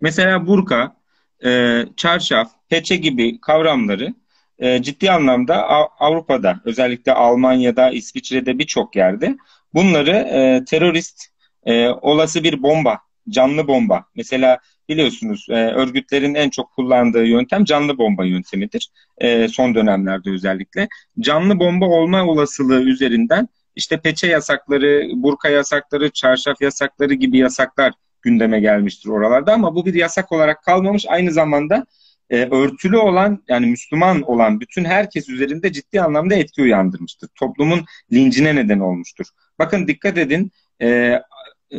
Mesela 0.00 0.46
burka, 0.46 0.96
e, 1.44 1.82
çarşaf, 1.96 2.50
peçe 2.68 2.96
gibi 2.96 3.40
kavramları 3.40 4.14
e, 4.58 4.82
ciddi 4.82 5.10
anlamda 5.10 5.68
Avrupa'da 5.98 6.60
özellikle 6.64 7.12
Almanya'da, 7.12 7.90
İsviçre'de 7.90 8.58
birçok 8.58 8.96
yerde 8.96 9.36
bunları 9.74 10.10
e, 10.10 10.64
terörist 10.64 11.24
e, 11.64 11.88
olası 11.88 12.44
bir 12.44 12.62
bomba, 12.62 12.98
canlı 13.28 13.68
bomba. 13.68 14.04
Mesela 14.14 14.58
biliyorsunuz 14.88 15.46
e, 15.50 15.54
örgütlerin 15.54 16.34
en 16.34 16.50
çok 16.50 16.72
kullandığı 16.72 17.24
yöntem 17.24 17.64
canlı 17.64 17.98
bomba 17.98 18.24
yöntemidir. 18.24 18.90
E, 19.18 19.48
son 19.48 19.74
dönemlerde 19.74 20.30
özellikle. 20.30 20.88
Canlı 21.20 21.60
bomba 21.60 21.86
olma 21.86 22.24
olasılığı 22.26 22.82
üzerinden 22.82 23.48
işte 23.76 24.00
peçe 24.00 24.26
yasakları, 24.26 25.08
burka 25.14 25.48
yasakları, 25.48 26.10
çarşaf 26.10 26.60
yasakları 26.60 27.14
gibi 27.14 27.38
yasaklar 27.38 27.92
gündeme 28.22 28.60
gelmiştir 28.60 29.08
oralarda 29.08 29.52
ama 29.52 29.74
bu 29.74 29.86
bir 29.86 29.94
yasak 29.94 30.32
olarak 30.32 30.62
kalmamış. 30.62 31.06
Aynı 31.08 31.32
zamanda 31.32 31.86
e, 32.30 32.44
örtülü 32.44 32.96
olan 32.96 33.42
yani 33.48 33.66
Müslüman 33.66 34.22
olan 34.22 34.60
bütün 34.60 34.84
herkes 34.84 35.28
üzerinde 35.28 35.72
ciddi 35.72 36.00
anlamda 36.00 36.34
etki 36.34 36.62
uyandırmıştır. 36.62 37.28
Toplumun 37.34 37.84
lincine 38.12 38.56
neden 38.56 38.80
olmuştur. 38.80 39.26
Bakın 39.58 39.86
dikkat 39.86 40.18
edin 40.18 40.50
e, 40.82 41.20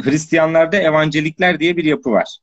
Hristiyanlarda 0.03 0.77
evangelikler 0.77 1.59
diye 1.59 1.77
bir 1.77 1.83
yapı 1.83 2.11
var. 2.11 2.37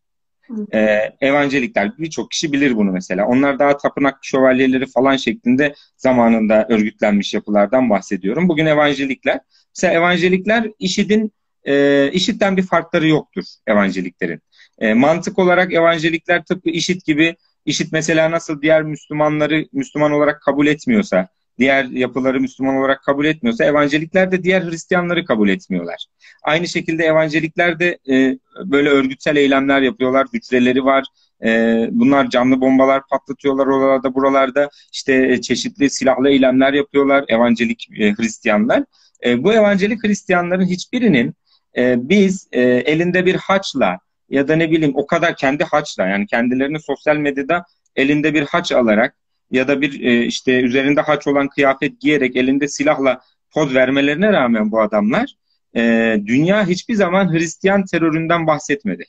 E, 0.72 0.78
evangelikler 1.20 1.98
birçok 1.98 2.30
kişi 2.30 2.52
bilir 2.52 2.76
bunu 2.76 2.92
mesela. 2.92 3.26
Onlar 3.26 3.58
daha 3.58 3.76
tapınak 3.76 4.18
şövalyeleri 4.22 4.86
falan 4.86 5.16
şeklinde 5.16 5.74
zamanında 5.96 6.66
örgütlenmiş 6.68 7.34
yapılardan 7.34 7.90
bahsediyorum. 7.90 8.48
Bugün 8.48 8.66
evangelikler 8.66 9.40
mesela 9.76 9.92
evangelikler 9.94 10.70
IŞİD'in 10.78 11.32
e, 11.64 12.10
IŞİD'den 12.12 12.56
bir 12.56 12.62
farkları 12.62 13.08
yoktur 13.08 13.44
evangeliklerin. 13.66 14.40
E, 14.78 14.94
mantık 14.94 15.38
olarak 15.38 15.72
evangelikler 15.72 16.44
tıpkı 16.44 16.70
IŞİD 16.70 17.00
gibi 17.06 17.36
IŞİD 17.66 17.88
mesela 17.92 18.30
nasıl 18.30 18.62
diğer 18.62 18.82
Müslümanları 18.82 19.66
Müslüman 19.72 20.12
olarak 20.12 20.42
kabul 20.42 20.66
etmiyorsa, 20.66 21.28
diğer 21.58 21.84
yapıları 21.84 22.40
Müslüman 22.40 22.76
olarak 22.76 23.02
kabul 23.02 23.24
etmiyorsa 23.24 23.64
evangelikler 23.64 24.32
de 24.32 24.42
diğer 24.44 24.62
Hristiyanları 24.62 25.24
kabul 25.24 25.48
etmiyorlar. 25.48 26.06
Aynı 26.42 26.68
şekilde 26.68 27.04
evangelikler 27.04 27.78
de 27.78 27.98
e, 28.10 28.38
böyle 28.64 28.88
örgütsel 28.88 29.36
eylemler 29.36 29.82
yapıyorlar, 29.82 30.26
hücreleri 30.32 30.84
var. 30.84 31.04
E, 31.44 31.88
bunlar 31.90 32.30
canlı 32.30 32.60
bombalar 32.60 33.02
patlatıyorlar 33.10 33.66
oralarda 33.66 34.14
buralarda. 34.14 34.70
İşte 34.92 35.32
e, 35.32 35.40
çeşitli 35.40 35.90
silahlı 35.90 36.28
eylemler 36.28 36.72
yapıyorlar 36.72 37.24
evangelik 37.28 37.88
e, 37.98 38.12
Hristiyanlar. 38.12 38.84
E, 39.24 39.44
bu 39.44 39.52
evangelik 39.52 40.04
Hristiyanların 40.04 40.66
hiçbirinin 40.66 41.34
e, 41.76 42.08
biz 42.08 42.48
e, 42.52 42.60
elinde 42.60 43.26
bir 43.26 43.34
haçla 43.34 43.98
ya 44.30 44.48
da 44.48 44.56
ne 44.56 44.70
bileyim 44.70 44.92
o 44.96 45.06
kadar 45.06 45.36
kendi 45.36 45.64
haçla 45.64 46.06
yani 46.06 46.26
kendilerini 46.26 46.80
sosyal 46.80 47.16
medyada 47.16 47.64
elinde 47.96 48.34
bir 48.34 48.42
haç 48.42 48.72
alarak 48.72 49.14
ya 49.52 49.68
da 49.68 49.80
bir 49.80 50.00
e, 50.00 50.24
işte 50.24 50.60
üzerinde 50.60 51.00
haç 51.00 51.26
olan 51.26 51.48
kıyafet 51.48 52.00
giyerek 52.00 52.36
elinde 52.36 52.68
silahla 52.68 53.20
poz 53.50 53.74
vermelerine 53.74 54.32
rağmen 54.32 54.72
bu 54.72 54.80
adamlar 54.80 55.34
e, 55.76 56.16
dünya 56.26 56.66
hiçbir 56.66 56.94
zaman 56.94 57.32
Hristiyan 57.32 57.84
teröründen 57.84 58.46
bahsetmedi. 58.46 59.04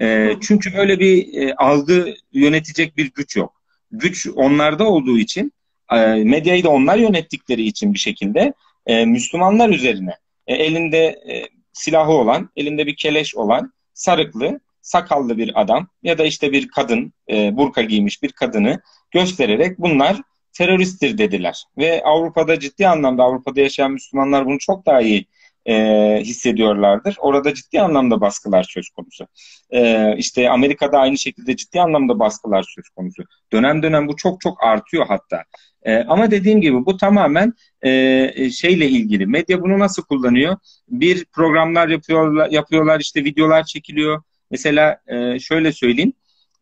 E, 0.00 0.32
çünkü 0.40 0.76
böyle 0.76 1.00
bir 1.00 1.42
e, 1.42 1.54
algı 1.54 2.14
yönetecek 2.32 2.96
bir 2.96 3.12
güç 3.14 3.36
yok. 3.36 3.62
güç 3.90 4.26
onlarda 4.36 4.84
olduğu 4.84 5.18
için 5.18 5.52
e, 5.92 5.96
medyayı 6.24 6.64
da 6.64 6.68
onlar 6.68 6.96
yönettikleri 6.96 7.62
için 7.62 7.94
bir 7.94 7.98
şekilde 7.98 8.52
e, 8.86 9.04
Müslümanlar 9.04 9.68
üzerine 9.68 10.14
e, 10.46 10.54
elinde 10.54 11.04
e, 11.06 11.48
silahı 11.72 12.12
olan, 12.12 12.50
elinde 12.56 12.86
bir 12.86 12.96
keleş 12.96 13.34
olan 13.34 13.72
sarıklı, 13.94 14.60
sakallı 14.88 15.38
bir 15.38 15.60
adam 15.60 15.88
ya 16.02 16.18
da 16.18 16.24
işte 16.24 16.52
bir 16.52 16.68
kadın, 16.68 17.12
e, 17.30 17.56
burka 17.56 17.82
giymiş 17.82 18.22
bir 18.22 18.32
kadını 18.32 18.80
göstererek 19.10 19.78
bunlar 19.78 20.16
teröristtir 20.52 21.18
dediler. 21.18 21.64
Ve 21.78 22.02
Avrupa'da 22.04 22.60
ciddi 22.60 22.88
anlamda 22.88 23.22
Avrupa'da 23.22 23.60
yaşayan 23.60 23.92
Müslümanlar 23.92 24.46
bunu 24.46 24.58
çok 24.58 24.86
daha 24.86 25.00
iyi 25.00 25.26
e, 25.66 25.74
hissediyorlardır. 26.20 27.16
Orada 27.18 27.54
ciddi 27.54 27.80
anlamda 27.80 28.20
baskılar 28.20 28.62
söz 28.62 28.90
konusu. 28.90 29.26
E, 29.70 30.14
işte 30.16 30.50
Amerika'da 30.50 30.98
aynı 30.98 31.18
şekilde 31.18 31.56
ciddi 31.56 31.80
anlamda 31.80 32.18
baskılar 32.18 32.62
söz 32.62 32.88
konusu. 32.88 33.22
Dönem 33.52 33.82
dönem 33.82 34.08
bu 34.08 34.16
çok 34.16 34.40
çok 34.40 34.64
artıyor 34.64 35.06
hatta. 35.06 35.44
E, 35.82 35.96
ama 35.96 36.30
dediğim 36.30 36.60
gibi 36.60 36.86
bu 36.86 36.96
tamamen 36.96 37.52
e, 37.82 38.50
şeyle 38.50 38.88
ilgili. 38.88 39.26
Medya 39.26 39.62
bunu 39.62 39.78
nasıl 39.78 40.02
kullanıyor? 40.02 40.56
Bir 40.88 41.24
programlar 41.24 41.88
yapıyorlar, 41.88 42.50
yapıyorlar 42.50 43.00
işte 43.00 43.24
videolar 43.24 43.64
çekiliyor. 43.64 44.22
Mesela 44.50 45.00
e, 45.06 45.38
şöyle 45.38 45.72
söyleyeyim. 45.72 46.12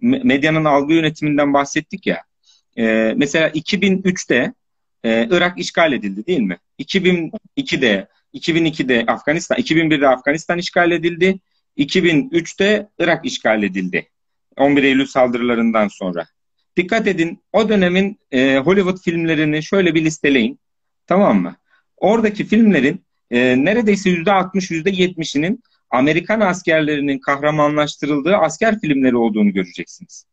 Medyanın 0.00 0.64
algı 0.64 0.94
yönetiminden 0.94 1.54
bahsettik 1.54 2.06
ya. 2.06 2.22
E, 2.78 3.14
mesela 3.16 3.48
2003'te 3.48 4.54
e, 5.04 5.28
Irak 5.30 5.58
işgal 5.58 5.92
edildi 5.92 6.26
değil 6.26 6.40
mi? 6.40 6.58
2002'de 6.78 8.08
2002'de 8.34 9.04
Afganistan, 9.06 9.58
2001'de 9.58 10.08
Afganistan 10.08 10.58
işgal 10.58 10.90
edildi. 10.90 11.38
2003'te 11.78 12.88
Irak 12.98 13.26
işgal 13.26 13.62
edildi. 13.62 14.08
11 14.56 14.82
Eylül 14.82 15.06
saldırılarından 15.06 15.88
sonra. 15.88 16.26
Dikkat 16.76 17.06
edin 17.06 17.42
o 17.52 17.68
dönemin 17.68 18.18
e, 18.30 18.58
Hollywood 18.58 18.98
filmlerini 18.98 19.62
şöyle 19.62 19.94
bir 19.94 20.04
listeleyin. 20.04 20.58
Tamam 21.06 21.42
mı? 21.42 21.56
Oradaki 21.96 22.44
filmlerin 22.44 23.04
e, 23.30 23.64
neredeyse 23.64 24.10
%60, 24.10 24.52
%70'inin 24.54 25.62
Amerikan 25.90 26.40
askerlerinin 26.40 27.18
kahramanlaştırıldığı 27.18 28.36
asker 28.36 28.80
filmleri 28.80 29.16
olduğunu 29.16 29.52
göreceksiniz. 29.52 30.26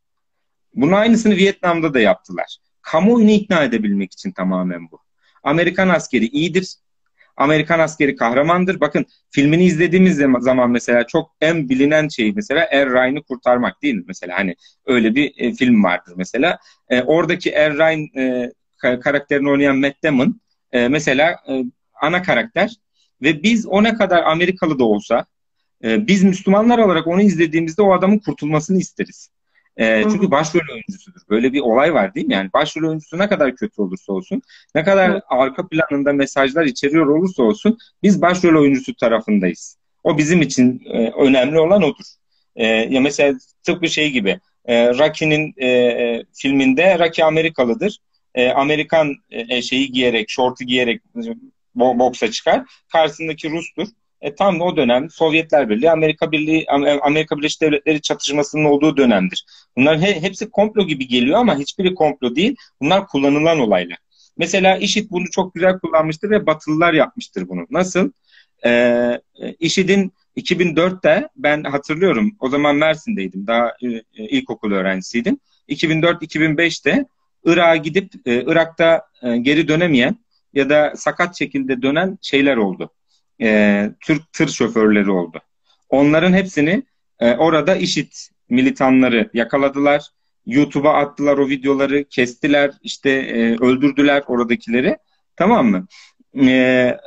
Bunun 0.75 0.91
aynısını 0.91 1.35
Vietnam'da 1.35 1.93
da 1.93 1.99
yaptılar. 1.99 2.57
Kamuoyunu 2.81 3.31
ikna 3.31 3.63
edebilmek 3.63 4.13
için 4.13 4.31
tamamen 4.31 4.91
bu. 4.91 4.99
Amerikan 5.43 5.89
askeri 5.89 6.25
iyidir. 6.27 6.75
Amerikan 7.37 7.79
askeri 7.79 8.15
kahramandır. 8.15 8.79
Bakın 8.79 9.05
filmini 9.31 9.65
izlediğimiz 9.65 10.21
zaman 10.39 10.69
mesela 10.69 11.07
çok 11.07 11.31
en 11.41 11.69
bilinen 11.69 12.07
şey 12.07 12.31
mesela 12.31 12.67
Er 12.71 12.89
Ryan'ı 12.89 13.23
kurtarmak 13.23 13.81
değil 13.81 13.95
mi? 13.95 14.03
Mesela 14.07 14.37
hani 14.37 14.55
öyle 14.85 15.15
bir 15.15 15.33
e, 15.37 15.53
film 15.53 15.83
vardır 15.83 16.13
mesela. 16.17 16.57
E, 16.89 17.01
oradaki 17.01 17.49
Er 17.49 17.73
Ryan 17.73 18.07
e, 18.17 18.51
karakterini 18.99 19.49
oynayan 19.49 19.77
Matt 19.77 20.03
Damon 20.03 20.41
e, 20.71 20.87
mesela 20.87 21.31
e, 21.49 21.63
ana 22.01 22.21
karakter 22.21 22.71
ve 23.21 23.43
biz 23.43 23.65
o 23.65 23.83
ne 23.83 23.93
kadar 23.93 24.23
Amerikalı 24.23 24.79
da 24.79 24.83
olsa 24.83 25.25
e, 25.83 26.07
biz 26.07 26.23
Müslümanlar 26.23 26.77
olarak 26.79 27.07
onu 27.07 27.21
izlediğimizde 27.21 27.81
o 27.81 27.93
adamın 27.93 28.19
kurtulmasını 28.19 28.77
isteriz. 28.77 29.29
E, 29.77 30.03
çünkü 30.03 30.31
başrol 30.31 30.73
oyuncusudur. 30.73 31.21
Böyle 31.29 31.53
bir 31.53 31.59
olay 31.59 31.93
var 31.93 32.15
değil 32.15 32.27
mi? 32.27 32.33
Yani 32.33 32.49
başrol 32.53 32.87
oyuncusu 32.87 33.19
ne 33.19 33.29
kadar 33.29 33.55
kötü 33.55 33.81
olursa 33.81 34.13
olsun, 34.13 34.41
ne 34.75 34.83
kadar 34.83 35.21
arka 35.27 35.67
planında 35.67 36.13
mesajlar 36.13 36.65
içeriyor 36.65 37.07
olursa 37.07 37.43
olsun 37.43 37.77
biz 38.03 38.21
başrol 38.21 38.61
oyuncusu 38.61 38.95
tarafındayız. 38.95 39.77
O 40.03 40.17
bizim 40.17 40.41
için 40.41 40.81
e, 40.85 41.09
önemli 41.09 41.59
olan 41.59 41.83
odur. 41.83 42.05
E, 42.55 42.65
ya 42.67 43.01
mesela 43.01 43.39
tıpkı 43.63 43.87
şey 43.87 44.11
gibi 44.11 44.39
e, 44.65 44.89
Rocky'nin 44.89 45.53
e, 45.57 45.67
e 45.67 46.23
filminde 46.33 46.99
Rocky 46.99 47.27
Amerikalıdır. 47.27 47.97
E, 48.35 48.49
Amerikan 48.49 49.15
e, 49.29 49.61
şeyi 49.61 49.91
giyerek, 49.91 50.29
şortu 50.29 50.63
giyerek 50.65 51.01
bo 51.75 51.99
boksa 51.99 52.31
çıkar. 52.31 52.63
Karşısındaki 52.91 53.49
Rus'tur. 53.51 53.87
E, 54.23 54.35
tam 54.35 54.61
o 54.61 54.77
dönem 54.77 55.09
Sovyetler 55.09 55.69
Birliği, 55.69 55.91
Amerika 55.91 56.31
Birliği, 56.31 56.65
Amerika 57.01 57.37
Birleşik 57.37 57.61
Devletleri 57.61 58.01
çatışmasının 58.01 58.65
olduğu 58.65 58.97
dönemdir. 58.97 59.45
Bunlar 59.77 60.01
he, 60.01 60.21
hepsi 60.21 60.49
komplo 60.49 60.87
gibi 60.87 61.07
geliyor 61.07 61.39
ama 61.39 61.57
hiçbiri 61.57 61.95
komplo 61.95 62.35
değil. 62.35 62.55
Bunlar 62.81 63.07
kullanılan 63.07 63.59
olaylar. 63.59 63.97
Mesela 64.37 64.77
IŞİD 64.77 65.11
bunu 65.11 65.25
çok 65.31 65.53
güzel 65.53 65.79
kullanmıştır 65.79 66.29
ve 66.29 66.45
Batılılar 66.45 66.93
yapmıştır 66.93 67.49
bunu. 67.49 67.67
Nasıl? 67.69 68.11
Ee, 68.65 69.21
IŞİD'in 69.59 70.13
2004'te 70.37 71.27
ben 71.35 71.63
hatırlıyorum 71.63 72.35
o 72.39 72.49
zaman 72.49 72.75
Mersin'deydim 72.75 73.47
daha 73.47 73.67
e, 73.81 73.87
e 73.87 74.29
ilkokul 74.29 74.71
öğrencisiydim. 74.71 75.39
2004-2005'te 75.69 77.05
Irak'a 77.45 77.75
gidip 77.75 78.13
e, 78.25 78.43
Irak'ta 78.43 79.01
e, 79.23 79.37
geri 79.37 79.67
dönemeyen 79.67 80.15
ya 80.53 80.69
da 80.69 80.93
sakat 80.95 81.39
şekilde 81.39 81.81
dönen 81.81 82.17
şeyler 82.21 82.57
oldu 82.57 82.89
e, 83.43 83.89
Türk 83.99 84.33
tır 84.33 84.47
şoförleri 84.47 85.11
oldu. 85.11 85.41
Onların 85.89 86.33
hepsini 86.33 86.83
e, 87.19 87.31
orada 87.31 87.75
işit 87.75 88.29
militanları 88.49 89.29
yakaladılar. 89.33 90.03
YouTube'a 90.45 90.93
attılar 90.93 91.37
o 91.37 91.49
videoları, 91.49 92.03
kestiler, 92.03 92.71
işte 92.81 93.09
e, 93.09 93.57
öldürdüler 93.57 94.23
oradakileri. 94.27 94.97
Tamam 95.35 95.67
mı? 95.67 95.87
E, 96.47 96.97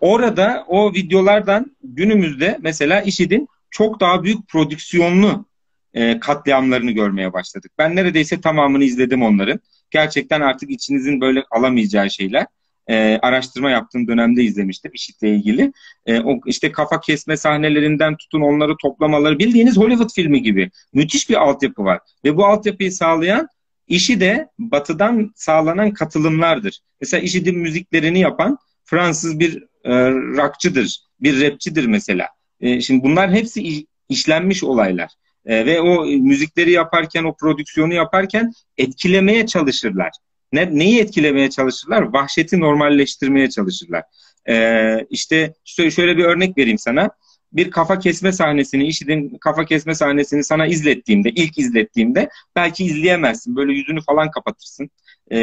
orada 0.00 0.64
o 0.68 0.92
videolardan 0.92 1.76
günümüzde 1.82 2.58
mesela 2.60 3.00
IŞİD'in 3.00 3.48
çok 3.70 4.00
daha 4.00 4.22
büyük 4.22 4.48
prodüksiyonlu 4.48 5.46
e, 5.94 6.20
katliamlarını 6.20 6.90
görmeye 6.90 7.32
başladık. 7.32 7.72
Ben 7.78 7.96
neredeyse 7.96 8.40
tamamını 8.40 8.84
izledim 8.84 9.22
onların. 9.22 9.60
Gerçekten 9.90 10.40
artık 10.40 10.70
içinizin 10.70 11.20
böyle 11.20 11.44
alamayacağı 11.50 12.10
şeyler 12.10 12.46
e, 12.88 13.18
araştırma 13.22 13.70
yaptığım 13.70 14.08
dönemde 14.08 14.42
izlemiştim 14.42 14.90
IŞİD'le 14.94 15.22
ilgili. 15.22 15.72
E, 16.06 16.20
o 16.20 16.40
işte 16.46 16.72
kafa 16.72 17.00
kesme 17.00 17.36
sahnelerinden 17.36 18.16
tutun 18.16 18.40
onları 18.40 18.76
toplamaları 18.82 19.38
bildiğiniz 19.38 19.76
Hollywood 19.76 20.10
filmi 20.14 20.42
gibi. 20.42 20.70
Müthiş 20.92 21.30
bir 21.30 21.34
altyapı 21.34 21.84
var. 21.84 22.00
Ve 22.24 22.36
bu 22.36 22.46
altyapıyı 22.46 22.92
sağlayan 22.92 23.48
işi 23.86 24.20
de 24.20 24.48
batıdan 24.58 25.32
sağlanan 25.34 25.90
katılımlardır. 25.90 26.80
Mesela 27.00 27.20
IŞİD'in 27.20 27.58
müziklerini 27.58 28.20
yapan 28.20 28.58
Fransız 28.84 29.40
bir 29.40 29.62
e, 29.84 30.10
rockçıdır, 30.10 30.98
bir 31.20 31.42
rapçidir 31.42 31.86
mesela. 31.86 32.28
E, 32.60 32.80
şimdi 32.80 33.04
bunlar 33.04 33.32
hepsi 33.32 33.86
işlenmiş 34.08 34.64
olaylar. 34.64 35.10
E, 35.46 35.66
ve 35.66 35.80
o 35.80 36.06
müzikleri 36.06 36.70
yaparken, 36.70 37.24
o 37.24 37.36
prodüksiyonu 37.36 37.94
yaparken 37.94 38.52
etkilemeye 38.78 39.46
çalışırlar. 39.46 40.10
Ne, 40.54 40.78
neyi 40.78 41.00
etkilemeye 41.00 41.50
çalışırlar? 41.50 42.02
Vahşeti 42.02 42.60
normalleştirmeye 42.60 43.50
çalışırlar. 43.50 44.02
Ee, 44.48 45.06
işte 45.10 45.54
şöyle 45.64 46.16
bir 46.16 46.24
örnek 46.24 46.58
vereyim 46.58 46.78
sana. 46.78 47.10
Bir 47.52 47.70
kafa 47.70 47.98
kesme 47.98 48.32
sahnesini, 48.32 48.86
işidin 48.86 49.38
kafa 49.40 49.64
kesme 49.64 49.94
sahnesini 49.94 50.44
sana 50.44 50.66
izlettiğimde, 50.66 51.30
ilk 51.30 51.58
izlettiğimde 51.58 52.28
belki 52.56 52.84
izleyemezsin. 52.84 53.56
Böyle 53.56 53.72
yüzünü 53.72 54.02
falan 54.02 54.30
kapatırsın. 54.30 54.90
Ee, 55.30 55.38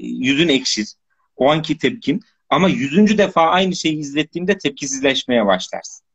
yüzün 0.00 0.48
ekşir. 0.48 0.86
O 1.36 1.50
anki 1.50 1.78
tepkin. 1.78 2.20
Ama 2.48 2.68
yüzüncü 2.68 3.18
defa 3.18 3.42
aynı 3.42 3.76
şeyi 3.76 3.98
izlettiğimde 3.98 4.58
tepkisizleşmeye 4.58 5.46
başlarsın. 5.46 6.06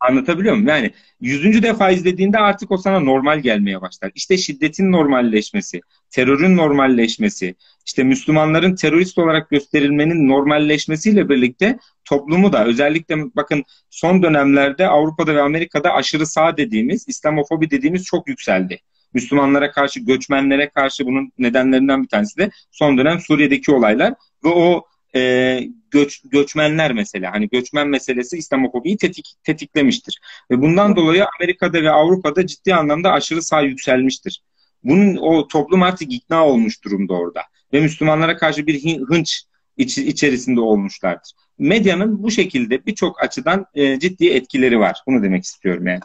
Anlatabiliyor 0.00 0.54
muyum? 0.54 0.68
Yani 0.68 0.92
yüzüncü 1.20 1.62
defa 1.62 1.90
izlediğinde 1.90 2.38
artık 2.38 2.70
o 2.70 2.76
sana 2.76 3.00
normal 3.00 3.40
gelmeye 3.40 3.80
başlar. 3.80 4.12
İşte 4.14 4.36
şiddetin 4.36 4.92
normalleşmesi, 4.92 5.80
terörün 6.10 6.56
normalleşmesi, 6.56 7.54
işte 7.86 8.04
Müslümanların 8.04 8.74
terörist 8.74 9.18
olarak 9.18 9.50
gösterilmenin 9.50 10.28
normalleşmesiyle 10.28 11.28
birlikte 11.28 11.78
toplumu 12.04 12.52
da 12.52 12.64
özellikle 12.66 13.16
bakın 13.36 13.64
son 13.90 14.22
dönemlerde 14.22 14.88
Avrupa'da 14.88 15.34
ve 15.34 15.42
Amerika'da 15.42 15.92
aşırı 15.92 16.26
sağ 16.26 16.56
dediğimiz, 16.56 17.08
İslamofobi 17.08 17.70
dediğimiz 17.70 18.04
çok 18.04 18.28
yükseldi. 18.28 18.80
Müslümanlara 19.14 19.70
karşı, 19.72 20.00
göçmenlere 20.00 20.68
karşı 20.68 21.06
bunun 21.06 21.32
nedenlerinden 21.38 22.02
bir 22.02 22.08
tanesi 22.08 22.36
de 22.38 22.50
son 22.70 22.98
dönem 22.98 23.20
Suriye'deki 23.20 23.72
olaylar 23.72 24.14
ve 24.44 24.48
o 24.48 24.84
e, 25.18 25.68
göç, 25.90 26.22
göçmenler 26.24 26.92
mesela 26.92 27.32
hani 27.32 27.48
göçmen 27.48 27.88
meselesi 27.88 28.36
İslamofobiyi 28.36 28.96
tetik, 28.96 29.34
tetiklemiştir. 29.44 30.20
Ve 30.50 30.62
bundan 30.62 30.96
dolayı 30.96 31.26
Amerika'da 31.38 31.82
ve 31.82 31.90
Avrupa'da 31.90 32.46
ciddi 32.46 32.74
anlamda 32.74 33.12
aşırı 33.12 33.42
sağ 33.42 33.60
yükselmiştir. 33.60 34.42
Bunun 34.84 35.16
o 35.16 35.48
toplum 35.48 35.82
artık 35.82 36.12
ikna 36.12 36.46
olmuş 36.46 36.84
durumda 36.84 37.14
orada 37.14 37.42
ve 37.72 37.80
Müslümanlara 37.80 38.36
karşı 38.36 38.66
bir 38.66 38.82
hınç 39.08 39.42
iç, 39.76 39.98
içerisinde 39.98 40.60
olmuşlardır. 40.60 41.32
Medyanın 41.58 42.22
bu 42.22 42.30
şekilde 42.30 42.86
birçok 42.86 43.22
açıdan 43.22 43.66
e, 43.74 43.98
ciddi 43.98 44.28
etkileri 44.28 44.78
var. 44.78 45.02
Bunu 45.06 45.22
demek 45.22 45.44
istiyorum 45.44 45.86
yani. 45.86 46.00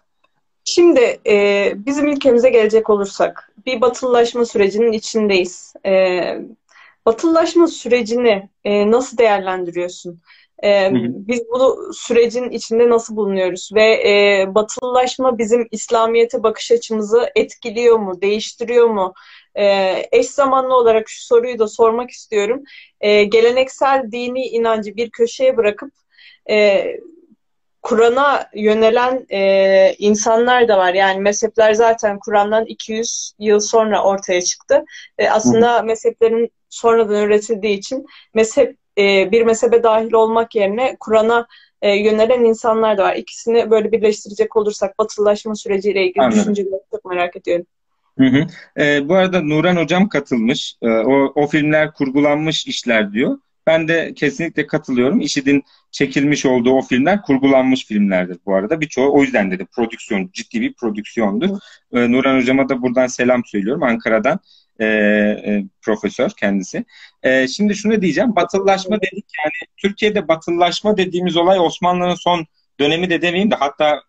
Şimdi 0.65 1.19
e, 1.27 1.71
bizim 1.75 2.07
ülkemize 2.07 2.49
gelecek 2.49 2.89
olursak 2.89 3.51
bir 3.65 3.81
batılılaşma 3.81 4.45
sürecinin 4.45 4.91
içindeyiz. 4.91 5.73
E, 5.85 6.21
batılılaşma 7.05 7.67
sürecini 7.67 8.49
e, 8.63 8.91
nasıl 8.91 9.17
değerlendiriyorsun? 9.17 10.21
E, 10.63 10.89
Biz 10.93 11.41
bu 11.53 11.91
sürecin 11.93 12.49
içinde 12.49 12.89
nasıl 12.89 13.15
bulunuyoruz 13.15 13.69
ve 13.75 14.09
e, 14.09 14.45
batılılaşma 14.55 15.37
bizim 15.37 15.67
İslamiyet'e 15.71 16.43
bakış 16.43 16.71
açımızı 16.71 17.29
etkiliyor 17.35 17.99
mu, 17.99 18.21
değiştiriyor 18.21 18.87
mu? 18.87 19.13
E, 19.55 19.95
eş 20.11 20.29
zamanlı 20.29 20.75
olarak 20.75 21.09
şu 21.09 21.25
soruyu 21.25 21.59
da 21.59 21.67
sormak 21.67 22.11
istiyorum. 22.11 22.63
E, 23.01 23.23
geleneksel 23.23 24.11
dini 24.11 24.45
inancı 24.45 24.95
bir 24.95 25.09
köşeye 25.09 25.57
bırakıp 25.57 25.91
e, 26.49 26.85
Kur'an'a 27.81 28.49
yönelen 28.55 29.25
e, 29.31 29.95
insanlar 29.97 30.67
da 30.67 30.77
var. 30.77 30.93
Yani 30.93 31.21
mezhepler 31.21 31.73
zaten 31.73 32.19
Kur'an'dan 32.19 32.65
200 32.65 33.33
yıl 33.39 33.59
sonra 33.59 34.03
ortaya 34.03 34.41
çıktı. 34.41 34.83
E, 35.17 35.29
aslında 35.29 35.79
Hı. 35.79 35.83
mezheplerin 35.83 36.51
sonradan 36.73 37.23
üretildiği 37.23 37.77
için 37.77 38.05
mezhep 38.33 38.77
e, 38.97 39.31
bir 39.31 39.41
mezhebe 39.41 39.83
dahil 39.83 40.13
olmak 40.13 40.55
yerine 40.55 40.97
Kur'an'a 40.99 41.47
e, 41.81 41.95
yönelen 41.95 42.43
insanlar 42.43 42.97
da 42.97 43.03
var. 43.03 43.15
İkisini 43.15 43.71
böyle 43.71 43.91
birleştirecek 43.91 44.55
olursak 44.55 44.99
batılılaşma 44.99 45.55
süreciyle 45.55 46.03
ilgili 46.07 46.23
Anladım. 46.23 46.39
düşünceleri 46.41 46.81
çok 46.91 47.05
merak 47.05 47.35
ediyorum. 47.35 47.65
Hı 48.17 48.25
hı. 48.25 48.47
E, 48.83 49.09
bu 49.09 49.15
arada 49.15 49.41
Nuran 49.41 49.75
Hocam 49.75 50.09
katılmış. 50.09 50.75
E, 50.81 50.89
o, 50.89 51.31
o 51.35 51.47
filmler 51.47 51.93
kurgulanmış 51.93 52.67
işler 52.67 53.13
diyor. 53.13 53.37
Ben 53.67 53.87
de 53.87 54.13
kesinlikle 54.13 54.67
katılıyorum. 54.67 55.21
IŞİD'in 55.21 55.63
çekilmiş 55.91 56.45
olduğu 56.45 56.71
o 56.71 56.81
filmler 56.81 57.21
kurgulanmış 57.21 57.85
filmlerdir 57.85 58.37
bu 58.45 58.55
arada. 58.55 58.81
Birçoğu 58.81 59.13
o 59.13 59.21
yüzden 59.21 59.51
dedi 59.51 59.65
prodüksiyon, 59.65 60.29
ciddi 60.33 60.61
bir 60.61 60.73
prodüksiyondur. 60.73 61.49
Ee, 61.93 62.11
Nurhan 62.11 62.37
Hocama 62.37 62.69
da 62.69 62.81
buradan 62.81 63.07
selam 63.07 63.45
söylüyorum 63.45 63.83
Ankara'dan. 63.83 64.39
E, 64.79 64.85
e, 64.85 65.63
profesör 65.81 66.29
kendisi. 66.29 66.85
E, 67.23 67.47
şimdi 67.47 67.75
şunu 67.75 68.01
diyeceğim. 68.01 68.35
Batılılaşma 68.35 68.97
dedik 69.01 69.25
yani 69.39 69.71
Türkiye'de 69.77 70.27
batılılaşma 70.27 70.97
dediğimiz 70.97 71.37
olay 71.37 71.59
Osmanlı'nın 71.59 72.15
son 72.15 72.45
dönemi 72.79 73.09
de 73.09 73.21
demeyeyim 73.21 73.51
de 73.51 73.55
hatta 73.55 74.01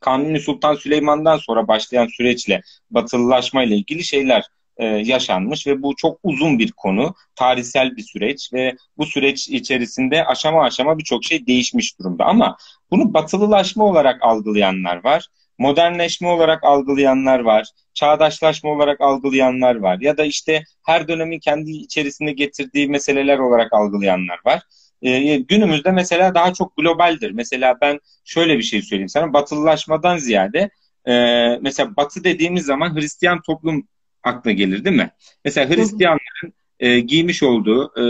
Kanuni 0.00 0.40
Sultan 0.40 0.74
Süleyman'dan 0.74 1.36
sonra 1.36 1.68
başlayan 1.68 2.06
süreçle 2.06 2.60
batılılaşma 2.90 3.62
ile 3.62 3.76
ilgili 3.76 4.04
şeyler 4.04 4.44
e, 4.76 4.84
yaşanmış 4.84 5.66
ve 5.66 5.82
bu 5.82 5.96
çok 5.96 6.18
uzun 6.22 6.58
bir 6.58 6.72
konu, 6.72 7.14
tarihsel 7.34 7.96
bir 7.96 8.02
süreç 8.02 8.52
ve 8.52 8.76
bu 8.98 9.06
süreç 9.06 9.48
içerisinde 9.48 10.24
aşama 10.24 10.64
aşama 10.64 10.98
birçok 10.98 11.24
şey 11.24 11.46
değişmiş 11.46 11.98
durumda. 11.98 12.24
Ama 12.24 12.56
bunu 12.90 13.14
batılılaşma 13.14 13.84
olarak 13.84 14.22
algılayanlar 14.22 15.04
var, 15.04 15.26
modernleşme 15.62 16.28
olarak 16.28 16.64
algılayanlar 16.64 17.40
var, 17.40 17.68
çağdaşlaşma 17.94 18.70
olarak 18.70 19.00
algılayanlar 19.00 19.74
var 19.76 19.98
ya 20.00 20.16
da 20.16 20.24
işte 20.24 20.64
her 20.86 21.08
dönemin 21.08 21.38
kendi 21.38 21.70
içerisinde 21.70 22.32
getirdiği 22.32 22.88
meseleler 22.88 23.38
olarak 23.38 23.72
algılayanlar 23.72 24.40
var. 24.44 24.62
Ee, 25.02 25.36
günümüzde 25.36 25.90
mesela 25.90 26.34
daha 26.34 26.52
çok 26.52 26.76
globaldir. 26.76 27.30
Mesela 27.30 27.74
ben 27.80 28.00
şöyle 28.24 28.58
bir 28.58 28.62
şey 28.62 28.82
söyleyeyim 28.82 29.08
sana, 29.08 29.32
batılılaşmadan 29.32 30.16
ziyade 30.16 30.70
e, 31.06 31.12
mesela 31.60 31.96
batı 31.96 32.24
dediğimiz 32.24 32.64
zaman 32.64 32.96
Hristiyan 32.96 33.40
toplum 33.46 33.88
akla 34.22 34.50
gelir 34.50 34.84
değil 34.84 34.96
mi? 34.96 35.10
Mesela 35.44 35.76
Hristiyanların 35.76 36.52
e, 36.80 37.00
giymiş 37.00 37.42
olduğu 37.42 37.92
e, 38.00 38.04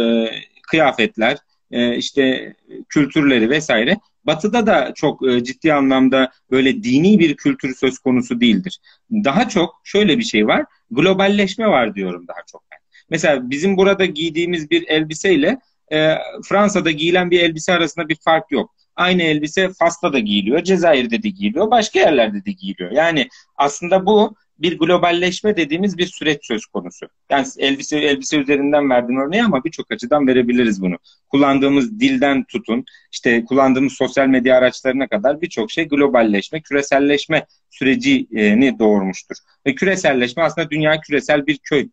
kıyafetler, 0.63 1.39
e, 1.73 1.97
işte 1.97 2.55
kültürleri 2.89 3.51
vesaire 3.51 3.97
Batı'da 4.25 4.67
da 4.67 4.93
çok 4.95 5.29
e, 5.29 5.45
ciddi 5.45 5.73
anlamda 5.73 6.31
böyle 6.51 6.83
dini 6.83 7.19
bir 7.19 7.37
kültür 7.37 7.75
söz 7.75 7.99
konusu 7.99 8.41
değildir. 8.41 8.79
Daha 9.11 9.49
çok 9.49 9.81
şöyle 9.85 10.19
bir 10.19 10.25
şey 10.25 10.47
var, 10.47 10.65
globalleşme 10.91 11.67
var 11.67 11.95
diyorum 11.95 12.29
daha 12.29 12.39
çok. 12.53 12.63
Mesela 13.11 13.51
bizim 13.51 13.77
burada 13.77 14.05
giydiğimiz 14.05 14.71
bir 14.71 14.89
elbiseyle 14.89 15.59
e, 15.93 16.15
Fransa'da 16.45 16.91
giyilen 16.91 17.31
bir 17.31 17.41
elbise 17.41 17.73
arasında 17.73 18.09
bir 18.09 18.17
fark 18.25 18.51
yok. 18.51 18.75
Aynı 18.97 19.23
elbise 19.23 19.71
Fas'ta 19.79 20.13
da 20.13 20.19
giyiliyor, 20.19 20.65
Cezayir'de 20.65 21.23
de 21.23 21.29
giyiliyor, 21.29 21.71
başka 21.71 21.99
yerlerde 22.01 22.45
de 22.45 22.53
giyiliyor. 22.53 22.91
Yani 22.91 23.29
aslında 23.57 24.07
bu 24.07 24.37
bir 24.63 24.79
globalleşme 24.79 25.57
dediğimiz 25.57 25.99
bir 25.99 26.07
süreç 26.07 26.47
söz 26.47 26.67
konusu. 26.67 27.07
Yani 27.31 27.47
elbise 27.59 27.99
elbise 27.99 28.37
üzerinden 28.37 28.91
verdim 28.91 29.17
örneği 29.17 29.45
ama 29.45 29.65
birçok 29.65 29.93
açıdan 29.93 30.27
verebiliriz 30.27 30.83
bunu. 30.83 30.97
Kullandığımız 31.29 32.01
dilden 32.01 32.45
tutun, 32.45 32.85
işte 33.13 33.45
kullandığımız 33.45 33.93
sosyal 33.93 34.27
medya 34.27 34.57
araçlarına 34.57 35.09
kadar 35.09 35.41
birçok 35.41 35.71
şey 35.71 35.89
globalleşme, 35.89 36.61
küreselleşme 36.61 37.47
sürecini 37.71 38.79
doğurmuştur. 38.79 39.37
Ve 39.67 39.75
küreselleşme 39.75 40.43
aslında 40.43 40.71
dünya 40.71 41.01
küresel 41.01 41.47
bir 41.47 41.59
köy 41.59 41.89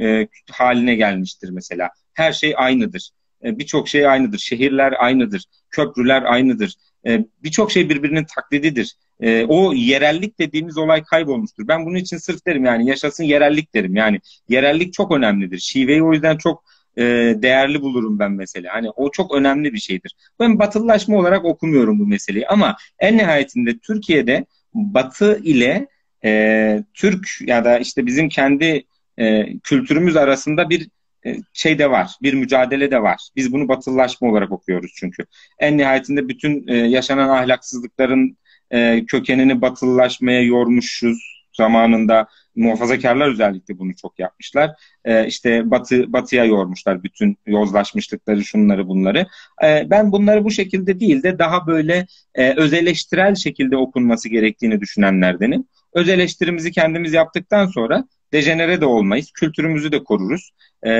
e, 0.00 0.28
haline 0.50 0.94
gelmiştir 0.94 1.50
mesela. 1.50 1.90
Her 2.14 2.32
şey 2.32 2.54
aynıdır. 2.56 3.10
E, 3.44 3.58
birçok 3.58 3.88
şey 3.88 4.08
aynıdır. 4.08 4.38
Şehirler 4.38 4.94
aynıdır. 4.98 5.44
Köprüler 5.70 6.22
aynıdır. 6.22 6.74
E, 7.06 7.24
birçok 7.42 7.72
şey 7.72 7.88
birbirinin 7.88 8.26
taklididir 8.36 8.96
e, 9.22 9.44
o 9.44 9.72
yerellik 9.72 10.38
dediğimiz 10.38 10.78
olay 10.78 11.02
kaybolmuştur. 11.04 11.68
Ben 11.68 11.86
bunun 11.86 11.96
için 11.96 12.16
sırf 12.16 12.46
derim 12.46 12.64
yani 12.64 12.88
yaşasın 12.88 13.24
yerellik 13.24 13.74
derim. 13.74 13.96
Yani 13.96 14.20
yerellik 14.48 14.92
çok 14.92 15.12
önemlidir. 15.12 15.58
Şiveyi 15.58 16.02
o 16.02 16.12
yüzden 16.12 16.36
çok 16.36 16.64
e, 16.96 17.02
değerli 17.36 17.80
bulurum 17.80 18.18
ben 18.18 18.32
mesela. 18.32 18.74
Hani 18.74 18.90
o 18.90 19.10
çok 19.10 19.34
önemli 19.34 19.72
bir 19.72 19.78
şeydir. 19.78 20.14
Ben 20.40 20.58
batılılaşma 20.58 21.16
olarak 21.16 21.44
okumuyorum 21.44 21.98
bu 21.98 22.06
meseleyi 22.06 22.48
ama 22.48 22.76
en 22.98 23.18
nihayetinde 23.18 23.78
Türkiye'de 23.78 24.46
batı 24.74 25.40
ile 25.44 25.88
e, 26.24 26.84
Türk 26.94 27.28
ya 27.40 27.64
da 27.64 27.78
işte 27.78 28.06
bizim 28.06 28.28
kendi 28.28 28.84
e, 29.18 29.58
kültürümüz 29.58 30.16
arasında 30.16 30.70
bir 30.70 30.88
e, 31.26 31.36
şey 31.52 31.78
de 31.78 31.90
var, 31.90 32.10
bir 32.22 32.34
mücadele 32.34 32.90
de 32.90 33.02
var. 33.02 33.28
Biz 33.36 33.52
bunu 33.52 33.68
batılılaşma 33.68 34.28
olarak 34.28 34.52
okuyoruz 34.52 34.92
çünkü. 34.96 35.24
En 35.58 35.78
nihayetinde 35.78 36.28
bütün 36.28 36.68
e, 36.68 36.76
yaşanan 36.76 37.28
ahlaksızlıkların 37.28 38.36
e, 38.72 39.04
kökenini 39.06 39.62
batılılaşmaya 39.62 40.42
yormuşuz 40.42 41.32
zamanında. 41.52 42.26
Muhafazakarlar 42.56 43.28
özellikle 43.28 43.78
bunu 43.78 43.96
çok 43.96 44.18
yapmışlar. 44.18 44.70
E, 45.04 45.26
işte 45.26 45.70
batı 45.70 46.12
batıya 46.12 46.44
yormuşlar 46.44 47.02
bütün 47.02 47.38
yozlaşmışlıkları, 47.46 48.44
şunları 48.44 48.88
bunları. 48.88 49.26
E, 49.64 49.90
ben 49.90 50.12
bunları 50.12 50.44
bu 50.44 50.50
şekilde 50.50 51.00
değil 51.00 51.22
de 51.22 51.38
daha 51.38 51.66
böyle 51.66 52.06
e, 52.34 52.54
öz 52.56 52.72
eleştirel 52.72 53.34
şekilde 53.34 53.76
okunması 53.76 54.28
gerektiğini 54.28 54.80
düşünenlerdenim. 54.80 55.64
Öz 55.94 56.08
eleştirimizi 56.08 56.72
kendimiz 56.72 57.12
yaptıktan 57.12 57.66
sonra 57.66 58.04
dejenere 58.32 58.80
de 58.80 58.86
olmayız, 58.86 59.30
kültürümüzü 59.30 59.92
de 59.92 60.04
koruruz. 60.04 60.50
E, 60.86 60.90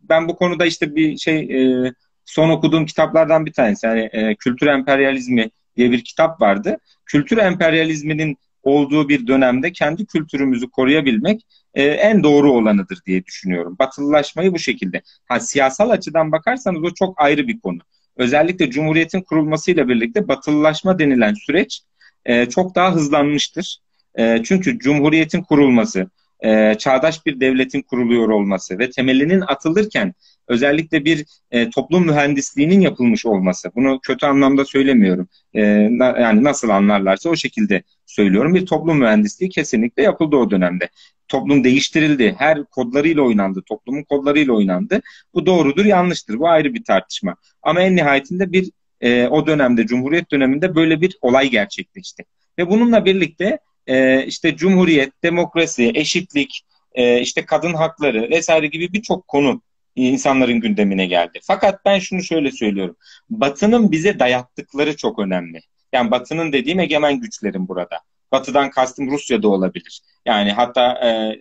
ben 0.00 0.28
bu 0.28 0.36
konuda 0.36 0.66
işte 0.66 0.96
bir 0.96 1.16
şey 1.16 1.38
e, 1.38 1.92
son 2.24 2.50
okuduğum 2.50 2.86
kitaplardan 2.86 3.46
bir 3.46 3.52
tanesi 3.52 3.86
yani 3.86 4.08
e, 4.12 4.34
kültür 4.34 4.66
emperyalizmi 4.66 5.50
diye 5.76 5.90
bir 5.90 6.04
kitap 6.04 6.40
vardı. 6.40 6.78
Kültür 7.06 7.38
emperyalizminin 7.38 8.36
olduğu 8.62 9.08
bir 9.08 9.26
dönemde 9.26 9.72
kendi 9.72 10.06
kültürümüzü 10.06 10.70
koruyabilmek 10.70 11.46
e, 11.74 11.84
en 11.84 12.22
doğru 12.22 12.52
olanıdır 12.52 12.98
diye 13.06 13.24
düşünüyorum. 13.24 13.76
Batılılaşmayı 13.78 14.52
bu 14.52 14.58
şekilde. 14.58 15.02
Ha, 15.28 15.40
siyasal 15.40 15.90
açıdan 15.90 16.32
bakarsanız 16.32 16.84
o 16.84 16.94
çok 16.94 17.20
ayrı 17.20 17.48
bir 17.48 17.60
konu. 17.60 17.78
Özellikle 18.16 18.70
Cumhuriyet'in 18.70 19.22
kurulmasıyla 19.22 19.88
birlikte 19.88 20.28
batılılaşma 20.28 20.98
denilen 20.98 21.34
süreç 21.34 21.80
e, 22.24 22.46
çok 22.46 22.74
daha 22.74 22.94
hızlanmıştır. 22.94 23.78
E, 24.18 24.42
çünkü 24.44 24.78
Cumhuriyet'in 24.78 25.42
kurulması, 25.42 26.10
e, 26.40 26.74
çağdaş 26.78 27.26
bir 27.26 27.40
devletin 27.40 27.82
kuruluyor 27.82 28.28
olması 28.28 28.78
ve 28.78 28.90
temelinin 28.90 29.40
atılırken 29.40 30.14
özellikle 30.48 31.04
bir 31.04 31.24
e, 31.50 31.70
toplum 31.70 32.06
mühendisliğinin 32.06 32.80
yapılmış 32.80 33.26
olması. 33.26 33.70
Bunu 33.74 34.00
kötü 34.00 34.26
anlamda 34.26 34.64
söylemiyorum. 34.64 35.28
E, 35.54 35.62
na, 35.98 36.18
yani 36.20 36.44
nasıl 36.44 36.68
anlarlarsa 36.68 37.30
o 37.30 37.36
şekilde 37.36 37.82
söylüyorum. 38.06 38.54
Bir 38.54 38.66
toplum 38.66 38.98
mühendisliği 38.98 39.50
kesinlikle 39.50 40.02
yapıldı 40.02 40.36
o 40.36 40.50
dönemde. 40.50 40.88
Toplum 41.28 41.64
değiştirildi. 41.64 42.34
Her 42.38 42.64
kodlarıyla 42.64 43.22
oynandı. 43.22 43.62
Toplumun 43.66 44.02
kodlarıyla 44.02 44.52
oynandı. 44.52 45.00
Bu 45.34 45.46
doğrudur, 45.46 45.84
yanlıştır. 45.84 46.38
Bu 46.38 46.48
ayrı 46.48 46.74
bir 46.74 46.84
tartışma. 46.84 47.36
Ama 47.62 47.82
en 47.82 47.96
nihayetinde 47.96 48.52
bir 48.52 48.70
e, 49.00 49.28
o 49.28 49.46
dönemde, 49.46 49.86
Cumhuriyet 49.86 50.30
döneminde 50.30 50.74
böyle 50.74 51.00
bir 51.00 51.18
olay 51.20 51.50
gerçekleşti. 51.50 52.24
Ve 52.58 52.70
bununla 52.70 53.04
birlikte 53.04 53.58
e, 53.86 54.24
işte 54.26 54.56
Cumhuriyet, 54.56 55.22
demokrasi, 55.22 55.92
eşitlik, 55.94 56.64
e, 56.94 57.20
işte 57.20 57.44
kadın 57.44 57.74
hakları 57.74 58.30
vesaire 58.30 58.66
gibi 58.66 58.92
birçok 58.92 59.28
konu 59.28 59.62
insanların 59.96 60.60
gündemine 60.60 61.06
geldi. 61.06 61.40
Fakat 61.42 61.84
ben 61.84 61.98
şunu 61.98 62.22
şöyle 62.22 62.50
söylüyorum. 62.50 62.96
Batı'nın 63.30 63.92
bize 63.92 64.18
dayattıkları 64.18 64.96
çok 64.96 65.18
önemli. 65.18 65.60
Yani 65.92 66.10
Batı'nın 66.10 66.52
dediğim 66.52 66.80
egemen 66.80 67.20
güçlerin 67.20 67.68
burada. 67.68 68.00
Batı'dan 68.32 68.70
kastım 68.70 69.10
Rusya'da 69.10 69.48
olabilir. 69.48 70.00
Yani 70.26 70.52
hatta 70.52 70.92
e, 70.92 71.38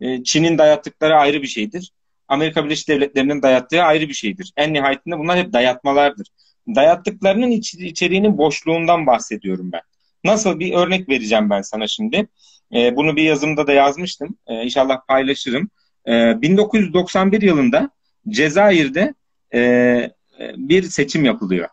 e, 0.00 0.24
Çin'in 0.24 0.58
dayattıkları 0.58 1.16
ayrı 1.16 1.42
bir 1.42 1.46
şeydir. 1.46 1.92
Amerika 2.28 2.64
Birleşik 2.64 2.88
Devletleri'nin 2.88 3.42
dayattığı 3.42 3.82
ayrı 3.82 4.08
bir 4.08 4.14
şeydir. 4.14 4.52
En 4.56 4.72
nihayetinde 4.72 5.18
bunlar 5.18 5.38
hep 5.38 5.52
dayatmalardır. 5.52 6.28
Dayattıklarının 6.74 7.50
iç, 7.50 7.74
içeriğinin 7.74 8.38
boşluğundan 8.38 9.06
bahsediyorum 9.06 9.72
ben. 9.72 9.80
Nasıl 10.24 10.60
bir 10.60 10.74
örnek 10.74 11.08
vereceğim 11.08 11.50
ben 11.50 11.62
sana 11.62 11.86
şimdi. 11.86 12.28
E, 12.74 12.96
bunu 12.96 13.16
bir 13.16 13.22
yazımda 13.22 13.66
da 13.66 13.72
yazmıştım. 13.72 14.38
E, 14.46 14.64
inşallah 14.64 14.98
paylaşırım. 15.08 15.70
E, 16.08 16.42
1991 16.42 17.42
yılında 17.42 17.90
Cezayir'de 18.28 19.14
e, 19.54 20.10
bir 20.56 20.82
seçim 20.82 21.24
yapılıyor. 21.24 21.68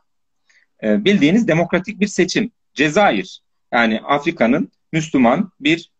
E, 0.83 1.05
bildiğiniz 1.05 1.47
demokratik 1.47 1.99
bir 1.99 2.07
seçim. 2.07 2.51
Cezayir. 2.73 3.41
Yani 3.73 4.01
Afrika'nın 4.01 4.71
Müslüman 4.91 5.51
bir 5.59 5.91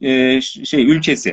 e, 0.00 0.40
şey 0.40 0.82
ülkesi. 0.82 1.30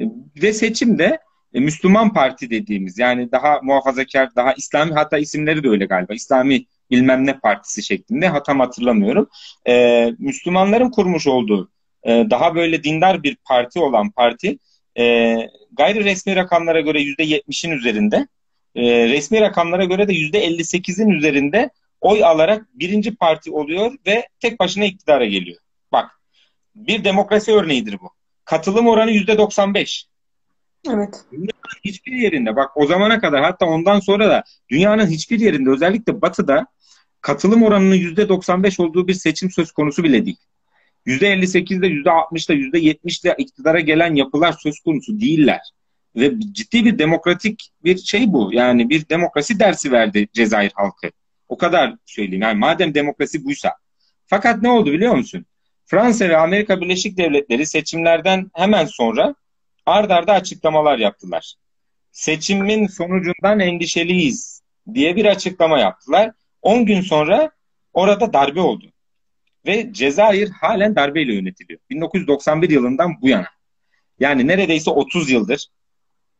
E, 0.00 0.04
ve 0.42 0.52
seçimde 0.52 1.18
e, 1.54 1.60
Müslüman 1.60 2.12
Parti 2.12 2.50
dediğimiz 2.50 2.98
yani 2.98 3.32
daha 3.32 3.60
muhafazakar, 3.62 4.36
daha 4.36 4.52
İslami 4.52 4.92
hatta 4.92 5.18
isimleri 5.18 5.64
de 5.64 5.68
öyle 5.68 5.86
galiba. 5.86 6.14
İslami 6.14 6.64
bilmem 6.90 7.26
ne 7.26 7.38
partisi 7.38 7.82
şeklinde 7.82 8.28
hatam 8.28 8.60
hatırlamıyorum. 8.60 9.28
E, 9.68 10.06
Müslümanların 10.18 10.90
kurmuş 10.90 11.26
olduğu 11.26 11.70
e, 12.04 12.26
daha 12.30 12.54
böyle 12.54 12.84
dindar 12.84 13.22
bir 13.22 13.36
parti 13.44 13.80
olan 13.80 14.10
parti 14.10 14.58
e, 14.98 15.36
gayri 15.72 16.04
resmi 16.04 16.36
rakamlara 16.36 16.80
göre 16.80 17.00
yüzde 17.00 17.22
yetmişin 17.22 17.70
üzerinde 17.70 18.28
e, 18.74 19.08
resmi 19.08 19.40
rakamlara 19.40 19.84
göre 19.84 20.08
de 20.08 20.12
yüzde 20.12 20.38
elli 20.38 20.64
sekizin 20.64 21.10
üzerinde 21.10 21.70
oy 22.00 22.24
alarak 22.24 22.66
birinci 22.74 23.16
parti 23.16 23.50
oluyor 23.50 23.92
ve 24.06 24.28
tek 24.40 24.60
başına 24.60 24.84
iktidara 24.84 25.24
geliyor. 25.24 25.58
Bak 25.92 26.10
bir 26.74 27.04
demokrasi 27.04 27.52
örneğidir 27.52 28.00
bu. 28.00 28.10
Katılım 28.44 28.88
oranı 28.88 29.10
yüzde 29.10 29.38
doksan 29.38 29.74
beş. 29.74 30.06
Evet. 30.88 31.24
Dünyanın 31.32 31.78
hiçbir 31.84 32.12
yerinde 32.12 32.56
bak 32.56 32.76
o 32.76 32.86
zamana 32.86 33.20
kadar 33.20 33.44
hatta 33.44 33.66
ondan 33.66 34.00
sonra 34.00 34.28
da 34.28 34.44
dünyanın 34.70 35.06
hiçbir 35.06 35.40
yerinde 35.40 35.70
özellikle 35.70 36.22
batıda 36.22 36.66
katılım 37.20 37.62
oranının 37.62 37.94
yüzde 37.94 38.28
95 38.28 38.80
olduğu 38.80 39.08
bir 39.08 39.14
seçim 39.14 39.50
söz 39.50 39.72
konusu 39.72 40.04
bile 40.04 40.26
değil. 40.26 40.38
Yüzde 41.06 41.34
58'de, 41.34 41.86
yüzde 41.86 42.08
60'da, 42.08 42.54
yüzde 42.54 42.78
70'de 42.78 43.34
iktidara 43.38 43.80
gelen 43.80 44.14
yapılar 44.14 44.52
söz 44.62 44.80
konusu 44.80 45.20
değiller. 45.20 45.60
Ve 46.16 46.40
ciddi 46.52 46.84
bir 46.84 46.98
demokratik 46.98 47.70
bir 47.84 47.98
şey 47.98 48.32
bu. 48.32 48.52
Yani 48.52 48.90
bir 48.90 49.08
demokrasi 49.08 49.60
dersi 49.60 49.92
verdi 49.92 50.28
Cezayir 50.32 50.72
halkı. 50.74 51.10
O 51.48 51.56
kadar 51.56 51.94
söyleyeyim. 52.06 52.42
Yani 52.42 52.58
madem 52.58 52.94
demokrasi 52.94 53.44
buysa. 53.44 53.74
Fakat 54.26 54.62
ne 54.62 54.70
oldu 54.70 54.92
biliyor 54.92 55.14
musun? 55.14 55.46
Fransa 55.86 56.28
ve 56.28 56.36
Amerika 56.36 56.80
Birleşik 56.80 57.16
Devletleri 57.16 57.66
seçimlerden 57.66 58.50
hemen 58.54 58.84
sonra 58.84 59.34
ard 59.86 60.10
arda 60.10 60.32
açıklamalar 60.32 60.98
yaptılar. 60.98 61.54
Seçimin 62.12 62.86
sonucundan 62.86 63.60
endişeliyiz 63.60 64.62
diye 64.94 65.16
bir 65.16 65.24
açıklama 65.24 65.78
yaptılar. 65.78 66.32
10 66.62 66.86
gün 66.86 67.00
sonra 67.00 67.50
orada 67.92 68.32
darbe 68.32 68.60
oldu. 68.60 68.92
Ve 69.68 69.92
Cezayir 69.92 70.50
halen 70.50 70.96
darbeyle 70.96 71.34
yönetiliyor. 71.34 71.80
1991 71.90 72.70
yılından 72.70 73.20
bu 73.22 73.28
yana. 73.28 73.46
Yani 74.20 74.46
neredeyse 74.46 74.90
30 74.90 75.30
yıldır 75.30 75.68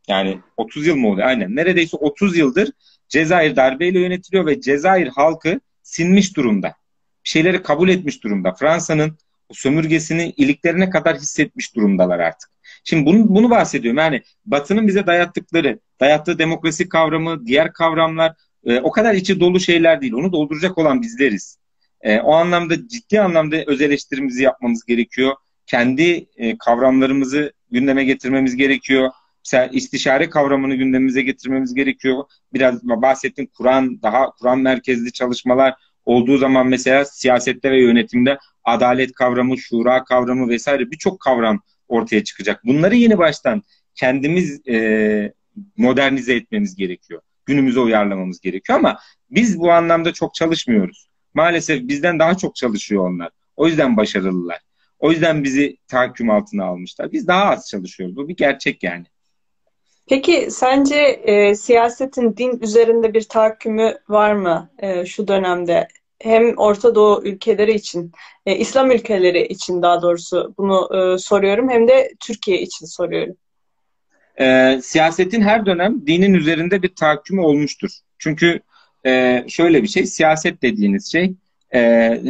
yani 0.08 0.38
30 0.56 0.86
yıl 0.86 0.96
mı 0.96 1.08
oluyor? 1.08 1.26
Aynen. 1.26 1.56
Neredeyse 1.56 1.96
30 1.96 2.36
yıldır 2.36 2.70
Cezayir 3.08 3.56
darbeyle 3.56 4.00
yönetiliyor 4.00 4.46
ve 4.46 4.60
Cezayir 4.60 5.06
halkı 5.06 5.60
sinmiş 5.82 6.36
durumda. 6.36 6.68
Bir 7.24 7.28
şeyleri 7.28 7.62
kabul 7.62 7.88
etmiş 7.88 8.24
durumda. 8.24 8.52
Fransa'nın 8.52 9.18
sömürgesini 9.52 10.30
iliklerine 10.36 10.90
kadar 10.90 11.16
hissetmiş 11.16 11.76
durumdalar 11.76 12.18
artık. 12.18 12.50
Şimdi 12.84 13.06
bunu, 13.06 13.28
bunu 13.28 13.50
bahsediyorum. 13.50 13.98
Yani 13.98 14.22
Batı'nın 14.44 14.88
bize 14.88 15.06
dayattıkları, 15.06 15.78
dayattığı 16.00 16.38
demokrasi 16.38 16.88
kavramı, 16.88 17.46
diğer 17.46 17.72
kavramlar 17.72 18.32
e, 18.64 18.80
o 18.80 18.90
kadar 18.90 19.14
içi 19.14 19.40
dolu 19.40 19.60
şeyler 19.60 20.00
değil. 20.00 20.12
Onu 20.12 20.32
dolduracak 20.32 20.78
olan 20.78 21.02
bizleriz. 21.02 21.58
E, 22.00 22.20
o 22.20 22.32
anlamda 22.32 22.88
ciddi 22.88 23.20
anlamda 23.20 23.56
öz 23.66 23.80
eleştirimizi 23.80 24.42
yapmamız 24.42 24.84
gerekiyor. 24.84 25.34
Kendi 25.66 26.26
e, 26.36 26.58
kavramlarımızı 26.58 27.52
gündeme 27.70 28.04
getirmemiz 28.04 28.56
gerekiyor. 28.56 29.10
Mesela 29.44 29.66
istişare 29.66 30.30
kavramını 30.30 30.74
gündemimize 30.74 31.22
getirmemiz 31.22 31.74
gerekiyor. 31.74 32.24
Biraz 32.54 32.82
bahsettiğim 32.84 33.50
Kur'an, 33.56 34.02
daha 34.02 34.30
Kur'an 34.30 34.58
merkezli 34.58 35.12
çalışmalar 35.12 35.74
olduğu 36.04 36.36
zaman 36.36 36.66
mesela 36.66 37.04
siyasette 37.04 37.70
ve 37.70 37.80
yönetimde 37.80 38.38
adalet 38.64 39.12
kavramı, 39.12 39.58
şura 39.58 40.04
kavramı 40.04 40.48
vesaire 40.48 40.90
birçok 40.90 41.20
kavram 41.20 41.60
ortaya 41.88 42.24
çıkacak. 42.24 42.64
Bunları 42.64 42.94
yeni 42.94 43.18
baştan 43.18 43.62
kendimiz 43.94 44.68
e, 44.68 45.32
modernize 45.76 46.34
etmemiz 46.34 46.76
gerekiyor. 46.76 47.20
Günümüze 47.46 47.80
uyarlamamız 47.80 48.40
gerekiyor 48.40 48.78
ama 48.78 48.98
biz 49.30 49.58
bu 49.58 49.72
anlamda 49.72 50.12
çok 50.12 50.34
çalışmıyoruz. 50.34 51.07
Maalesef 51.34 51.88
bizden 51.88 52.18
daha 52.18 52.36
çok 52.36 52.56
çalışıyor 52.56 53.10
onlar. 53.10 53.30
O 53.56 53.66
yüzden 53.66 53.96
başarılılar. 53.96 54.60
O 54.98 55.10
yüzden 55.10 55.44
bizi 55.44 55.76
tahakküm 55.88 56.30
altına 56.30 56.64
almışlar. 56.64 57.12
Biz 57.12 57.28
daha 57.28 57.44
az 57.44 57.68
çalışıyoruz. 57.68 58.16
Bu 58.16 58.28
bir 58.28 58.36
gerçek 58.36 58.82
yani. 58.82 59.06
Peki 60.08 60.48
sence 60.50 60.96
e, 61.24 61.54
siyasetin 61.54 62.36
din 62.36 62.58
üzerinde 62.60 63.14
bir 63.14 63.22
tahakkümü 63.22 63.94
var 64.08 64.32
mı 64.32 64.70
e, 64.78 65.06
şu 65.06 65.28
dönemde? 65.28 65.88
Hem 66.20 66.58
Orta 66.58 66.94
Doğu 66.94 67.24
ülkeleri 67.24 67.74
için, 67.74 68.12
e, 68.46 68.56
İslam 68.56 68.90
ülkeleri 68.90 69.46
için 69.46 69.82
daha 69.82 70.02
doğrusu 70.02 70.54
bunu 70.58 70.88
e, 70.96 71.18
soruyorum 71.18 71.68
hem 71.70 71.88
de 71.88 72.14
Türkiye 72.20 72.60
için 72.60 72.86
soruyorum. 72.86 73.36
E, 74.40 74.78
siyasetin 74.82 75.42
her 75.42 75.66
dönem 75.66 76.06
dinin 76.06 76.34
üzerinde 76.34 76.82
bir 76.82 76.94
tahakkümü 76.94 77.40
olmuştur. 77.40 77.90
Çünkü 78.18 78.60
e, 79.08 79.44
şöyle 79.48 79.82
bir 79.82 79.88
şey, 79.88 80.06
siyaset 80.06 80.62
dediğiniz 80.62 81.12
şey 81.12 81.34
e, 81.74 81.80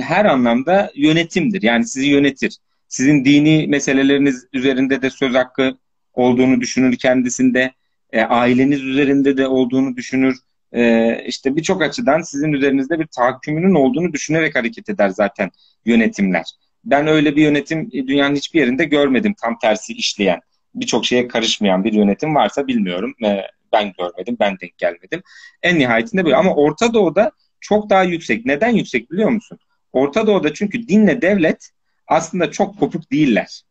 her 0.00 0.24
anlamda 0.24 0.90
yönetimdir. 0.94 1.62
Yani 1.62 1.84
sizi 1.86 2.06
yönetir. 2.06 2.58
Sizin 2.88 3.24
dini 3.24 3.66
meseleleriniz 3.68 4.46
üzerinde 4.52 5.02
de 5.02 5.10
söz 5.10 5.34
hakkı 5.34 5.78
olduğunu 6.14 6.60
düşünür 6.60 6.96
kendisinde. 6.96 7.72
E, 8.12 8.22
aileniz 8.22 8.82
üzerinde 8.82 9.36
de 9.36 9.46
olduğunu 9.46 9.96
düşünür. 9.96 10.36
E, 10.72 11.24
işte 11.26 11.56
birçok 11.56 11.82
açıdan 11.82 12.20
sizin 12.20 12.52
üzerinizde 12.52 13.00
bir 13.00 13.06
tahakkümünün 13.06 13.74
olduğunu 13.74 14.12
düşünerek 14.12 14.56
hareket 14.56 14.88
eder 14.88 15.08
zaten 15.08 15.50
yönetimler. 15.84 16.44
Ben 16.84 17.06
öyle 17.06 17.36
bir 17.36 17.42
yönetim 17.42 17.90
dünyanın 17.92 18.34
hiçbir 18.34 18.60
yerinde 18.60 18.84
görmedim 18.84 19.34
tam 19.42 19.58
tersi 19.58 19.92
işleyen. 19.92 20.40
Birçok 20.74 21.06
şeye 21.06 21.28
karışmayan 21.28 21.84
bir 21.84 21.92
yönetim 21.92 22.34
varsa 22.34 22.66
bilmiyorum. 22.66 23.14
E, 23.24 23.40
ben 23.72 23.92
görmedim, 23.98 24.36
ben 24.40 24.56
denk 24.60 24.78
gelmedim. 24.78 25.22
En 25.62 25.78
nihayetinde 25.78 26.24
böyle. 26.24 26.36
Ama 26.36 26.54
Orta 26.54 26.94
Doğu'da 26.94 27.32
çok 27.60 27.90
daha 27.90 28.02
yüksek. 28.02 28.46
Neden 28.46 28.68
yüksek 28.68 29.10
biliyor 29.10 29.30
musun? 29.30 29.58
Orta 29.92 30.26
Doğu'da 30.26 30.54
çünkü 30.54 30.88
dinle 30.88 31.22
devlet 31.22 31.70
aslında 32.06 32.50
çok 32.50 32.78
kopuk 32.78 33.12
değiller. 33.12 33.62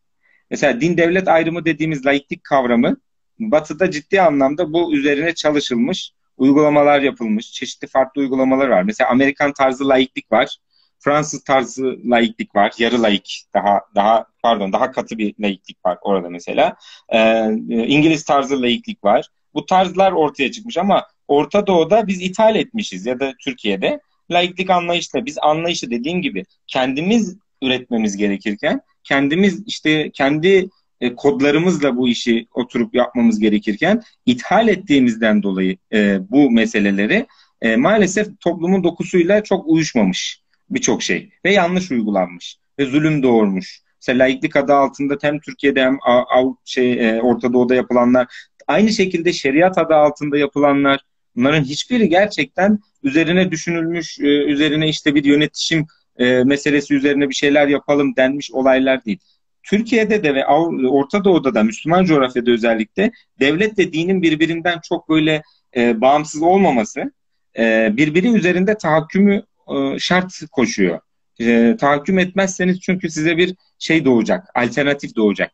Mesela 0.49 0.81
din 0.81 0.97
devlet 0.97 1.27
ayrımı 1.27 1.65
dediğimiz 1.65 2.05
laiklik 2.05 2.43
kavramı 2.43 2.97
Batı'da 3.39 3.91
ciddi 3.91 4.21
anlamda 4.21 4.73
bu 4.73 4.93
üzerine 4.93 5.35
çalışılmış, 5.35 6.11
uygulamalar 6.37 7.01
yapılmış, 7.01 7.51
çeşitli 7.51 7.87
farklı 7.87 8.21
uygulamalar 8.21 8.67
var. 8.67 8.83
Mesela 8.83 9.09
Amerikan 9.09 9.53
tarzı 9.53 9.89
laiklik 9.89 10.31
var, 10.31 10.57
Fransız 10.99 11.43
tarzı 11.43 11.97
laiklik 12.05 12.55
var, 12.55 12.73
yarı 12.77 13.03
laik, 13.03 13.45
daha 13.53 13.81
daha 13.95 14.25
pardon 14.43 14.73
daha 14.73 14.91
katı 14.91 15.17
bir 15.17 15.35
laiklik 15.39 15.85
var 15.85 15.97
orada 16.01 16.29
mesela. 16.29 16.75
Ee, 17.09 17.49
İngiliz 17.67 18.25
tarzı 18.25 18.61
laiklik 18.61 19.03
var. 19.03 19.29
Bu 19.57 19.65
tarzlar 19.65 20.11
ortaya 20.11 20.51
çıkmış 20.51 20.77
ama 20.77 21.07
Orta 21.27 21.67
Doğu'da 21.67 22.07
biz 22.07 22.21
ithal 22.21 22.55
etmişiz 22.55 23.05
ya 23.05 23.19
da 23.19 23.33
Türkiye'de 23.43 23.99
laiklik 24.31 24.69
anlayışla 24.69 25.25
biz 25.25 25.37
anlayışı 25.41 25.91
dediğim 25.91 26.21
gibi 26.21 26.43
kendimiz 26.67 27.37
üretmemiz 27.61 28.17
gerekirken 28.17 28.81
kendimiz 29.03 29.63
işte 29.67 30.11
kendi 30.11 30.69
e, 31.01 31.15
kodlarımızla 31.15 31.97
bu 31.97 32.07
işi 32.07 32.47
oturup 32.53 32.95
yapmamız 32.95 33.39
gerekirken 33.39 34.01
ithal 34.25 34.67
ettiğimizden 34.67 35.43
dolayı 35.43 35.77
e, 35.93 36.19
bu 36.29 36.51
meseleleri 36.51 37.25
e, 37.61 37.75
maalesef 37.75 38.27
toplumun 38.39 38.83
dokusuyla 38.83 39.43
çok 39.43 39.67
uyuşmamış 39.67 40.41
birçok 40.69 41.03
şey 41.03 41.29
ve 41.45 41.53
yanlış 41.53 41.91
uygulanmış 41.91 42.57
ve 42.79 42.85
zulüm 42.85 43.23
doğurmuş. 43.23 43.81
Mesela 44.01 44.23
laiklik 44.23 44.55
adı 44.55 44.73
altında 44.73 45.17
hem 45.21 45.39
Türkiye'de 45.39 45.81
hem 45.81 45.97
Av 46.05 46.53
şey, 46.65 47.09
e, 47.09 47.21
Orta 47.21 47.53
Doğu'da 47.53 47.75
yapılanlar 47.75 48.27
aynı 48.67 48.93
şekilde 48.93 49.33
şeriat 49.33 49.77
adı 49.77 49.95
altında 49.95 50.37
yapılanlar 50.37 50.99
bunların 51.35 51.63
hiçbiri 51.63 52.09
gerçekten 52.09 52.79
üzerine 53.03 53.51
düşünülmüş, 53.51 54.19
e, 54.19 54.23
üzerine 54.23 54.89
işte 54.89 55.15
bir 55.15 55.23
yönetişim 55.23 55.85
e, 56.17 56.43
meselesi 56.43 56.95
üzerine 56.95 57.29
bir 57.29 57.35
şeyler 57.35 57.67
yapalım 57.67 58.15
denmiş 58.15 58.51
olaylar 58.51 59.05
değil. 59.05 59.19
Türkiye'de 59.63 60.23
de 60.23 60.35
ve 60.35 60.45
Orta 60.89 61.23
Doğu'da 61.23 61.55
da 61.55 61.63
Müslüman 61.63 62.05
coğrafyada 62.05 62.51
özellikle 62.51 63.11
devlet 63.39 63.79
ve 63.79 63.93
dinin 63.93 64.21
birbirinden 64.21 64.79
çok 64.89 65.09
böyle 65.09 65.43
e, 65.75 66.01
bağımsız 66.01 66.41
olmaması 66.41 67.11
e, 67.57 67.89
birbiri 67.97 68.27
üzerinde 68.27 68.77
tahakkümü 68.77 69.43
e, 69.67 69.99
şart 69.99 70.33
koşuyor. 70.51 70.99
E, 71.39 71.75
tahakküm 71.79 72.19
etmezseniz 72.19 72.79
çünkü 72.79 73.09
size 73.09 73.37
bir 73.37 73.55
şey 73.79 74.05
doğacak, 74.05 74.47
alternatif 74.55 75.15
doğacak. 75.15 75.51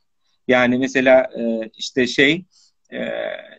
Yani 0.48 0.78
mesela 0.78 1.30
e, 1.40 1.70
işte 1.78 2.08
şey 2.08 2.46
e, 2.94 3.12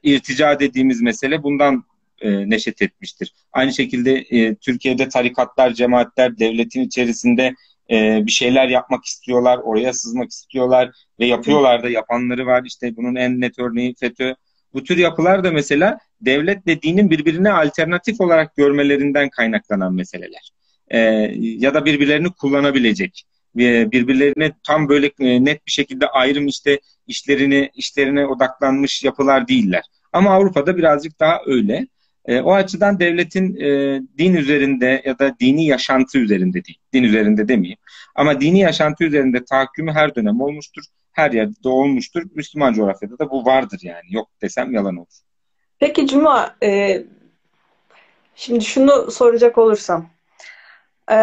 irtica 0.03 0.61
dediğimiz 0.61 1.03
mesele 1.03 1.43
bundan 1.43 1.85
e, 2.21 2.51
neşet 2.51 2.83
etmiştir. 2.83 3.33
Aynı 3.53 3.73
şekilde 3.73 4.13
e, 4.13 4.55
Türkiye'de 4.55 5.09
tarikatlar, 5.09 5.73
cemaatler 5.73 6.39
devletin 6.39 6.83
içerisinde 6.83 7.55
e, 7.91 8.27
bir 8.27 8.31
şeyler 8.31 8.69
yapmak 8.69 9.05
istiyorlar, 9.05 9.59
oraya 9.59 9.93
sızmak 9.93 10.31
istiyorlar 10.31 10.91
ve 11.21 11.27
yapıyorlar 11.27 11.83
da 11.83 11.89
yapanları 11.89 12.47
var. 12.47 12.63
İşte 12.67 12.97
bunun 12.97 13.15
en 13.15 13.41
net 13.41 13.59
örneği 13.59 13.95
FETÖ. 13.95 14.35
Bu 14.75 14.85
tür 14.85 14.97
yapılar 14.97 15.45
da 15.45 15.51
mesela 15.51 15.99
devletle 16.21 16.83
dinin 16.83 17.11
birbirine 17.11 17.53
alternatif 17.53 18.21
olarak 18.21 18.57
görmelerinden 18.57 19.29
kaynaklanan 19.31 19.95
meseleler. 19.95 20.51
ya 21.39 21.75
da 21.75 21.85
birbirlerini 21.85 22.33
kullanabilecek 22.33 23.25
birbirlerine 23.57 24.53
tam 24.67 24.89
böyle 24.89 25.11
e, 25.21 25.45
net 25.45 25.67
bir 25.67 25.73
şekilde 25.73 26.07
ayrım 26.07 26.47
işte 26.47 26.81
işlerini 27.07 27.71
işlerine 27.75 28.27
odaklanmış 28.27 29.05
yapılar 29.05 29.49
değiller. 29.49 29.85
Ama 30.13 30.31
Avrupa'da 30.31 30.77
birazcık 30.77 31.21
daha 31.21 31.41
öyle. 31.47 31.87
E, 32.27 32.41
o 32.41 32.53
açıdan 32.53 33.01
devletin 33.01 33.57
e, 33.57 34.01
din 34.19 34.35
üzerinde 34.35 35.03
ya 35.05 35.19
da 35.19 35.37
dini 35.41 35.67
yaşantı 35.67 36.19
üzerinde 36.19 36.65
değil, 36.65 36.79
din 36.93 37.03
üzerinde 37.03 37.49
demeyeyim. 37.49 37.79
Ama 38.15 38.41
dini 38.41 38.59
yaşantı 38.59 39.05
üzerinde 39.05 39.45
tahakkümü 39.45 39.93
her 39.93 40.15
dönem 40.15 40.41
olmuştur. 40.41 40.83
Her 41.13 41.31
yerde 41.31 41.65
de 41.65 41.69
olmuştur. 41.69 42.23
Müslüman 42.35 42.73
coğrafyada 42.73 43.19
da 43.19 43.31
bu 43.31 43.45
vardır 43.45 43.81
yani. 43.83 44.05
Yok 44.11 44.29
desem 44.43 44.73
yalan 44.73 44.97
olur. 44.97 45.21
Peki 45.79 46.07
Cuma, 46.07 46.57
e, 46.63 47.03
şimdi 48.35 48.65
şunu 48.65 49.11
soracak 49.11 49.59
olursam. 49.59 50.07
E, 51.11 51.17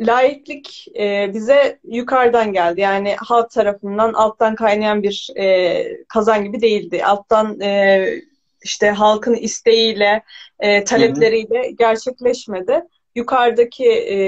laiklik 0.00 0.88
e, 0.98 1.34
bize 1.34 1.78
yukarıdan 1.84 2.52
geldi. 2.52 2.80
Yani 2.80 3.16
halk 3.18 3.50
tarafından 3.50 4.12
alttan 4.12 4.54
kaynayan 4.54 5.02
bir 5.02 5.30
e, 5.36 6.04
kazan 6.08 6.44
gibi 6.44 6.60
değildi. 6.60 7.04
Alttan 7.04 7.60
e, 7.60 8.06
işte 8.62 8.90
halkın 8.90 9.34
isteğiyle, 9.34 10.22
e, 10.60 10.84
talepleriyle 10.84 11.62
hı 11.62 11.68
hı. 11.68 11.70
gerçekleşmedi. 11.70 12.82
Yukarıdaki 13.14 13.88
e, 13.90 14.18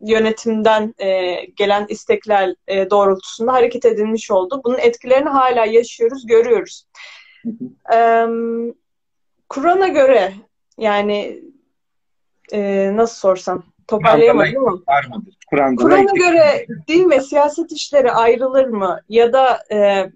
yönetimden 0.00 0.94
e, 0.98 1.34
gelen 1.44 1.86
istekler 1.88 2.54
e, 2.68 2.90
doğrultusunda 2.90 3.52
hareket 3.52 3.84
edilmiş 3.84 4.30
oldu. 4.30 4.60
Bunun 4.64 4.78
etkilerini 4.78 5.28
hala 5.28 5.64
yaşıyoruz, 5.64 6.26
görüyoruz. 6.26 6.86
E, 7.94 8.26
Kur'an'a 9.48 9.88
göre 9.88 10.32
yani 10.78 11.42
e, 12.52 12.90
nasıl 12.96 13.14
sorsam 13.16 13.71
toparlayamadım 13.88 14.68
ama 14.68 14.78
Kur'an'a 15.50 15.76
Kur'an 15.76 16.06
göre 16.06 16.66
din 16.88 17.10
ve 17.10 17.20
siyaset 17.20 17.72
işleri 17.72 18.12
ayrılır 18.12 18.66
mı? 18.66 19.00
Ya 19.08 19.32
da 19.32 19.58
e, 19.72 20.10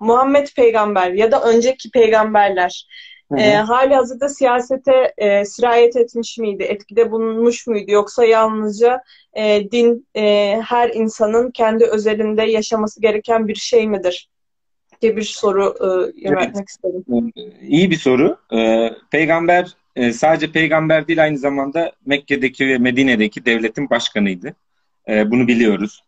Muhammed 0.00 0.46
peygamber 0.56 1.12
ya 1.12 1.32
da 1.32 1.42
önceki 1.42 1.90
peygamberler 1.90 2.86
Hı 3.32 3.36
E, 3.36 3.54
hali 3.54 3.94
hazırda 3.94 4.28
siyasete 4.28 5.12
e, 5.18 5.44
sirayet 5.44 5.96
etmiş 5.96 6.38
miydi? 6.38 6.62
Etkide 6.62 7.10
bulunmuş 7.10 7.66
muydu? 7.66 7.90
Yoksa 7.90 8.24
yalnızca 8.24 9.02
e, 9.34 9.70
din 9.70 10.06
e, 10.16 10.56
her 10.64 10.90
insanın 10.90 11.50
kendi 11.50 11.84
özelinde 11.84 12.42
yaşaması 12.42 13.00
gereken 13.00 13.48
bir 13.48 13.54
şey 13.54 13.88
midir? 13.88 14.28
diye 15.02 15.16
bir 15.16 15.22
soru 15.22 15.74
e, 15.80 15.86
yöneltmek 16.28 16.56
evet. 16.56 16.68
istedim. 16.68 17.32
İyi 17.62 17.90
bir 17.90 17.96
soru. 17.96 18.38
E, 18.52 18.90
peygamber 19.10 19.76
e, 19.96 20.12
sadece 20.12 20.52
peygamber 20.52 21.08
değil 21.08 21.22
aynı 21.22 21.38
zamanda 21.38 21.92
Mekke'deki 22.06 22.68
ve 22.68 22.78
Medine'deki 22.78 23.44
devletin 23.44 23.90
başkanıydı. 23.90 24.56
E, 25.08 25.30
bunu 25.30 25.48
biliyoruz. 25.48 26.04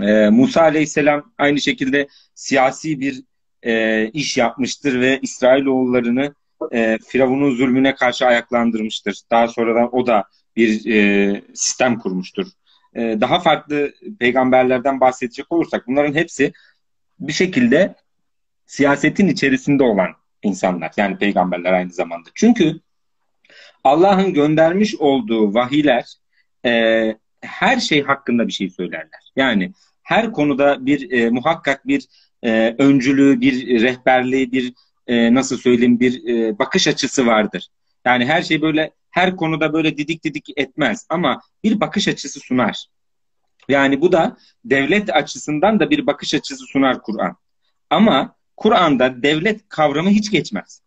E, 0.00 0.28
Musa 0.30 0.62
Aleyhisselam 0.62 1.32
aynı 1.38 1.60
şekilde 1.60 2.08
siyasi 2.34 3.00
bir 3.00 3.22
e, 3.62 4.06
iş 4.08 4.36
yapmıştır 4.36 5.00
ve 5.00 5.18
İsrailoğullarını 5.22 6.34
e, 6.72 6.98
Firavun'un 7.08 7.54
zulmüne 7.54 7.94
karşı 7.94 8.26
ayaklandırmıştır. 8.26 9.20
Daha 9.30 9.48
sonradan 9.48 9.96
o 9.96 10.06
da 10.06 10.24
bir 10.56 10.94
e, 10.94 11.42
sistem 11.54 11.98
kurmuştur. 11.98 12.46
E, 12.94 13.00
daha 13.20 13.40
farklı 13.40 13.92
peygamberlerden 14.18 15.00
bahsedecek 15.00 15.52
olursak 15.52 15.86
bunların 15.86 16.14
hepsi 16.14 16.52
bir 17.20 17.32
şekilde 17.32 17.94
siyasetin 18.66 19.28
içerisinde 19.28 19.82
olan 19.82 20.10
insanlar. 20.42 20.92
Yani 20.96 21.18
peygamberler 21.18 21.72
aynı 21.72 21.90
zamanda. 21.90 22.28
Çünkü 22.34 22.80
Allah'ın 23.84 24.34
göndermiş 24.34 24.94
olduğu 24.96 25.54
vahiler 25.54 26.14
e, 26.66 27.14
her 27.40 27.80
şey 27.80 28.02
hakkında 28.02 28.48
bir 28.48 28.52
şey 28.52 28.70
söylerler. 28.70 29.32
Yani 29.36 29.72
her 30.02 30.32
konuda 30.32 30.86
bir 30.86 31.10
e, 31.10 31.30
muhakkak 31.30 31.86
bir 31.86 32.06
e, 32.42 32.74
öncülüğü, 32.78 33.40
bir 33.40 33.82
rehberliği, 33.82 34.52
bir 34.52 34.72
e, 35.06 35.34
nasıl 35.34 35.56
söyleyeyim 35.56 36.00
bir 36.00 36.28
e, 36.28 36.58
bakış 36.58 36.88
açısı 36.88 37.26
vardır. 37.26 37.68
Yani 38.04 38.26
her 38.26 38.42
şey 38.42 38.62
böyle 38.62 38.90
her 39.10 39.36
konuda 39.36 39.72
böyle 39.72 39.96
didik 39.96 40.24
didik 40.24 40.48
etmez 40.56 41.06
ama 41.08 41.40
bir 41.64 41.80
bakış 41.80 42.08
açısı 42.08 42.40
sunar. 42.40 42.86
Yani 43.68 44.00
bu 44.00 44.12
da 44.12 44.36
devlet 44.64 45.16
açısından 45.16 45.80
da 45.80 45.90
bir 45.90 46.06
bakış 46.06 46.34
açısı 46.34 46.64
sunar 46.64 47.02
Kur'an. 47.02 47.36
Ama 47.90 48.36
Kur'an'da 48.56 49.22
devlet 49.22 49.68
kavramı 49.68 50.10
hiç 50.10 50.30
geçmez. 50.30 50.82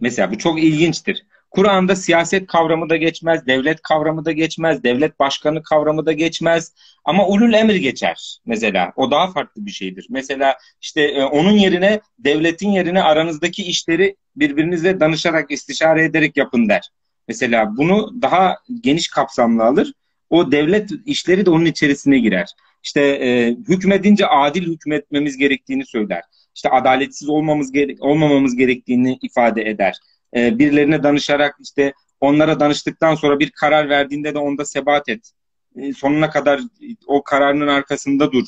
Mesela 0.00 0.32
bu 0.32 0.38
çok 0.38 0.62
ilginçtir. 0.62 1.26
Kur'an'da 1.50 1.96
siyaset 1.96 2.46
kavramı 2.46 2.90
da 2.90 2.96
geçmez, 2.96 3.46
devlet 3.46 3.82
kavramı 3.82 4.24
da 4.24 4.32
geçmez, 4.32 4.82
devlet 4.82 5.18
başkanı 5.18 5.62
kavramı 5.62 6.06
da 6.06 6.12
geçmez. 6.12 6.72
Ama 7.04 7.26
ulul 7.26 7.52
emir 7.52 7.74
geçer 7.74 8.38
mesela. 8.46 8.92
O 8.96 9.10
daha 9.10 9.32
farklı 9.32 9.66
bir 9.66 9.70
şeydir. 9.70 10.06
Mesela 10.10 10.56
işte 10.80 11.02
e, 11.02 11.24
onun 11.24 11.52
yerine 11.52 12.00
devletin 12.18 12.70
yerine 12.70 13.02
aranızdaki 13.02 13.62
işleri 13.62 14.16
birbirinizle 14.36 15.00
danışarak, 15.00 15.50
istişare 15.50 16.04
ederek 16.04 16.36
yapın 16.36 16.68
der. 16.68 16.90
Mesela 17.28 17.76
bunu 17.76 18.22
daha 18.22 18.56
geniş 18.80 19.08
kapsamlı 19.08 19.64
alır. 19.64 19.92
O 20.30 20.52
devlet 20.52 20.90
işleri 21.06 21.46
de 21.46 21.50
onun 21.50 21.64
içerisine 21.64 22.18
girer. 22.18 22.48
İşte 22.84 23.00
e, 23.00 23.50
hükmedince 23.68 24.26
adil 24.26 24.72
hükmetmemiz 24.72 25.36
gerektiğini 25.36 25.86
söyler. 25.86 26.22
İşte 26.54 26.70
adaletsiz 26.70 27.28
olmamız 27.28 27.72
gere 27.72 27.94
olmamamız 28.00 28.56
gerektiğini 28.56 29.18
ifade 29.22 29.62
eder 29.68 29.96
e, 30.36 30.58
birilerine 30.58 31.02
danışarak 31.02 31.56
işte 31.60 31.92
onlara 32.20 32.60
danıştıktan 32.60 33.14
sonra 33.14 33.38
bir 33.38 33.50
karar 33.50 33.88
verdiğinde 33.88 34.34
de 34.34 34.38
onda 34.38 34.64
sebat 34.64 35.08
et. 35.08 35.30
E, 35.76 35.92
sonuna 35.92 36.30
kadar 36.30 36.60
o 37.06 37.22
kararının 37.22 37.68
arkasında 37.68 38.32
dur 38.32 38.44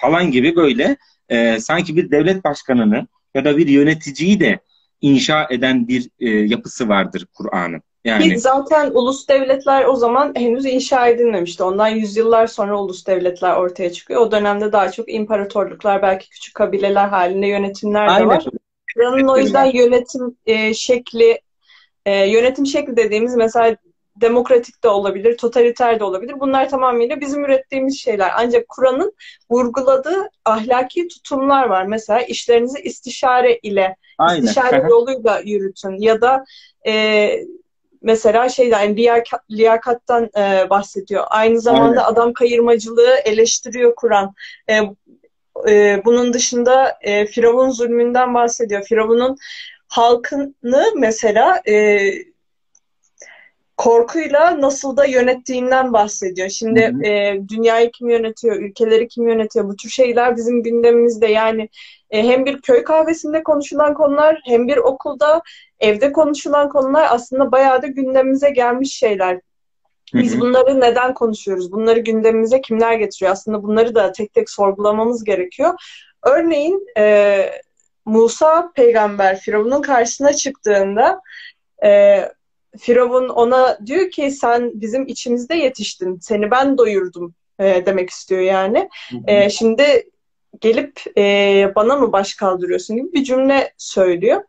falan 0.00 0.30
gibi 0.30 0.56
böyle 0.56 0.96
e, 1.28 1.60
sanki 1.60 1.96
bir 1.96 2.10
devlet 2.10 2.44
başkanını 2.44 3.06
ya 3.34 3.44
da 3.44 3.56
bir 3.56 3.68
yöneticiyi 3.68 4.40
de 4.40 4.60
inşa 5.00 5.46
eden 5.50 5.88
bir 5.88 6.10
e, 6.20 6.28
yapısı 6.30 6.88
vardır 6.88 7.26
Kur'an'ın. 7.34 7.82
Yani... 8.04 8.28
Ki 8.28 8.38
zaten 8.38 8.90
ulus 8.90 9.28
devletler 9.28 9.84
o 9.84 9.96
zaman 9.96 10.32
henüz 10.36 10.66
inşa 10.66 11.06
edilmemişti. 11.06 11.62
Ondan 11.62 11.88
yüzyıllar 11.88 12.46
sonra 12.46 12.80
ulus 12.80 13.06
devletler 13.06 13.56
ortaya 13.56 13.92
çıkıyor. 13.92 14.20
O 14.20 14.32
dönemde 14.32 14.72
daha 14.72 14.92
çok 14.92 15.12
imparatorluklar, 15.12 16.02
belki 16.02 16.30
küçük 16.30 16.54
kabileler 16.54 17.08
halinde 17.08 17.46
yönetimler 17.46 18.08
de 18.08 18.12
Aynen. 18.12 18.28
var. 18.28 18.44
Buranın 18.96 19.28
o 19.28 19.36
yüzden 19.36 19.64
yönetim 19.64 20.36
e, 20.46 20.74
şekli, 20.74 21.40
e, 22.06 22.28
yönetim 22.28 22.66
şekli 22.66 22.96
dediğimiz 22.96 23.36
mesela 23.36 23.76
demokratik 24.16 24.84
de 24.84 24.88
olabilir, 24.88 25.36
totaliter 25.36 26.00
de 26.00 26.04
olabilir. 26.04 26.40
Bunlar 26.40 26.68
tamamıyla 26.68 27.20
bizim 27.20 27.44
ürettiğimiz 27.44 28.00
şeyler. 28.00 28.32
Ancak 28.36 28.68
Kur'an'ın 28.68 29.12
vurguladığı 29.50 30.30
ahlaki 30.44 31.08
tutumlar 31.08 31.66
var. 31.66 31.84
Mesela 31.84 32.20
işlerinizi 32.20 32.80
istişare 32.80 33.58
ile, 33.62 33.96
Aynen. 34.18 34.42
istişare 34.42 34.86
yoluyla 34.90 35.40
yürütün 35.44 36.00
ya 36.00 36.20
da 36.20 36.44
e, 36.86 37.30
mesela 38.02 38.48
şeyden 38.48 38.80
yani 38.80 38.96
liyakat, 38.96 39.50
liyakattan 39.50 40.30
e, 40.36 40.70
bahsediyor. 40.70 41.24
Aynı 41.30 41.60
zamanda 41.60 42.04
Aynen. 42.04 42.12
adam 42.12 42.32
kayırmacılığı 42.32 43.14
eleştiriyor 43.24 43.94
Kur'an. 43.94 44.34
E, 44.70 44.80
e, 45.68 46.02
bunun 46.04 46.32
dışında 46.32 46.98
e, 47.00 47.26
Firavun 47.26 47.70
zulmünden 47.70 48.34
bahsediyor. 48.34 48.82
Firavun'un 48.82 49.36
halkını 49.88 50.84
mesela 50.96 51.62
e, 51.68 51.98
korkuyla 53.76 54.60
nasıl 54.60 54.96
da 54.96 55.04
yönettiğinden 55.04 55.92
bahsediyor. 55.92 56.48
Şimdi 56.48 56.86
hı 56.86 56.98
hı. 56.98 57.02
E, 57.02 57.40
dünyayı 57.48 57.90
kim 57.90 58.08
yönetiyor, 58.08 58.56
ülkeleri 58.56 59.08
kim 59.08 59.28
yönetiyor 59.28 59.68
bu 59.68 59.76
tür 59.76 59.88
şeyler 59.88 60.36
bizim 60.36 60.62
gündemimizde. 60.62 61.26
Yani 61.26 61.68
e, 62.10 62.22
hem 62.22 62.44
bir 62.44 62.60
köy 62.60 62.84
kahvesinde 62.84 63.42
konuşulan 63.42 63.94
konular 63.94 64.40
hem 64.44 64.68
bir 64.68 64.76
okulda 64.76 65.42
evde 65.80 66.12
konuşulan 66.12 66.68
konular 66.68 67.06
aslında 67.10 67.52
bayağı 67.52 67.82
da 67.82 67.86
gündemimize 67.86 68.50
gelmiş 68.50 68.92
şeyler. 68.92 69.40
Biz 70.14 70.40
bunları 70.40 70.80
neden 70.80 71.14
konuşuyoruz? 71.14 71.72
Bunları 71.72 72.00
gündemimize 72.00 72.60
kimler 72.60 72.94
getiriyor? 72.94 73.32
Aslında 73.32 73.62
bunları 73.62 73.94
da 73.94 74.12
tek 74.12 74.34
tek 74.34 74.50
sorgulamamız 74.50 75.24
gerekiyor. 75.24 75.74
Örneğin 76.22 76.86
e, 76.98 77.50
Musa 78.04 78.72
peygamber 78.74 79.40
Firavun'un 79.40 79.82
karşısına 79.82 80.32
çıktığında 80.32 81.20
e, 81.84 82.20
Firavun 82.78 83.28
ona 83.28 83.78
diyor 83.86 84.10
ki 84.10 84.30
sen 84.30 84.70
bizim 84.74 85.06
içimizde 85.06 85.54
yetiştin. 85.54 86.18
Seni 86.18 86.50
ben 86.50 86.78
doyurdum 86.78 87.34
e, 87.58 87.86
demek 87.86 88.10
istiyor 88.10 88.40
yani. 88.40 88.88
E, 89.26 89.50
şimdi 89.50 90.10
gelip 90.60 91.00
e, 91.18 91.72
bana 91.76 91.96
mı 91.96 92.12
baş 92.12 92.34
kaldırıyorsun 92.34 92.96
gibi 92.96 93.12
bir 93.12 93.24
cümle 93.24 93.72
söylüyor. 93.78 94.42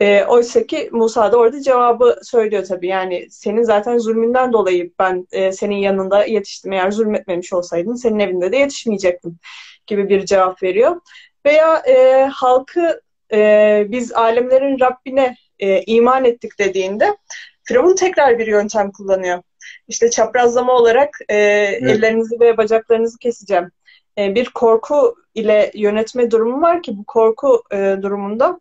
E, 0.00 0.24
Oysa 0.24 0.66
ki 0.66 0.88
Musa 0.92 1.32
da 1.32 1.36
orada 1.36 1.62
cevabı 1.62 2.18
söylüyor 2.22 2.64
tabii. 2.64 2.86
Yani 2.86 3.26
senin 3.30 3.62
zaten 3.62 3.98
zulmünden 3.98 4.52
dolayı 4.52 4.92
ben 4.98 5.26
e, 5.32 5.52
senin 5.52 5.76
yanında 5.76 6.24
yetiştim. 6.24 6.72
Eğer 6.72 6.90
zulmetmemiş 6.90 7.52
olsaydın 7.52 7.94
senin 7.94 8.18
evinde 8.18 8.52
de 8.52 8.56
yetişmeyecektim 8.56 9.38
gibi 9.86 10.08
bir 10.08 10.26
cevap 10.26 10.62
veriyor. 10.62 11.00
Veya 11.46 11.76
e, 11.76 12.24
halkı 12.32 13.00
e, 13.32 13.86
biz 13.88 14.12
alemlerin 14.12 14.80
Rabbine 14.80 15.36
e, 15.58 15.82
iman 15.82 16.24
ettik 16.24 16.58
dediğinde 16.58 17.16
Firavun 17.64 17.94
tekrar 17.94 18.38
bir 18.38 18.46
yöntem 18.46 18.92
kullanıyor. 18.92 19.42
İşte 19.88 20.10
çaprazlama 20.10 20.72
olarak 20.72 21.18
e, 21.28 21.36
evet. 21.36 21.82
ellerinizi 21.82 22.40
ve 22.40 22.56
bacaklarınızı 22.56 23.18
keseceğim. 23.18 23.70
E, 24.18 24.34
bir 24.34 24.50
korku 24.50 25.14
ile 25.34 25.70
yönetme 25.74 26.30
durumu 26.30 26.62
var 26.62 26.82
ki 26.82 26.98
bu 26.98 27.04
korku 27.04 27.62
e, 27.72 27.96
durumunda 28.02 28.60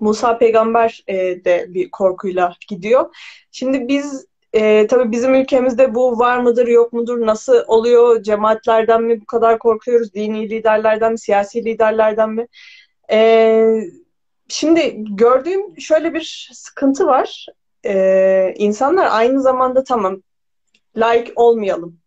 Musa 0.00 0.38
peygamber 0.38 1.04
e, 1.06 1.44
de 1.44 1.66
bir 1.68 1.90
korkuyla 1.90 2.54
gidiyor. 2.68 3.16
Şimdi 3.52 3.88
biz 3.88 4.26
e, 4.52 4.86
tabii 4.86 5.12
bizim 5.12 5.34
ülkemizde 5.34 5.94
bu 5.94 6.18
var 6.18 6.38
mıdır 6.38 6.66
yok 6.66 6.92
mudur 6.92 7.26
nasıl 7.26 7.64
oluyor 7.66 8.22
cemaatlerden 8.22 9.02
mi 9.02 9.20
bu 9.20 9.26
kadar 9.26 9.58
korkuyoruz 9.58 10.14
dini 10.14 10.50
liderlerden 10.50 11.12
mi 11.12 11.18
siyasi 11.18 11.64
liderlerden 11.64 12.30
mi 12.30 12.46
e, 13.10 13.80
şimdi 14.48 14.94
gördüğüm 14.98 15.80
şöyle 15.80 16.14
bir 16.14 16.48
sıkıntı 16.52 17.06
var 17.06 17.46
e, 17.86 18.54
insanlar 18.56 19.08
aynı 19.10 19.42
zamanda 19.42 19.84
tamam 19.84 20.22
like 20.96 21.32
olmayalım 21.36 21.98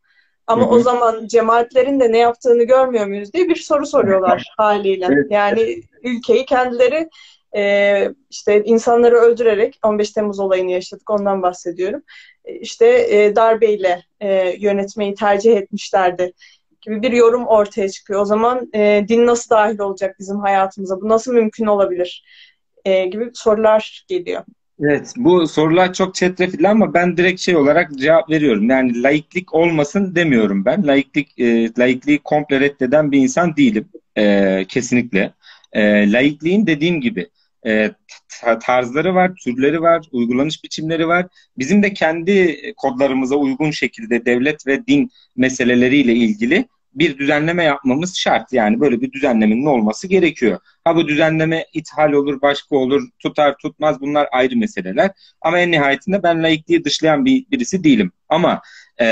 ama 0.48 0.66
hı 0.66 0.70
hı. 0.70 0.70
o 0.70 0.80
zaman 0.80 1.28
cemaatlerin 1.28 2.00
de 2.00 2.12
ne 2.12 2.18
yaptığını 2.18 2.64
görmüyor 2.64 3.06
muyuz 3.06 3.34
diye 3.34 3.50
bir 3.50 3.56
soru 3.56 3.86
soruyorlar 3.86 4.54
haliyle. 4.58 5.08
Evet. 5.12 5.28
Yani 5.30 5.82
ülkeyi 6.04 6.46
kendileri 6.46 7.10
e, 7.56 8.14
işte 8.30 8.64
insanları 8.64 9.16
öldürerek 9.16 9.80
15 9.84 10.12
Temmuz 10.12 10.40
olayını 10.40 10.72
yaşadık 10.72 11.10
ondan 11.10 11.42
bahsediyorum. 11.42 12.02
E, 12.46 12.56
işte 12.56 12.88
e, 13.10 13.36
darbeyle 13.36 14.04
e, 14.20 14.56
yönetmeyi 14.60 15.16
tercih 15.16 15.58
etmişlerdi 15.58 16.34
gibi 16.82 17.02
bir 17.02 17.12
yorum 17.12 17.48
ortaya 17.48 17.90
çıkıyor. 17.90 18.22
O 18.22 18.26
zaman 18.26 18.70
e, 18.76 19.06
din 19.08 19.26
nasıl 19.26 19.50
dahil 19.50 19.80
olacak 19.80 20.16
bizim 20.20 20.40
hayatımıza? 20.40 21.02
Bu 21.02 21.10
nasıl 21.10 21.34
mümkün 21.34 21.66
olabilir? 21.66 22.24
E, 22.86 23.06
gibi 23.06 23.30
sorular 23.34 24.06
geliyor. 24.08 24.44
Evet, 24.84 25.14
bu 25.18 25.48
sorular 25.48 25.94
çok 25.94 26.16
çetrefilli 26.16 26.68
ama 26.68 26.94
ben 26.94 27.18
direkt 27.18 27.42
şey 27.42 27.56
olarak 27.56 27.92
cevap 27.96 28.30
veriyorum. 28.30 28.70
Yani 28.70 29.04
laiklik 29.04 29.54
olmasın 29.54 30.16
demiyorum 30.16 30.66
ben. 30.66 30.88
Laiklik, 30.88 31.40
e, 31.40 31.70
laikliği 31.80 32.20
komple 32.20 32.60
reddeden 32.60 33.12
bir 33.12 33.20
insan 33.20 33.56
değilim. 33.56 33.90
E, 34.18 34.66
kesinlikle. 34.68 35.34
E, 35.74 36.12
laikliğin 36.12 36.68
dediğim 36.68 37.02
gibi 37.02 37.30
e, 37.66 37.92
tarzları 38.62 39.16
var, 39.16 39.32
türleri 39.44 39.82
var, 39.82 40.06
uygulanış 40.12 40.64
biçimleri 40.64 41.08
var. 41.08 41.28
Bizim 41.58 41.84
de 41.84 41.94
kendi 41.94 42.62
kodlarımıza 42.78 43.36
uygun 43.36 43.72
şekilde 43.72 44.26
devlet 44.26 44.68
ve 44.68 44.88
din 44.88 45.12
meseleleriyle 45.36 46.14
ilgili 46.14 46.66
bir 46.94 47.18
düzenleme 47.18 47.64
yapmamız 47.64 48.18
şart. 48.18 48.54
Yani 48.54 48.80
böyle 48.80 49.02
bir 49.02 49.12
düzenlemenin 49.12 49.66
olması 49.66 50.08
gerekiyor. 50.08 50.60
Ha 50.84 50.96
bu 50.96 51.08
düzenleme 51.08 51.66
ithal 51.74 52.12
olur, 52.12 52.42
başka 52.42 52.76
olur, 52.76 53.10
tutar 53.20 53.58
tutmaz 53.58 54.02
bunlar 54.02 54.28
ayrı 54.32 54.58
meseleler. 54.58 55.12
Ama 55.42 55.60
en 55.60 55.72
nihayetinde 55.72 56.24
ben 56.24 56.44
laikliği 56.44 56.84
dışlayan 56.84 57.26
bir 57.26 57.46
birisi 57.52 57.84
değilim. 57.84 58.12
Ama 58.30 58.62
e, 59.02 59.06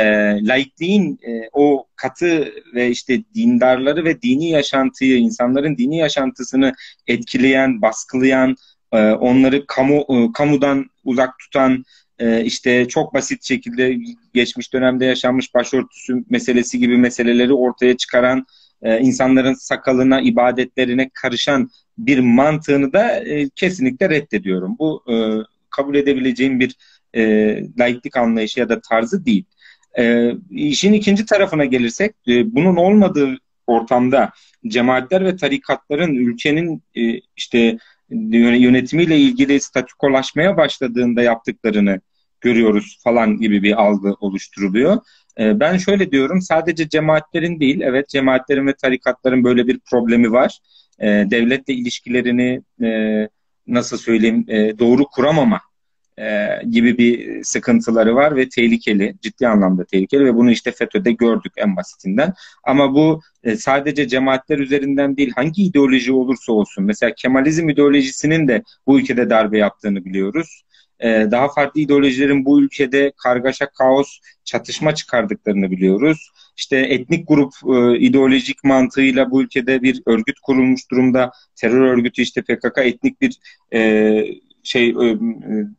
laikliğin 0.47 1.19
e, 1.27 1.49
o 1.53 1.87
katı 1.95 2.53
ve 2.73 2.89
işte 2.89 3.23
dindarları 3.35 4.05
ve 4.05 4.21
dini 4.21 4.49
yaşantıyı, 4.49 5.17
insanların 5.17 5.77
dini 5.77 5.97
yaşantısını 5.97 6.73
etkileyen, 7.07 7.81
baskılayan, 7.81 8.55
e, 8.91 9.11
onları 9.11 9.65
kamu 9.67 10.05
e, 10.09 10.31
kamudan 10.33 10.85
uzak 11.03 11.39
tutan, 11.39 11.85
e, 12.19 12.43
işte 12.43 12.87
çok 12.87 13.13
basit 13.13 13.43
şekilde 13.43 13.97
geçmiş 14.33 14.73
dönemde 14.73 15.05
yaşanmış 15.05 15.53
başörtüsü 15.55 16.23
meselesi 16.29 16.79
gibi 16.79 16.97
meseleleri 16.97 17.53
ortaya 17.53 17.97
çıkaran, 17.97 18.45
e, 18.81 18.99
insanların 18.99 19.53
sakalına, 19.53 20.21
ibadetlerine 20.21 21.09
karışan 21.13 21.69
bir 21.97 22.19
mantığını 22.19 22.93
da 22.93 23.19
e, 23.19 23.49
kesinlikle 23.49 24.09
reddediyorum. 24.09 24.75
Bu 24.79 25.03
kabul 25.69 25.95
edebileceğim 25.95 26.59
bir 26.59 26.75
e, 27.15 27.23
laiklik 27.79 28.17
anlayışı 28.17 28.59
ya 28.59 28.69
da 28.69 28.81
tarzı 28.81 29.25
değil. 29.25 29.45
E, 29.97 30.31
işin 30.51 30.93
ikinci 30.93 31.25
tarafına 31.25 31.65
gelirsek, 31.65 32.15
e, 32.27 32.55
bunun 32.55 32.75
olmadığı 32.75 33.37
ortamda 33.67 34.31
cemaatler 34.67 35.25
ve 35.25 35.35
tarikatların 35.35 36.15
ülkenin 36.15 36.83
e, 36.95 37.19
işte 37.37 37.77
yönetimiyle 38.09 39.17
ilgili 39.17 39.61
statükolaşmaya 39.61 40.57
başladığında 40.57 41.21
yaptıklarını 41.21 42.01
görüyoruz 42.41 42.99
falan 43.03 43.37
gibi 43.37 43.63
bir 43.63 43.81
algı 43.81 44.13
oluşturuluyor. 44.19 44.97
E, 45.39 45.59
ben 45.59 45.77
şöyle 45.77 46.11
diyorum, 46.11 46.41
sadece 46.41 46.89
cemaatlerin 46.89 47.59
değil, 47.59 47.81
evet 47.81 48.09
cemaatlerin 48.09 48.67
ve 48.67 48.73
tarikatların 48.73 49.43
böyle 49.43 49.67
bir 49.67 49.79
problemi 49.79 50.31
var. 50.31 50.59
E, 50.99 51.07
devletle 51.07 51.73
ilişkilerini 51.73 52.61
e, 52.83 52.89
nasıl 53.67 53.97
söyleyeyim 53.97 54.45
e, 54.47 54.79
doğru 54.79 55.05
kuramama 55.05 55.61
e, 56.19 56.61
gibi 56.69 56.97
bir 56.97 57.43
sıkıntıları 57.43 58.15
var 58.15 58.35
ve 58.35 58.49
tehlikeli, 58.49 59.15
ciddi 59.21 59.47
anlamda 59.47 59.85
tehlikeli 59.85 60.25
ve 60.25 60.35
bunu 60.35 60.51
işte 60.51 60.71
FETÖ'de 60.71 61.11
gördük 61.11 61.53
en 61.57 61.75
basitinden. 61.75 62.33
Ama 62.63 62.93
bu 62.93 63.21
e, 63.43 63.55
sadece 63.55 64.07
cemaatler 64.07 64.57
üzerinden 64.57 65.17
değil, 65.17 65.31
hangi 65.35 65.63
ideoloji 65.63 66.13
olursa 66.13 66.53
olsun, 66.53 66.83
mesela 66.83 67.13
Kemalizm 67.15 67.69
ideolojisinin 67.69 68.47
de 68.47 68.63
bu 68.87 68.99
ülkede 68.99 69.29
darbe 69.29 69.57
yaptığını 69.57 70.05
biliyoruz. 70.05 70.63
E, 70.99 71.27
daha 71.31 71.49
farklı 71.49 71.81
ideolojilerin 71.81 72.45
bu 72.45 72.61
ülkede 72.61 73.11
kargaşa, 73.23 73.69
kaos, 73.69 74.19
çatışma 74.43 74.95
çıkardıklarını 74.95 75.71
biliyoruz. 75.71 76.31
İşte 76.57 76.77
etnik 76.77 77.27
grup 77.27 77.53
ideolojik 77.99 78.63
mantığıyla 78.63 79.31
bu 79.31 79.41
ülkede 79.41 79.81
bir 79.81 80.01
örgüt 80.05 80.39
kurulmuş 80.39 80.91
durumda. 80.91 81.31
Terör 81.55 81.81
örgütü 81.81 82.21
işte 82.21 82.41
PKK 82.41 82.77
etnik 82.77 83.21
bir 83.21 83.39
şey 84.69 84.89
e, 84.89 85.17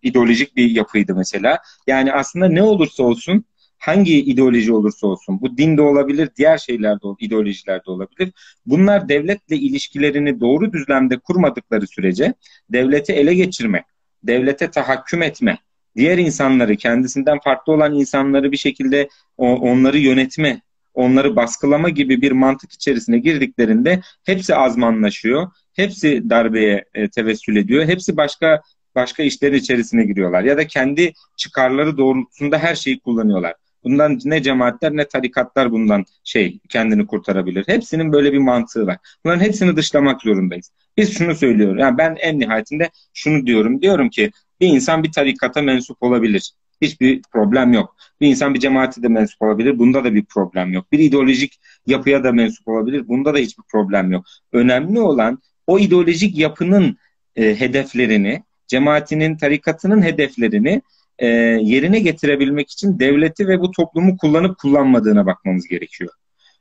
ideolojik 0.02 0.56
bir 0.56 0.70
yapıydı 0.70 1.14
mesela. 1.14 1.58
Yani 1.86 2.12
aslında 2.12 2.48
ne 2.48 2.62
olursa 2.62 3.02
olsun 3.02 3.44
hangi 3.78 4.20
ideoloji 4.20 4.72
olursa 4.72 5.06
olsun 5.06 5.40
bu 5.40 5.58
din 5.58 5.76
de 5.76 5.82
olabilir, 5.82 6.28
diğer 6.36 6.58
şeyler 6.58 6.96
de 6.96 7.06
ideolojiler 7.20 7.86
de 7.86 7.90
olabilir. 7.90 8.32
Bunlar 8.66 9.08
devletle 9.08 9.56
ilişkilerini 9.56 10.40
doğru 10.40 10.72
düzlemde 10.72 11.18
kurmadıkları 11.18 11.86
sürece 11.86 12.34
devleti 12.70 13.12
ele 13.12 13.34
geçirme, 13.34 13.84
devlete 14.22 14.70
tahakküm 14.70 15.22
etme, 15.22 15.58
diğer 15.96 16.18
insanları, 16.18 16.76
kendisinden 16.76 17.38
farklı 17.44 17.72
olan 17.72 17.94
insanları 17.94 18.52
bir 18.52 18.56
şekilde 18.56 19.08
onları 19.36 19.98
yönetme, 19.98 20.60
onları 20.94 21.36
baskılama 21.36 21.88
gibi 21.88 22.22
bir 22.22 22.32
mantık 22.32 22.72
içerisine 22.72 23.18
girdiklerinde 23.18 24.00
hepsi 24.24 24.54
azmanlaşıyor. 24.54 25.50
Hepsi 25.72 26.30
darbeye 26.30 26.84
e, 26.94 27.08
tevessül 27.08 27.56
ediyor. 27.56 27.84
Hepsi 27.84 28.16
başka 28.16 28.62
başka 28.94 29.22
işler 29.22 29.52
içerisine 29.52 30.04
giriyorlar. 30.04 30.44
Ya 30.44 30.56
da 30.58 30.66
kendi 30.66 31.12
çıkarları 31.36 31.98
doğrultusunda 31.98 32.58
her 32.58 32.74
şeyi 32.74 33.00
kullanıyorlar. 33.00 33.54
Bundan 33.84 34.18
ne 34.24 34.42
cemaatler 34.42 34.96
ne 34.96 35.08
tarikatlar 35.08 35.72
bundan 35.72 36.04
şey 36.24 36.58
kendini 36.68 37.06
kurtarabilir. 37.06 37.64
Hepsinin 37.68 38.12
böyle 38.12 38.32
bir 38.32 38.38
mantığı 38.38 38.86
var. 38.86 38.96
Bunların 39.24 39.40
hepsini 39.40 39.76
dışlamak 39.76 40.22
zorundayız. 40.22 40.72
Biz 40.96 41.18
şunu 41.18 41.34
söylüyoruz. 41.34 41.80
Yani 41.80 41.98
ben 41.98 42.16
en 42.20 42.38
nihayetinde 42.38 42.90
şunu 43.14 43.46
diyorum. 43.46 43.82
Diyorum 43.82 44.10
ki 44.10 44.30
bir 44.60 44.68
insan 44.68 45.02
bir 45.02 45.12
tarikata 45.12 45.62
mensup 45.62 46.02
olabilir. 46.02 46.52
Hiçbir 46.80 47.22
problem 47.32 47.72
yok. 47.72 47.96
Bir 48.20 48.28
insan 48.28 48.54
bir 48.54 48.60
cemaati 48.60 49.02
de 49.02 49.08
mensup 49.08 49.42
olabilir. 49.42 49.78
Bunda 49.78 50.04
da 50.04 50.14
bir 50.14 50.24
problem 50.24 50.72
yok. 50.72 50.92
Bir 50.92 50.98
ideolojik 50.98 51.60
yapıya 51.86 52.24
da 52.24 52.32
mensup 52.32 52.68
olabilir. 52.68 53.08
Bunda 53.08 53.34
da 53.34 53.38
hiçbir 53.38 53.64
problem 53.72 54.12
yok. 54.12 54.24
Önemli 54.52 55.00
olan 55.00 55.38
o 55.66 55.78
ideolojik 55.78 56.38
yapının 56.38 56.96
e, 57.36 57.60
hedeflerini, 57.60 58.42
cemaatinin, 58.70 59.36
tarikatının 59.36 60.02
hedeflerini 60.02 60.82
e, 61.18 61.26
yerine 61.62 62.00
getirebilmek 62.00 62.70
için 62.70 62.98
devleti 62.98 63.48
ve 63.48 63.60
bu 63.60 63.70
toplumu 63.70 64.16
kullanıp 64.16 64.58
kullanmadığına 64.58 65.26
bakmamız 65.26 65.66
gerekiyor. 65.66 66.10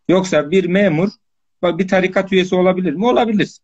Yoksa 0.08 0.52
bir 0.52 0.66
memur 0.66 1.10
bir 1.64 1.88
tarikat 1.88 2.34
üyesi 2.34 2.56
olabilir 2.56 2.94
mi? 2.94 3.06
Olabilir. 3.06 3.58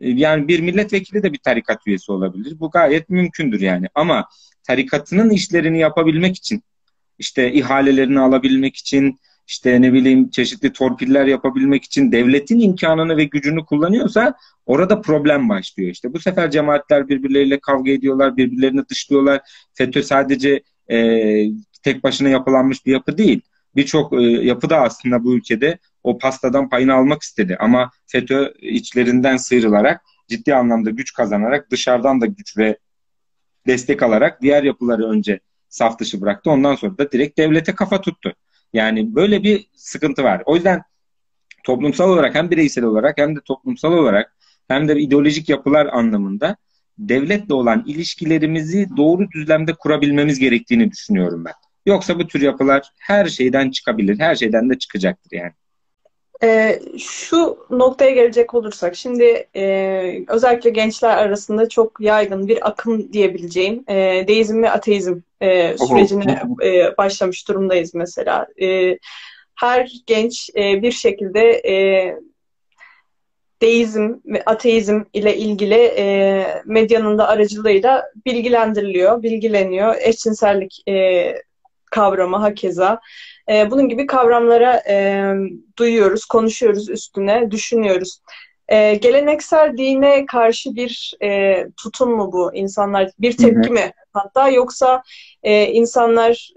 E, 0.00 0.10
yani 0.10 0.48
bir 0.48 0.60
milletvekili 0.60 1.22
de 1.22 1.32
bir 1.32 1.38
tarikat 1.38 1.86
üyesi 1.86 2.12
olabilir. 2.12 2.60
Bu 2.60 2.70
gayet 2.70 3.08
mümkündür 3.08 3.60
yani. 3.60 3.86
Ama 3.94 4.28
tarikatının 4.62 5.30
işlerini 5.30 5.78
yapabilmek 5.78 6.36
için, 6.36 6.62
işte 7.18 7.52
ihalelerini 7.52 8.20
alabilmek 8.20 8.76
için, 8.76 9.18
işte 9.46 9.82
ne 9.82 9.92
bileyim 9.92 10.30
çeşitli 10.30 10.72
torpiller 10.72 11.26
yapabilmek 11.26 11.84
için 11.84 12.12
devletin 12.12 12.60
imkanını 12.60 13.16
ve 13.16 13.24
gücünü 13.24 13.64
kullanıyorsa 13.64 14.34
orada 14.66 15.00
problem 15.00 15.48
başlıyor. 15.48 15.90
İşte 15.90 16.12
bu 16.12 16.20
sefer 16.20 16.50
cemaatler 16.50 17.08
birbirleriyle 17.08 17.60
kavga 17.60 17.90
ediyorlar, 17.90 18.36
birbirlerini 18.36 18.88
dışlıyorlar. 18.88 19.40
FETÖ 19.74 20.02
sadece 20.02 20.62
e, 20.90 20.96
tek 21.82 22.04
başına 22.04 22.28
yapılanmış 22.28 22.86
bir 22.86 22.92
yapı 22.92 23.18
değil. 23.18 23.40
Birçok 23.76 24.12
e, 24.12 24.22
yapı 24.22 24.70
da 24.70 24.80
aslında 24.80 25.24
bu 25.24 25.34
ülkede 25.34 25.78
o 26.02 26.18
pastadan 26.18 26.68
payını 26.68 26.94
almak 26.94 27.22
istedi. 27.22 27.56
Ama 27.60 27.90
FETÖ 28.06 28.52
içlerinden 28.60 29.36
sıyrılarak 29.36 30.00
ciddi 30.28 30.54
anlamda 30.54 30.90
güç 30.90 31.12
kazanarak 31.12 31.70
dışarıdan 31.70 32.20
da 32.20 32.26
güç 32.26 32.58
ve 32.58 32.78
destek 33.66 34.02
alarak 34.02 34.42
diğer 34.42 34.62
yapıları 34.62 35.08
önce 35.08 35.40
saf 35.68 35.98
dışı 35.98 36.20
bıraktı. 36.20 36.50
Ondan 36.50 36.74
sonra 36.74 36.98
da 36.98 37.12
direkt 37.12 37.38
devlete 37.38 37.74
kafa 37.74 38.00
tuttu. 38.00 38.34
Yani 38.72 39.14
böyle 39.14 39.42
bir 39.42 39.66
sıkıntı 39.74 40.24
var. 40.24 40.42
O 40.46 40.56
yüzden 40.56 40.82
toplumsal 41.64 42.10
olarak 42.10 42.34
hem 42.34 42.50
bireysel 42.50 42.84
olarak 42.84 43.18
hem 43.18 43.36
de 43.36 43.40
toplumsal 43.44 43.92
olarak 43.92 44.34
hem 44.68 44.88
de 44.88 45.00
ideolojik 45.00 45.48
yapılar 45.48 45.86
anlamında 45.86 46.56
devletle 46.98 47.54
olan 47.54 47.84
ilişkilerimizi 47.86 48.88
doğru 48.96 49.30
düzlemde 49.30 49.72
kurabilmemiz 49.72 50.38
gerektiğini 50.38 50.90
düşünüyorum 50.90 51.44
ben. 51.44 51.54
Yoksa 51.86 52.18
bu 52.18 52.26
tür 52.26 52.40
yapılar 52.40 52.90
her 52.98 53.26
şeyden 53.26 53.70
çıkabilir, 53.70 54.18
her 54.18 54.34
şeyden 54.34 54.70
de 54.70 54.78
çıkacaktır 54.78 55.36
yani. 55.36 55.52
E, 56.42 56.80
şu 56.98 57.66
noktaya 57.70 58.10
gelecek 58.10 58.54
olursak, 58.54 58.96
şimdi 58.96 59.48
e, 59.56 60.24
özellikle 60.28 60.70
gençler 60.70 61.16
arasında 61.16 61.68
çok 61.68 62.00
yaygın 62.00 62.48
bir 62.48 62.68
akım 62.68 63.12
diyebileceğim 63.12 63.84
e, 63.88 64.24
deizm 64.28 64.62
ve 64.62 64.70
ateizm 64.70 65.18
e, 65.40 65.78
sürecine 65.78 66.42
e, 66.64 66.96
başlamış 66.96 67.48
durumdayız 67.48 67.94
mesela. 67.94 68.46
E, 68.62 68.98
her 69.54 69.92
genç 70.06 70.50
e, 70.56 70.82
bir 70.82 70.92
şekilde 70.92 71.50
e, 71.50 71.74
deizm 73.62 74.14
ve 74.26 74.42
ateizm 74.46 75.00
ile 75.12 75.36
ilgili 75.36 75.92
e, 75.96 76.46
medyanın 76.64 77.18
da 77.18 77.28
aracılığıyla 77.28 78.04
bilgilendiriliyor, 78.26 79.22
bilgileniyor. 79.22 79.94
Eşcinsellik 80.00 80.82
e, 80.88 81.34
kavramı 81.90 82.36
hakeza. 82.36 83.00
E, 83.52 83.70
bunun 83.70 83.88
gibi 83.88 84.06
kavramlara 84.06 84.82
e, 84.88 85.26
duyuyoruz, 85.78 86.24
konuşuyoruz 86.24 86.90
üstüne, 86.90 87.50
düşünüyoruz. 87.50 88.20
E, 88.68 88.94
geleneksel 88.94 89.76
dine 89.76 90.26
karşı 90.26 90.74
bir 90.74 91.14
e, 91.22 91.64
tutum 91.76 92.10
mu 92.16 92.32
bu 92.32 92.54
insanlar? 92.54 93.10
Bir 93.18 93.36
tepki 93.36 93.70
mi 93.70 93.92
hatta 94.12 94.48
yoksa 94.48 95.02
e, 95.42 95.66
insanlar 95.66 96.52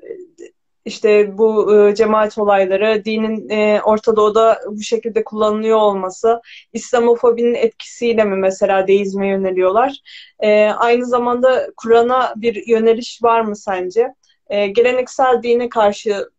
işte 0.85 1.37
bu 1.37 1.75
e, 1.75 1.95
cemaat 1.95 2.37
olayları, 2.37 3.05
dinin 3.05 3.49
e, 3.49 3.81
Orta 3.81 4.15
Doğu'da 4.15 4.59
bu 4.71 4.81
şekilde 4.81 5.23
kullanılıyor 5.23 5.77
olması, 5.77 6.41
İslamofobinin 6.73 7.53
etkisiyle 7.53 8.23
mi 8.23 8.35
mesela 8.35 8.87
deizme 8.87 9.27
yöneliyorlar? 9.27 9.99
E, 10.39 10.65
aynı 10.65 11.05
zamanda 11.05 11.67
Kur'an'a 11.77 12.33
bir 12.35 12.67
yöneliş 12.67 13.23
var 13.23 13.41
mı 13.41 13.55
sence? 13.55 14.13
E, 14.49 14.67
geleneksel 14.67 15.43
dine 15.43 15.69
karşı 15.69 16.29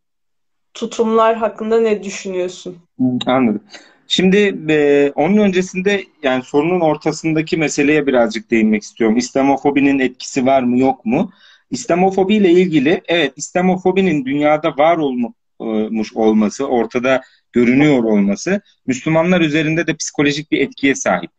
tutumlar 0.76 1.36
hakkında 1.36 1.80
ne 1.80 2.02
düşünüyorsun? 2.02 2.76
Anladım. 3.26 3.62
Şimdi 4.08 4.58
e, 4.68 5.12
onun 5.14 5.36
öncesinde 5.36 6.04
yani 6.22 6.42
sorunun 6.42 6.80
ortasındaki 6.80 7.56
meseleye 7.56 8.06
birazcık 8.06 8.50
değinmek 8.50 8.82
istiyorum. 8.82 9.16
İslamofobinin 9.16 9.98
etkisi 9.98 10.46
var 10.46 10.62
mı 10.62 10.78
yok 10.78 11.04
mu? 11.06 11.30
İslamofobi 11.70 12.34
ile 12.34 12.50
ilgili 12.50 13.02
evet 13.08 13.32
İslamofobinin 13.36 14.24
dünyada 14.24 14.76
var 14.76 14.96
olmuş 14.96 16.12
olması, 16.14 16.66
ortada 16.66 17.22
görünüyor 17.52 18.04
olması 18.04 18.60
Müslümanlar 18.86 19.40
üzerinde 19.40 19.86
de 19.86 19.94
psikolojik 19.94 20.50
bir 20.52 20.60
etkiye 20.60 20.94
sahip. 20.94 21.30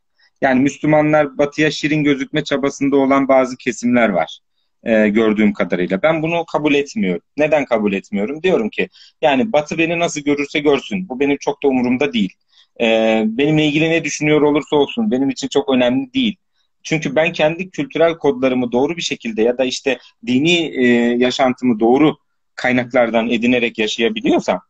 Yani 0.41 0.61
Müslümanlar 0.61 1.37
batıya 1.37 1.71
şirin 1.71 2.03
gözükme 2.03 2.43
çabasında 2.43 2.97
olan 2.97 3.27
bazı 3.27 3.57
kesimler 3.57 4.09
var 4.09 4.39
e, 4.87 5.09
gördüğüm 5.09 5.53
kadarıyla. 5.53 6.01
Ben 6.01 6.21
bunu 6.21 6.45
kabul 6.45 6.73
etmiyorum. 6.73 7.21
Neden 7.37 7.65
kabul 7.65 7.93
etmiyorum? 7.93 8.43
Diyorum 8.43 8.69
ki 8.69 8.89
yani 9.21 9.51
batı 9.51 9.77
beni 9.77 9.99
nasıl 9.99 10.21
görürse 10.21 10.59
görsün. 10.59 11.09
Bu 11.09 11.19
benim 11.19 11.37
çok 11.37 11.63
da 11.63 11.67
umurumda 11.67 12.13
değil. 12.13 12.33
E, 12.81 12.85
benimle 13.25 13.65
ilgili 13.65 13.89
ne 13.89 14.03
düşünüyor 14.03 14.41
olursa 14.41 14.75
olsun 14.75 15.11
benim 15.11 15.29
için 15.29 15.47
çok 15.47 15.69
önemli 15.69 16.13
değil. 16.13 16.35
Çünkü 16.83 17.15
ben 17.15 17.31
kendi 17.31 17.69
kültürel 17.69 18.17
kodlarımı 18.17 18.71
doğru 18.71 18.97
bir 18.97 19.01
şekilde 19.01 19.41
ya 19.41 19.57
da 19.57 19.65
işte 19.65 19.97
dini 20.25 20.57
e, 20.57 20.85
yaşantımı 21.17 21.79
doğru 21.79 22.17
kaynaklardan 22.55 23.29
edinerek 23.29 23.77
yaşayabiliyorsam 23.77 24.61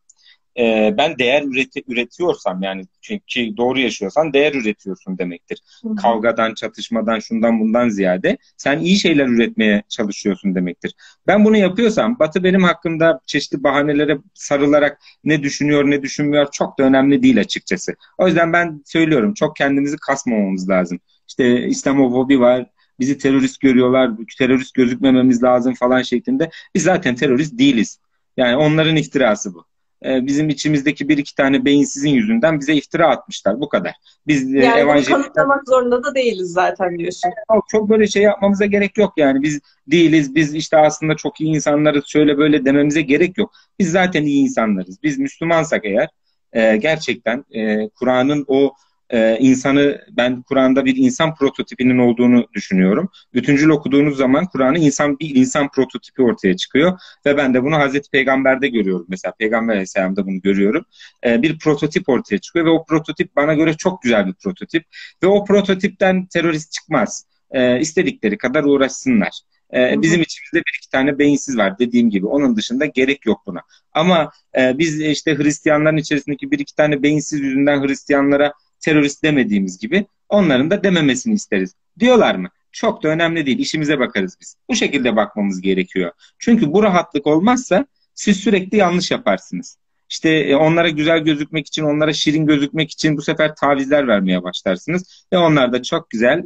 e, 0.58 0.96
ben 0.98 1.18
değer 1.18 1.44
üreti, 1.44 1.84
üretiyorsam 1.88 2.62
yani 2.62 2.84
çünkü 3.02 3.58
doğru 3.58 3.80
yaşıyorsan 3.80 4.34
değer 4.34 4.54
üretiyorsun 4.54 5.18
demektir. 5.18 5.62
Hı 5.84 5.90
hı. 5.90 5.96
Kavgadan, 5.96 6.54
çatışmadan, 6.54 7.20
şundan 7.20 7.60
bundan 7.60 7.90
ziyade 7.90 8.38
sen 8.58 8.80
iyi 8.80 9.00
şeyler 9.00 9.28
üretmeye 9.28 9.84
çalışıyorsun 9.90 10.56
demektir. 10.56 10.94
Ben 11.28 11.46
bunu 11.46 11.58
yapıyorsam 11.58 12.20
Batı 12.20 12.44
benim 12.44 12.64
hakkımda 12.64 13.20
çeşitli 13.26 13.64
bahanelere 13.64 14.18
sarılarak 14.34 15.02
ne 15.24 15.44
düşünüyor 15.44 15.90
ne 15.90 16.02
düşünmüyor 16.02 16.48
çok 16.52 16.80
da 16.80 16.84
önemli 16.84 17.24
değil 17.24 17.40
açıkçası. 17.40 17.96
O 18.18 18.28
yüzden 18.28 18.54
ben 18.54 18.82
söylüyorum 18.86 19.34
çok 19.34 19.56
kendimizi 19.56 19.98
kasmamamız 19.98 20.70
lazım. 20.70 21.00
İşte 21.28 21.68
İslamofobi 21.68 22.40
var, 22.40 22.66
bizi 23.00 23.18
terörist 23.18 23.62
görüyorlar, 23.62 24.12
terörist 24.38 24.74
gözükmememiz 24.74 25.44
lazım 25.44 25.74
falan 25.74 26.02
şeklinde. 26.02 26.50
Biz 26.76 26.84
zaten 26.84 27.16
terörist 27.16 27.60
değiliz. 27.60 28.00
Yani 28.38 28.56
onların 28.56 28.96
iftirası 28.96 29.54
bu. 29.54 29.66
Ee, 30.06 30.26
bizim 30.26 30.50
içimizdeki 30.50 31.10
bir 31.10 31.18
iki 31.18 31.36
tane 31.36 31.66
beyinsizin 31.66 32.10
yüzünden 32.10 32.60
bize 32.60 32.74
iftira 32.74 33.10
atmışlar. 33.10 33.62
Bu 33.62 33.70
kadar. 33.70 33.94
Biz 34.28 34.56
e, 34.56 34.60
yani 34.60 34.80
evangelikler... 34.80 35.22
kanıtlamak 35.22 35.64
zorunda 35.68 36.04
da 36.04 36.16
değiliz 36.16 36.52
zaten 36.52 37.00
diyorsun. 37.00 37.32
Çok 37.68 37.90
böyle 37.90 38.08
şey 38.08 38.24
yapmamıza 38.24 38.66
gerek 38.66 38.98
yok 38.98 39.14
yani. 39.18 39.42
Biz 39.42 39.60
değiliz. 39.88 40.36
Biz 40.36 40.56
işte 40.56 40.78
aslında 40.78 41.16
çok 41.16 41.42
iyi 41.42 41.56
insanlarız. 41.56 42.04
Şöyle 42.08 42.38
böyle 42.38 42.66
dememize 42.66 43.02
gerek 43.02 43.38
yok. 43.38 43.52
Biz 43.80 43.92
zaten 43.92 44.24
iyi 44.24 44.44
insanlarız. 44.44 45.04
Biz 45.04 45.20
Müslümansak 45.20 45.86
eğer 45.86 46.10
e, 46.54 46.78
gerçekten 46.78 47.46
e, 47.52 47.90
Kur'an'ın 47.90 48.46
o 48.48 48.74
e, 49.10 49.38
insanı 49.40 50.02
ben 50.12 50.42
Kur'an'da 50.42 50.86
bir 50.86 50.96
insan 50.98 51.36
prototipinin 51.36 51.98
olduğunu 51.98 52.48
düşünüyorum. 52.54 53.10
Bütüncül 53.34 53.70
okuduğunuz 53.70 54.18
zaman 54.18 54.46
Kur'an'ı 54.46 54.78
insan 54.78 55.20
bir 55.20 55.36
insan 55.36 55.70
prototipi 55.72 56.22
ortaya 56.22 56.58
çıkıyor 56.58 57.00
ve 57.26 57.38
ben 57.38 57.54
de 57.54 57.64
bunu 57.64 57.76
Hazreti 57.76 58.10
Peygamber'de 58.10 58.68
görüyorum. 58.68 59.06
Mesela 59.10 59.34
Peygamber 59.40 59.74
Aleyhisselam'da 59.74 60.26
bunu 60.28 60.42
görüyorum. 60.42 60.86
E, 61.26 61.42
bir 61.42 61.60
prototip 61.60 62.10
ortaya 62.10 62.38
çıkıyor 62.38 62.66
ve 62.66 62.70
o 62.70 62.86
prototip 62.86 63.36
bana 63.36 63.54
göre 63.54 63.74
çok 63.74 64.02
güzel 64.02 64.28
bir 64.28 64.34
prototip 64.34 64.86
ve 65.24 65.28
o 65.28 65.46
prototipten 65.46 66.26
terörist 66.26 66.72
çıkmaz. 66.72 67.26
E, 67.52 67.80
istedikleri 67.80 68.38
kadar 68.38 68.64
uğraşsınlar. 68.64 69.42
Ee, 69.74 70.02
bizim 70.02 70.22
içimizde 70.22 70.58
bir 70.58 70.78
iki 70.78 70.90
tane 70.90 71.20
beyinsiz 71.20 71.58
var 71.58 71.80
dediğim 71.80 72.10
gibi. 72.10 72.28
Onun 72.28 72.56
dışında 72.56 72.86
gerek 72.86 73.26
yok 73.26 73.42
buna. 73.46 73.62
Ama 73.94 74.32
e, 74.58 74.78
biz 74.78 75.02
işte 75.02 75.38
Hristiyanların 75.38 75.98
içerisindeki 75.98 76.52
bir 76.52 76.60
iki 76.60 76.76
tane 76.76 77.04
beyinsiz 77.04 77.40
yüzünden 77.40 77.88
Hristiyanlara 77.88 78.54
terörist 78.88 79.24
demediğimiz 79.24 79.78
gibi 79.78 80.06
onların 80.30 80.70
da 80.70 80.84
dememesini 80.84 81.34
isteriz. 81.34 81.76
Diyorlar 82.00 82.36
mı? 82.36 82.50
Çok 82.72 83.04
da 83.04 83.08
önemli 83.08 83.46
değil. 83.46 83.60
İşimize 83.60 84.00
bakarız 84.00 84.38
biz. 84.42 84.56
Bu 84.70 84.76
şekilde 84.76 85.16
bakmamız 85.16 85.62
gerekiyor. 85.62 86.12
Çünkü 86.40 86.74
bu 86.74 86.84
rahatlık 86.84 87.28
olmazsa 87.28 87.86
siz 88.14 88.38
sürekli 88.38 88.78
yanlış 88.78 89.12
yaparsınız. 89.12 89.78
İşte 90.10 90.30
e, 90.30 90.56
onlara 90.56 90.90
güzel 90.90 91.20
gözükmek 91.20 91.68
için, 91.68 91.84
onlara 91.84 92.14
şirin 92.14 92.46
gözükmek 92.46 92.92
için 92.92 93.18
bu 93.18 93.22
sefer 93.22 93.56
tavizler 93.56 94.08
vermeye 94.08 94.44
başlarsınız. 94.44 95.26
Ve 95.34 95.38
onlar 95.38 95.74
da 95.74 95.84
çok 95.84 96.10
güzel, 96.10 96.44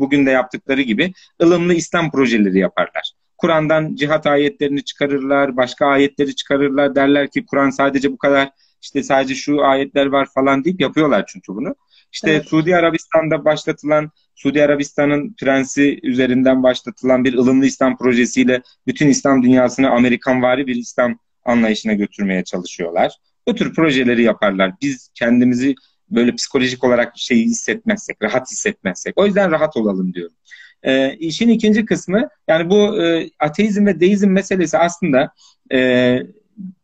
bugün 0.00 0.26
de 0.26 0.30
yaptıkları 0.30 0.82
gibi 0.82 1.12
ılımlı 1.42 1.74
İslam 1.74 2.10
projeleri 2.10 2.58
yaparlar. 2.58 3.12
Kur'an'dan 3.38 3.94
cihat 3.94 4.26
ayetlerini 4.26 4.84
çıkarırlar, 4.84 5.56
başka 5.56 5.86
ayetleri 5.86 6.34
çıkarırlar. 6.34 6.94
Derler 6.94 7.30
ki 7.30 7.46
Kur'an 7.46 7.70
sadece 7.70 8.12
bu 8.12 8.18
kadar 8.18 8.50
işte 8.82 9.02
sadece 9.02 9.34
şu 9.34 9.64
ayetler 9.64 10.06
var 10.06 10.28
falan 10.34 10.64
deyip 10.64 10.80
yapıyorlar 10.80 11.24
çünkü 11.28 11.54
bunu. 11.54 11.74
İşte 12.12 12.30
evet. 12.30 12.48
Suudi 12.48 12.76
Arabistan'da 12.76 13.44
başlatılan, 13.44 14.10
Suudi 14.34 14.62
Arabistan'ın 14.62 15.34
prensi 15.40 16.00
üzerinden 16.02 16.62
başlatılan 16.62 17.24
bir 17.24 17.34
ılımlı 17.34 17.66
İslam 17.66 17.98
projesiyle 17.98 18.62
bütün 18.86 19.08
İslam 19.08 19.42
dünyasını 19.42 19.90
Amerikanvari 19.90 20.66
bir 20.66 20.76
İslam 20.76 21.18
anlayışına 21.44 21.92
götürmeye 21.92 22.44
çalışıyorlar. 22.44 23.12
Bu 23.46 23.54
tür 23.54 23.74
projeleri 23.74 24.22
yaparlar. 24.22 24.72
Biz 24.82 25.10
kendimizi 25.14 25.74
böyle 26.10 26.34
psikolojik 26.34 26.84
olarak 26.84 27.12
şeyi 27.16 27.44
hissetmezsek, 27.44 28.22
rahat 28.22 28.50
hissetmezsek. 28.50 29.18
O 29.18 29.26
yüzden 29.26 29.50
rahat 29.50 29.76
olalım 29.76 30.14
diyorum. 30.14 30.36
E, 30.82 31.14
işin 31.14 31.48
ikinci 31.48 31.84
kısmı 31.84 32.28
yani 32.48 32.70
bu 32.70 33.02
e, 33.02 33.30
ateizm 33.38 33.86
ve 33.86 34.00
deizm 34.00 34.28
meselesi 34.28 34.78
aslında 34.78 35.32
e, 35.72 36.18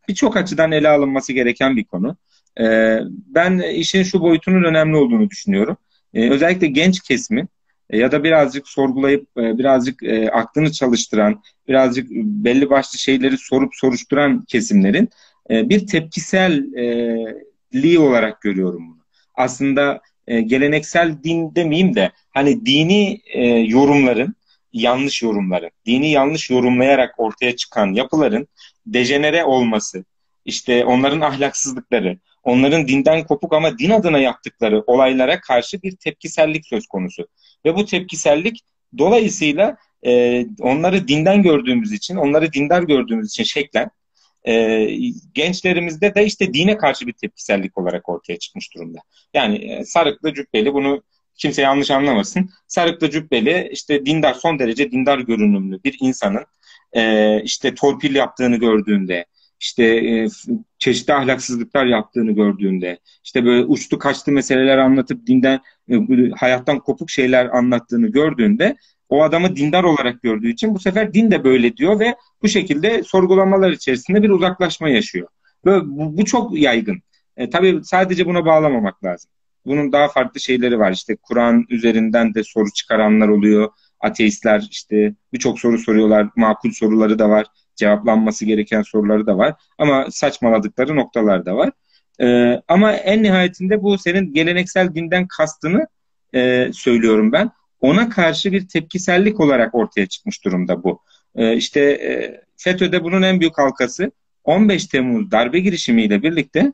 birçok 0.08 0.36
açıdan 0.36 0.72
ele 0.72 0.88
alınması 0.88 1.32
gereken 1.32 1.76
bir 1.76 1.84
konu. 1.84 2.16
E, 2.60 2.98
ben 3.26 3.58
işin 3.58 4.02
şu 4.02 4.20
boyutunun 4.20 4.64
önemli 4.64 4.96
olduğunu 4.96 5.30
düşünüyorum. 5.30 5.76
E, 6.14 6.30
özellikle 6.30 6.66
genç 6.66 7.00
kesimi 7.00 7.48
e, 7.90 7.98
ya 7.98 8.12
da 8.12 8.24
birazcık 8.24 8.68
sorgulayıp 8.68 9.28
e, 9.38 9.58
birazcık 9.58 10.02
e, 10.02 10.30
aklını 10.30 10.72
çalıştıran, 10.72 11.42
birazcık 11.68 12.10
belli 12.10 12.70
başlı 12.70 12.98
şeyleri 12.98 13.38
sorup 13.38 13.74
soruşturan 13.74 14.44
kesimlerin 14.44 15.08
bir 15.50 15.86
tepkiselliği 15.86 17.98
olarak 17.98 18.40
görüyorum 18.40 18.88
bunu. 18.88 18.98
Aslında 19.34 20.00
geleneksel 20.26 21.22
din 21.24 21.54
demeyeyim 21.54 21.94
de 21.94 22.10
hani 22.30 22.66
dini 22.66 23.20
yorumların 23.70 24.34
yanlış 24.72 25.22
yorumların, 25.22 25.70
dini 25.86 26.10
yanlış 26.10 26.50
yorumlayarak 26.50 27.14
ortaya 27.18 27.56
çıkan 27.56 27.92
yapıların 27.92 28.48
dejenere 28.86 29.44
olması, 29.44 30.04
işte 30.44 30.84
onların 30.84 31.20
ahlaksızlıkları, 31.20 32.18
onların 32.42 32.88
dinden 32.88 33.24
kopuk 33.26 33.52
ama 33.52 33.78
din 33.78 33.90
adına 33.90 34.18
yaptıkları 34.18 34.82
olaylara 34.86 35.40
karşı 35.40 35.82
bir 35.82 35.96
tepkisellik 35.96 36.66
söz 36.66 36.86
konusu. 36.86 37.28
Ve 37.64 37.76
bu 37.76 37.84
tepkisellik 37.84 38.60
dolayısıyla 38.98 39.76
e, 40.06 40.44
onları 40.60 41.08
dinden 41.08 41.42
gördüğümüz 41.42 41.92
için, 41.92 42.16
onları 42.16 42.52
dindar 42.52 42.82
gördüğümüz 42.82 43.28
için 43.28 43.44
şeklen 43.44 43.90
e, 44.48 44.86
gençlerimizde 45.34 46.14
de 46.14 46.24
işte 46.24 46.54
dine 46.54 46.76
karşı 46.76 47.06
bir 47.06 47.12
tepkisellik 47.12 47.78
olarak 47.78 48.08
ortaya 48.08 48.38
çıkmış 48.38 48.74
durumda. 48.74 48.98
Yani 49.34 49.56
e, 49.56 49.84
sarıklı 49.84 50.34
cübbeli 50.34 50.74
bunu 50.74 51.02
kimse 51.34 51.62
yanlış 51.62 51.90
anlamasın. 51.90 52.50
Sarıklı 52.66 53.10
cübbeli 53.10 53.68
işte 53.72 54.06
dindar 54.06 54.34
son 54.34 54.58
derece 54.58 54.90
dindar 54.90 55.18
görünümlü 55.18 55.84
bir 55.84 55.96
insanın 56.00 56.44
e, 56.96 57.42
işte 57.42 57.74
torpil 57.74 58.14
yaptığını 58.14 58.56
gördüğünde 58.56 59.24
işte 59.60 59.84
e, 59.84 60.28
çeşitli 60.78 61.14
ahlaksızlıklar 61.14 61.86
yaptığını 61.86 62.32
gördüğünde, 62.32 62.98
işte 63.24 63.44
böyle 63.44 63.64
uçtu 63.64 63.98
kaçtı 63.98 64.32
meseleler 64.32 64.78
anlatıp 64.78 65.26
dinden, 65.26 65.60
e, 65.90 65.94
hayattan 66.36 66.78
kopuk 66.78 67.10
şeyler 67.10 67.46
anlattığını 67.46 68.08
gördüğünde 68.08 68.76
o 69.08 69.22
adamı 69.22 69.56
dindar 69.56 69.84
olarak 69.84 70.22
gördüğü 70.22 70.50
için 70.50 70.74
bu 70.74 70.78
sefer 70.78 71.14
din 71.14 71.30
de 71.30 71.44
böyle 71.44 71.76
diyor 71.76 72.00
ve 72.00 72.16
bu 72.42 72.48
şekilde 72.48 73.02
sorgulamalar 73.02 73.70
içerisinde 73.70 74.22
bir 74.22 74.30
uzaklaşma 74.30 74.88
yaşıyor. 74.88 75.28
Böyle, 75.64 75.86
bu, 75.86 76.16
bu 76.16 76.24
çok 76.24 76.58
yaygın. 76.58 77.02
E, 77.36 77.50
tabii 77.50 77.80
sadece 77.84 78.26
buna 78.26 78.46
bağlamamak 78.46 79.04
lazım. 79.04 79.30
Bunun 79.66 79.92
daha 79.92 80.08
farklı 80.08 80.40
şeyleri 80.40 80.78
var. 80.78 80.92
İşte 80.92 81.16
Kur'an 81.22 81.64
üzerinden 81.68 82.34
de 82.34 82.44
soru 82.44 82.72
çıkaranlar 82.72 83.28
oluyor. 83.28 83.68
Ateistler 84.06 84.68
işte 84.70 85.14
birçok 85.32 85.60
soru 85.60 85.78
soruyorlar. 85.78 86.28
Makul 86.36 86.70
soruları 86.70 87.18
da 87.18 87.28
var 87.28 87.46
cevaplanması 87.76 88.44
gereken 88.44 88.82
soruları 88.82 89.26
da 89.26 89.38
var. 89.38 89.54
Ama 89.78 90.06
saçmaladıkları 90.10 90.96
noktalar 90.96 91.46
da 91.46 91.56
var. 91.56 91.70
E, 92.20 92.56
ama 92.68 92.92
en 92.92 93.22
nihayetinde 93.22 93.82
bu 93.82 93.98
senin 93.98 94.34
geleneksel 94.34 94.94
dinden 94.94 95.26
kastını 95.26 95.86
e, 96.34 96.70
söylüyorum 96.72 97.32
ben. 97.32 97.50
Ona 97.80 98.08
karşı 98.08 98.52
bir 98.52 98.68
tepkisellik 98.68 99.40
olarak 99.40 99.74
ortaya 99.74 100.06
çıkmış 100.06 100.44
durumda 100.44 100.84
bu. 100.84 101.02
E, 101.34 101.56
işte 101.56 101.80
e, 101.80 102.40
FETÖ'de 102.56 103.04
bunun 103.04 103.22
en 103.22 103.40
büyük 103.40 103.58
halkası 103.58 104.10
15 104.44 104.86
Temmuz 104.86 105.30
darbe 105.30 105.60
girişimiyle 105.60 106.22
birlikte 106.22 106.72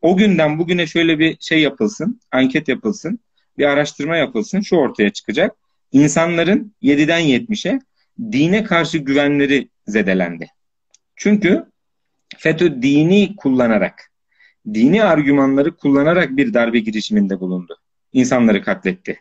o 0.00 0.16
günden 0.16 0.58
bugüne 0.58 0.86
şöyle 0.86 1.18
bir 1.18 1.36
şey 1.40 1.60
yapılsın, 1.60 2.20
anket 2.32 2.68
yapılsın, 2.68 3.18
bir 3.58 3.64
araştırma 3.64 4.16
yapılsın, 4.16 4.60
şu 4.60 4.76
ortaya 4.76 5.10
çıkacak. 5.10 5.56
İnsanların 5.92 6.74
7'den 6.82 7.20
70'e 7.20 7.80
dine 8.32 8.64
karşı 8.64 8.98
güvenleri 8.98 9.68
zedelendi. 9.86 10.48
Çünkü 11.16 11.64
FETÖ 12.38 12.82
dini 12.82 13.36
kullanarak, 13.36 14.10
dini 14.74 15.04
argümanları 15.04 15.76
kullanarak 15.76 16.36
bir 16.36 16.54
darbe 16.54 16.78
girişiminde 16.78 17.40
bulundu. 17.40 17.78
İnsanları 18.12 18.62
katletti. 18.62 19.20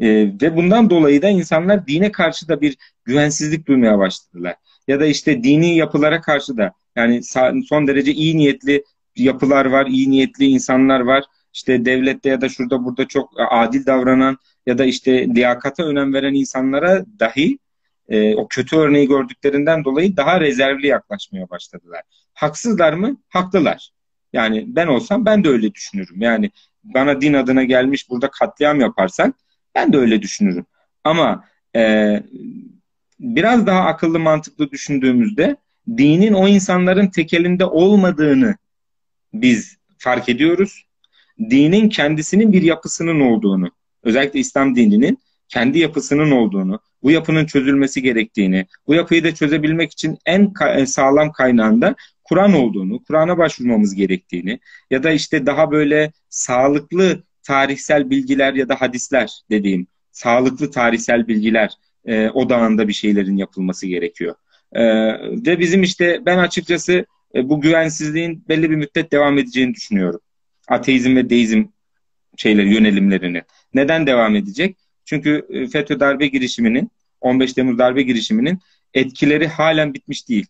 Ee, 0.00 0.06
ve 0.42 0.56
bundan 0.56 0.90
dolayı 0.90 1.22
da 1.22 1.28
insanlar 1.28 1.86
dine 1.86 2.12
karşı 2.12 2.48
da 2.48 2.60
bir 2.60 2.76
güvensizlik 3.04 3.66
duymaya 3.66 3.98
başladılar. 3.98 4.54
Ya 4.88 5.00
da 5.00 5.06
işte 5.06 5.44
dini 5.44 5.76
yapılara 5.76 6.20
karşı 6.20 6.56
da 6.56 6.72
yani 6.96 7.20
son 7.68 7.86
derece 7.86 8.12
iyi 8.12 8.36
niyetli 8.36 8.84
yapılar 9.16 9.66
var, 9.66 9.86
iyi 9.86 10.10
niyetli 10.10 10.44
insanlar 10.44 11.00
var. 11.00 11.24
İşte 11.54 11.84
devlette 11.84 12.28
ya 12.28 12.40
da 12.40 12.48
şurada 12.48 12.84
burada 12.84 13.08
çok 13.08 13.32
adil 13.50 13.86
davranan 13.86 14.38
ya 14.66 14.78
da 14.78 14.84
işte 14.84 15.28
liyakata 15.28 15.84
önem 15.84 16.14
veren 16.14 16.34
insanlara 16.34 17.04
dahi 17.20 17.58
e, 18.08 18.34
o 18.34 18.48
kötü 18.48 18.76
örneği 18.76 19.08
gördüklerinden 19.08 19.84
dolayı 19.84 20.16
daha 20.16 20.40
rezervli 20.40 20.86
yaklaşmaya 20.86 21.50
başladılar. 21.50 22.02
Haksızlar 22.34 22.92
mı? 22.92 23.16
Haklılar. 23.28 23.90
Yani 24.32 24.64
ben 24.68 24.86
olsam 24.86 25.24
ben 25.24 25.44
de 25.44 25.48
öyle 25.48 25.74
düşünürüm. 25.74 26.20
Yani 26.20 26.50
bana 26.84 27.20
din 27.20 27.34
adına 27.34 27.64
gelmiş 27.64 28.10
burada 28.10 28.30
katliam 28.30 28.80
yaparsan 28.80 29.34
ben 29.74 29.92
de 29.92 29.96
öyle 29.96 30.22
düşünürüm. 30.22 30.66
Ama 31.04 31.44
e, 31.76 32.22
biraz 33.20 33.66
daha 33.66 33.80
akıllı 33.80 34.18
mantıklı 34.18 34.70
düşündüğümüzde 34.70 35.56
dinin 35.88 36.32
o 36.32 36.48
insanların 36.48 37.06
tekelinde 37.06 37.64
olmadığını 37.64 38.56
biz 39.34 39.76
fark 39.98 40.28
ediyoruz. 40.28 40.84
Dinin 41.38 41.88
kendisinin 41.88 42.52
bir 42.52 42.62
yapısının 42.62 43.20
olduğunu, 43.20 43.70
özellikle 44.02 44.40
İslam 44.40 44.76
dininin 44.76 45.18
kendi 45.48 45.78
yapısının 45.78 46.30
olduğunu, 46.30 46.80
bu 47.02 47.10
yapının 47.10 47.46
çözülmesi 47.46 48.02
gerektiğini, 48.02 48.66
bu 48.86 48.94
yapıyı 48.94 49.24
da 49.24 49.34
çözebilmek 49.34 49.92
için 49.92 50.18
en 50.26 50.52
sağlam 50.84 51.32
kaynağında 51.32 51.94
Kur'an 52.24 52.54
olduğunu, 52.54 53.04
Kur'an'a 53.04 53.38
başvurmamız 53.38 53.94
gerektiğini 53.94 54.60
ya 54.90 55.02
da 55.02 55.10
işte 55.10 55.46
daha 55.46 55.70
böyle 55.70 56.12
sağlıklı 56.28 57.22
tarihsel 57.42 58.10
bilgiler 58.10 58.54
ya 58.54 58.68
da 58.68 58.80
hadisler 58.80 59.40
dediğim 59.50 59.86
sağlıklı 60.12 60.70
tarihsel 60.70 61.28
bilgiler 61.28 61.70
e, 62.04 62.30
odağında 62.30 62.88
bir 62.88 62.92
şeylerin 62.92 63.36
yapılması 63.36 63.86
gerekiyor. 63.86 64.34
E, 64.72 64.82
ve 65.46 65.58
bizim 65.58 65.82
işte 65.82 66.20
ben 66.26 66.38
açıkçası 66.38 67.06
e, 67.34 67.48
bu 67.48 67.60
güvensizliğin 67.60 68.44
belli 68.48 68.70
bir 68.70 68.76
müddet 68.76 69.12
devam 69.12 69.38
edeceğini 69.38 69.74
düşünüyorum. 69.74 70.20
Ateizm 70.68 71.16
ve 71.16 71.30
deizm 71.30 71.64
şeyler 72.36 72.64
yönelimlerini. 72.64 73.42
Neden 73.74 74.06
devam 74.06 74.36
edecek? 74.36 74.76
Çünkü 75.04 75.46
e, 75.50 75.66
FETÖ 75.66 76.00
darbe 76.00 76.26
girişiminin 76.26 76.90
15 77.20 77.52
Temmuz 77.52 77.78
darbe 77.78 78.02
girişiminin 78.02 78.58
etkileri 78.94 79.48
halen 79.48 79.94
bitmiş 79.94 80.28
değil. 80.28 80.46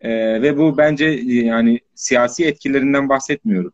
E, 0.00 0.10
ve 0.42 0.56
bu 0.56 0.78
bence 0.78 1.06
e, 1.06 1.34
yani 1.34 1.80
siyasi 1.94 2.44
etkilerinden 2.44 3.08
bahsetmiyorum. 3.08 3.72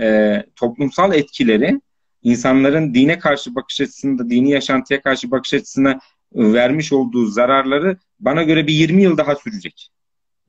E, 0.00 0.36
toplumsal 0.56 1.14
etkileri 1.14 1.80
insanların 2.22 2.94
dine 2.94 3.18
karşı 3.18 3.54
bakış 3.54 3.80
açısında, 3.80 4.30
dini 4.30 4.50
yaşantıya 4.50 5.02
karşı 5.02 5.30
bakış 5.30 5.54
açısına 5.54 5.90
e, 6.34 6.52
vermiş 6.52 6.92
olduğu 6.92 7.26
zararları 7.26 7.96
bana 8.20 8.42
göre 8.42 8.66
bir 8.66 8.74
20 8.74 9.02
yıl 9.02 9.16
daha 9.16 9.36
sürecek. 9.36 9.90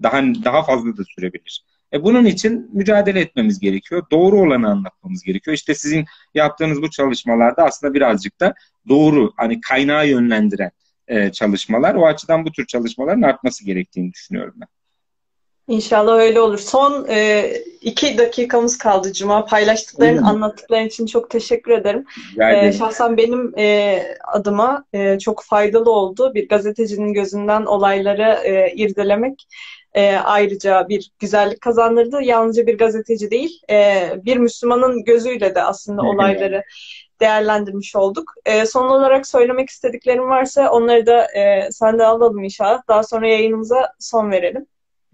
Daha 0.03 0.21
daha 0.21 0.63
fazla 0.63 0.97
da 0.97 1.03
sürebilir. 1.03 1.63
E 1.93 2.03
bunun 2.03 2.25
için 2.25 2.69
mücadele 2.73 3.19
etmemiz 3.19 3.59
gerekiyor. 3.59 4.03
Doğru 4.11 4.41
olanı 4.41 4.69
anlatmamız 4.69 5.23
gerekiyor. 5.23 5.55
İşte 5.55 5.75
sizin 5.75 6.05
yaptığınız 6.33 6.81
bu 6.81 6.89
çalışmalarda 6.89 7.63
aslında 7.63 7.93
birazcık 7.93 8.39
da 8.39 8.53
doğru, 8.89 9.33
hani 9.37 9.61
kaynağı 9.61 10.07
yönlendiren 10.07 10.71
e, 11.07 11.31
çalışmalar. 11.31 11.95
O 11.95 12.05
açıdan 12.05 12.45
bu 12.45 12.51
tür 12.51 12.65
çalışmaların 12.65 13.21
artması 13.21 13.65
gerektiğini 13.65 14.13
düşünüyorum 14.13 14.53
ben. 14.57 14.67
İnşallah 15.67 16.17
öyle 16.17 16.39
olur. 16.41 16.57
Son 16.57 17.05
e, 17.09 17.51
iki 17.81 18.17
dakikamız 18.17 18.77
kaldı 18.77 19.13
Cuma. 19.13 19.45
Paylaştıkların, 19.45 20.17
anlattıkların 20.23 20.85
için 20.85 21.05
çok 21.05 21.29
teşekkür 21.29 21.71
ederim. 21.71 22.05
E, 22.39 22.71
şahsen 22.71 23.17
benim 23.17 23.53
e, 23.57 23.99
adıma 24.33 24.85
e, 24.93 25.19
çok 25.19 25.43
faydalı 25.43 25.91
oldu. 25.91 26.31
Bir 26.35 26.49
gazetecinin 26.49 27.13
gözünden 27.13 27.65
olayları 27.65 28.39
e, 28.43 28.73
irdelemek 28.75 29.47
e, 29.93 30.15
ayrıca 30.15 30.89
bir 30.89 31.11
güzellik 31.19 31.61
kazandırdı. 31.61 32.21
Yalnızca 32.21 32.67
bir 32.67 32.77
gazeteci 32.77 33.31
değil, 33.31 33.61
e, 33.69 34.09
bir 34.25 34.37
Müslümanın 34.37 35.03
gözüyle 35.03 35.55
de 35.55 35.63
aslında 35.63 36.01
olayları 36.01 36.63
değerlendirmiş 37.21 37.95
olduk. 37.95 38.33
E, 38.45 38.65
son 38.65 38.89
olarak 38.89 39.27
söylemek 39.27 39.69
istediklerim 39.69 40.29
varsa 40.29 40.69
onları 40.71 41.05
da 41.05 41.25
e, 41.33 41.71
sen 41.71 41.99
de 41.99 42.05
alalım 42.05 42.43
inşallah. 42.43 42.81
Daha 42.87 43.03
sonra 43.03 43.27
yayınımıza 43.27 43.93
son 43.99 44.31
verelim. 44.31 44.65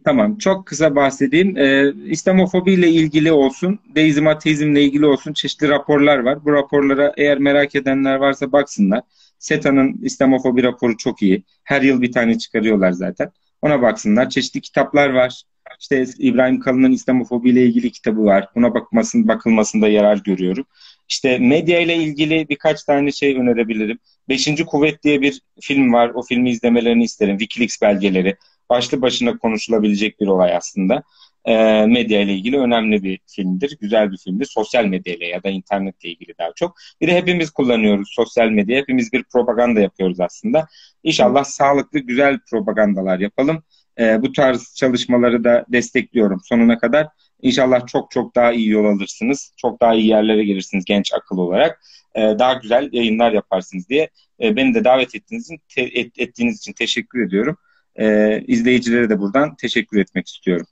Tamam, 0.04 0.38
çok 0.38 0.66
kısa 0.66 0.96
bahsedeyim. 0.96 1.58
Ee, 1.58 1.94
İslamofobi 2.06 2.74
ile 2.74 2.90
ilgili 2.90 3.32
olsun, 3.32 3.80
deizm, 3.96 4.28
ateizmle 4.28 4.84
ilgili 4.84 5.06
olsun 5.06 5.34
çeşitli 5.34 5.70
raporlar 5.70 6.20
var. 6.20 6.46
Bu 6.46 6.54
raporlara 6.54 7.14
eğer 7.18 7.38
merak 7.38 7.76
edenler 7.76 8.16
varsa 8.16 8.52
baksınlar. 8.52 9.02
SETA'nın 9.40 10.00
İslamofobi 10.04 10.64
raporu 10.64 10.98
çok 10.98 11.22
iyi. 11.22 11.44
Her 11.64 11.82
yıl 11.82 12.02
bir 12.02 12.12
tane 12.12 12.38
çıkarıyorlar 12.38 12.92
zaten. 12.92 13.32
Ona 13.62 13.82
baksınlar. 13.82 14.30
Çeşitli 14.30 14.62
kitaplar 14.62 15.10
var. 15.10 15.44
İşte 15.80 16.06
İbrahim 16.20 16.60
Kalın'ın 16.60 16.92
İslamofobi 16.92 17.50
ile 17.50 17.66
ilgili 17.66 17.92
kitabı 17.92 18.24
var. 18.24 18.48
Buna 18.56 18.74
bakmasın, 18.74 19.28
bakılmasında 19.28 19.88
yarar 19.88 20.18
görüyorum. 20.18 20.66
İşte 21.10 21.38
medya 21.40 21.80
ile 21.80 21.96
ilgili 21.96 22.50
birkaç 22.50 22.84
tane 22.84 23.12
şey 23.12 23.36
önerebilirim. 23.36 24.00
Beşinci 24.30 24.66
Kuvvet 24.66 25.04
diye 25.04 25.22
bir 25.22 25.42
film 25.62 25.94
var. 25.94 26.12
O 26.14 26.22
filmi 26.22 26.50
izlemelerini 26.50 27.04
isterim. 27.04 27.38
Wikileaks 27.38 27.82
belgeleri. 27.82 28.36
Başlı 28.70 29.02
başına 29.02 29.38
konuşulabilecek 29.38 30.20
bir 30.20 30.28
olay 30.28 30.56
aslında. 30.56 31.04
E, 31.46 31.86
medya 31.86 32.22
ile 32.22 32.34
ilgili 32.34 32.60
önemli 32.60 33.04
bir 33.04 33.20
filmdir. 33.28 33.78
Güzel 33.82 34.12
bir 34.12 34.18
filmdir. 34.18 34.46
Sosyal 34.46 34.86
medya 34.86 35.14
ile 35.14 35.26
ya 35.28 35.44
da 35.44 35.50
internetle 35.50 36.10
ilgili 36.10 36.34
daha 36.40 36.52
çok. 36.56 36.78
Bir 37.02 37.08
de 37.08 37.16
hepimiz 37.16 37.52
kullanıyoruz 37.52 38.10
sosyal 38.12 38.50
medya. 38.50 38.78
Hepimiz 38.78 39.14
bir 39.14 39.24
propaganda 39.24 39.80
yapıyoruz 39.80 40.20
aslında. 40.20 40.68
İnşallah 41.04 41.44
sağlıklı, 41.44 42.00
güzel 42.00 42.40
propagandalar 42.52 43.20
yapalım. 43.20 43.64
E, 44.00 44.22
bu 44.22 44.32
tarz 44.32 44.76
çalışmaları 44.76 45.44
da 45.44 45.66
destekliyorum 45.70 46.42
sonuna 46.44 46.80
kadar. 46.80 47.08
İnşallah 47.42 47.88
çok 47.88 48.12
çok 48.12 48.36
daha 48.36 48.52
iyi 48.52 48.70
yol 48.70 48.86
alırsınız. 48.86 49.54
Çok 49.58 49.82
daha 49.82 49.94
iyi 49.94 50.08
yerlere 50.08 50.44
gelirsiniz 50.44 50.86
genç 50.86 51.14
akıl 51.14 51.38
olarak. 51.38 51.82
E, 52.16 52.22
daha 52.22 52.54
güzel 52.54 52.90
yayınlar 52.92 53.32
yaparsınız 53.32 53.90
diye 53.90 54.10
e, 54.42 54.56
beni 54.56 54.74
de 54.74 54.84
davet 54.84 55.16
ettiğiniz 55.16 55.46
için, 55.46 55.62
te, 55.76 55.82
et, 55.82 56.12
ettiğiniz 56.18 56.58
için 56.58 56.74
teşekkür 56.74 57.28
ediyorum. 57.28 57.58
E, 58.00 58.40
izleyicilere 58.48 59.10
de 59.10 59.20
buradan 59.20 59.56
teşekkür 59.56 60.00
etmek 60.00 60.28
istiyorum. 60.28 60.66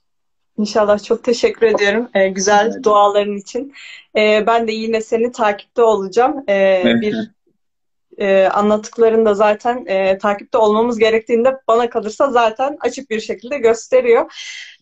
İnşallah 0.58 1.04
çok 1.04 1.24
teşekkür 1.24 1.66
ediyorum 1.66 2.08
e, 2.14 2.28
güzel 2.28 2.70
evet. 2.72 2.84
duaların 2.84 3.36
için. 3.36 3.74
E, 4.16 4.44
ben 4.46 4.68
de 4.68 4.72
yine 4.72 5.00
seni 5.00 5.32
takipte 5.32 5.82
olacağım. 5.82 6.44
E, 6.48 6.82
Bir 7.00 7.30
e, 8.18 8.46
anlattıklarını 8.46 9.24
da 9.24 9.34
zaten 9.34 9.86
e, 9.86 10.18
takipte 10.18 10.58
olmamız 10.58 10.98
gerektiğinde 10.98 11.60
bana 11.68 11.90
kalırsa 11.90 12.30
zaten 12.30 12.76
açık 12.80 13.10
bir 13.10 13.20
şekilde 13.20 13.58
gösteriyor. 13.58 14.32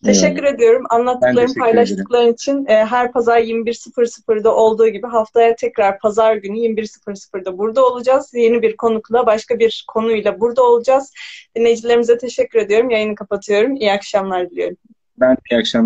Teşekkür 0.05 0.45
evet. 0.45 0.55
ediyorum. 0.55 0.85
Anlattıkların, 0.91 1.55
paylaştıkların 1.55 2.33
için 2.33 2.67
e, 2.67 2.85
her 2.85 3.13
pazar 3.13 3.39
21.00'da 3.39 4.55
olduğu 4.55 4.89
gibi 4.89 5.07
haftaya 5.07 5.57
tekrar 5.57 5.99
pazar 5.99 6.37
günü 6.37 6.59
21.00'da 6.59 7.59
burada 7.59 7.87
olacağız. 7.87 8.35
Yeni 8.35 8.63
bir 8.63 8.77
konukla, 8.77 9.27
başka 9.27 9.59
bir 9.59 9.85
konuyla 9.89 10.41
burada 10.41 10.63
olacağız. 10.63 11.13
Dinleyicilerimize 11.57 12.19
teşekkür 12.19 12.59
ediyorum. 12.59 12.91
Yayını 12.91 13.15
kapatıyorum. 13.15 13.77
İyi 13.77 13.93
akşamlar 13.93 14.51
diliyorum. 14.51 14.77
Ben 15.19 15.37
iyi 15.51 15.59
akşamlar. 15.59 15.85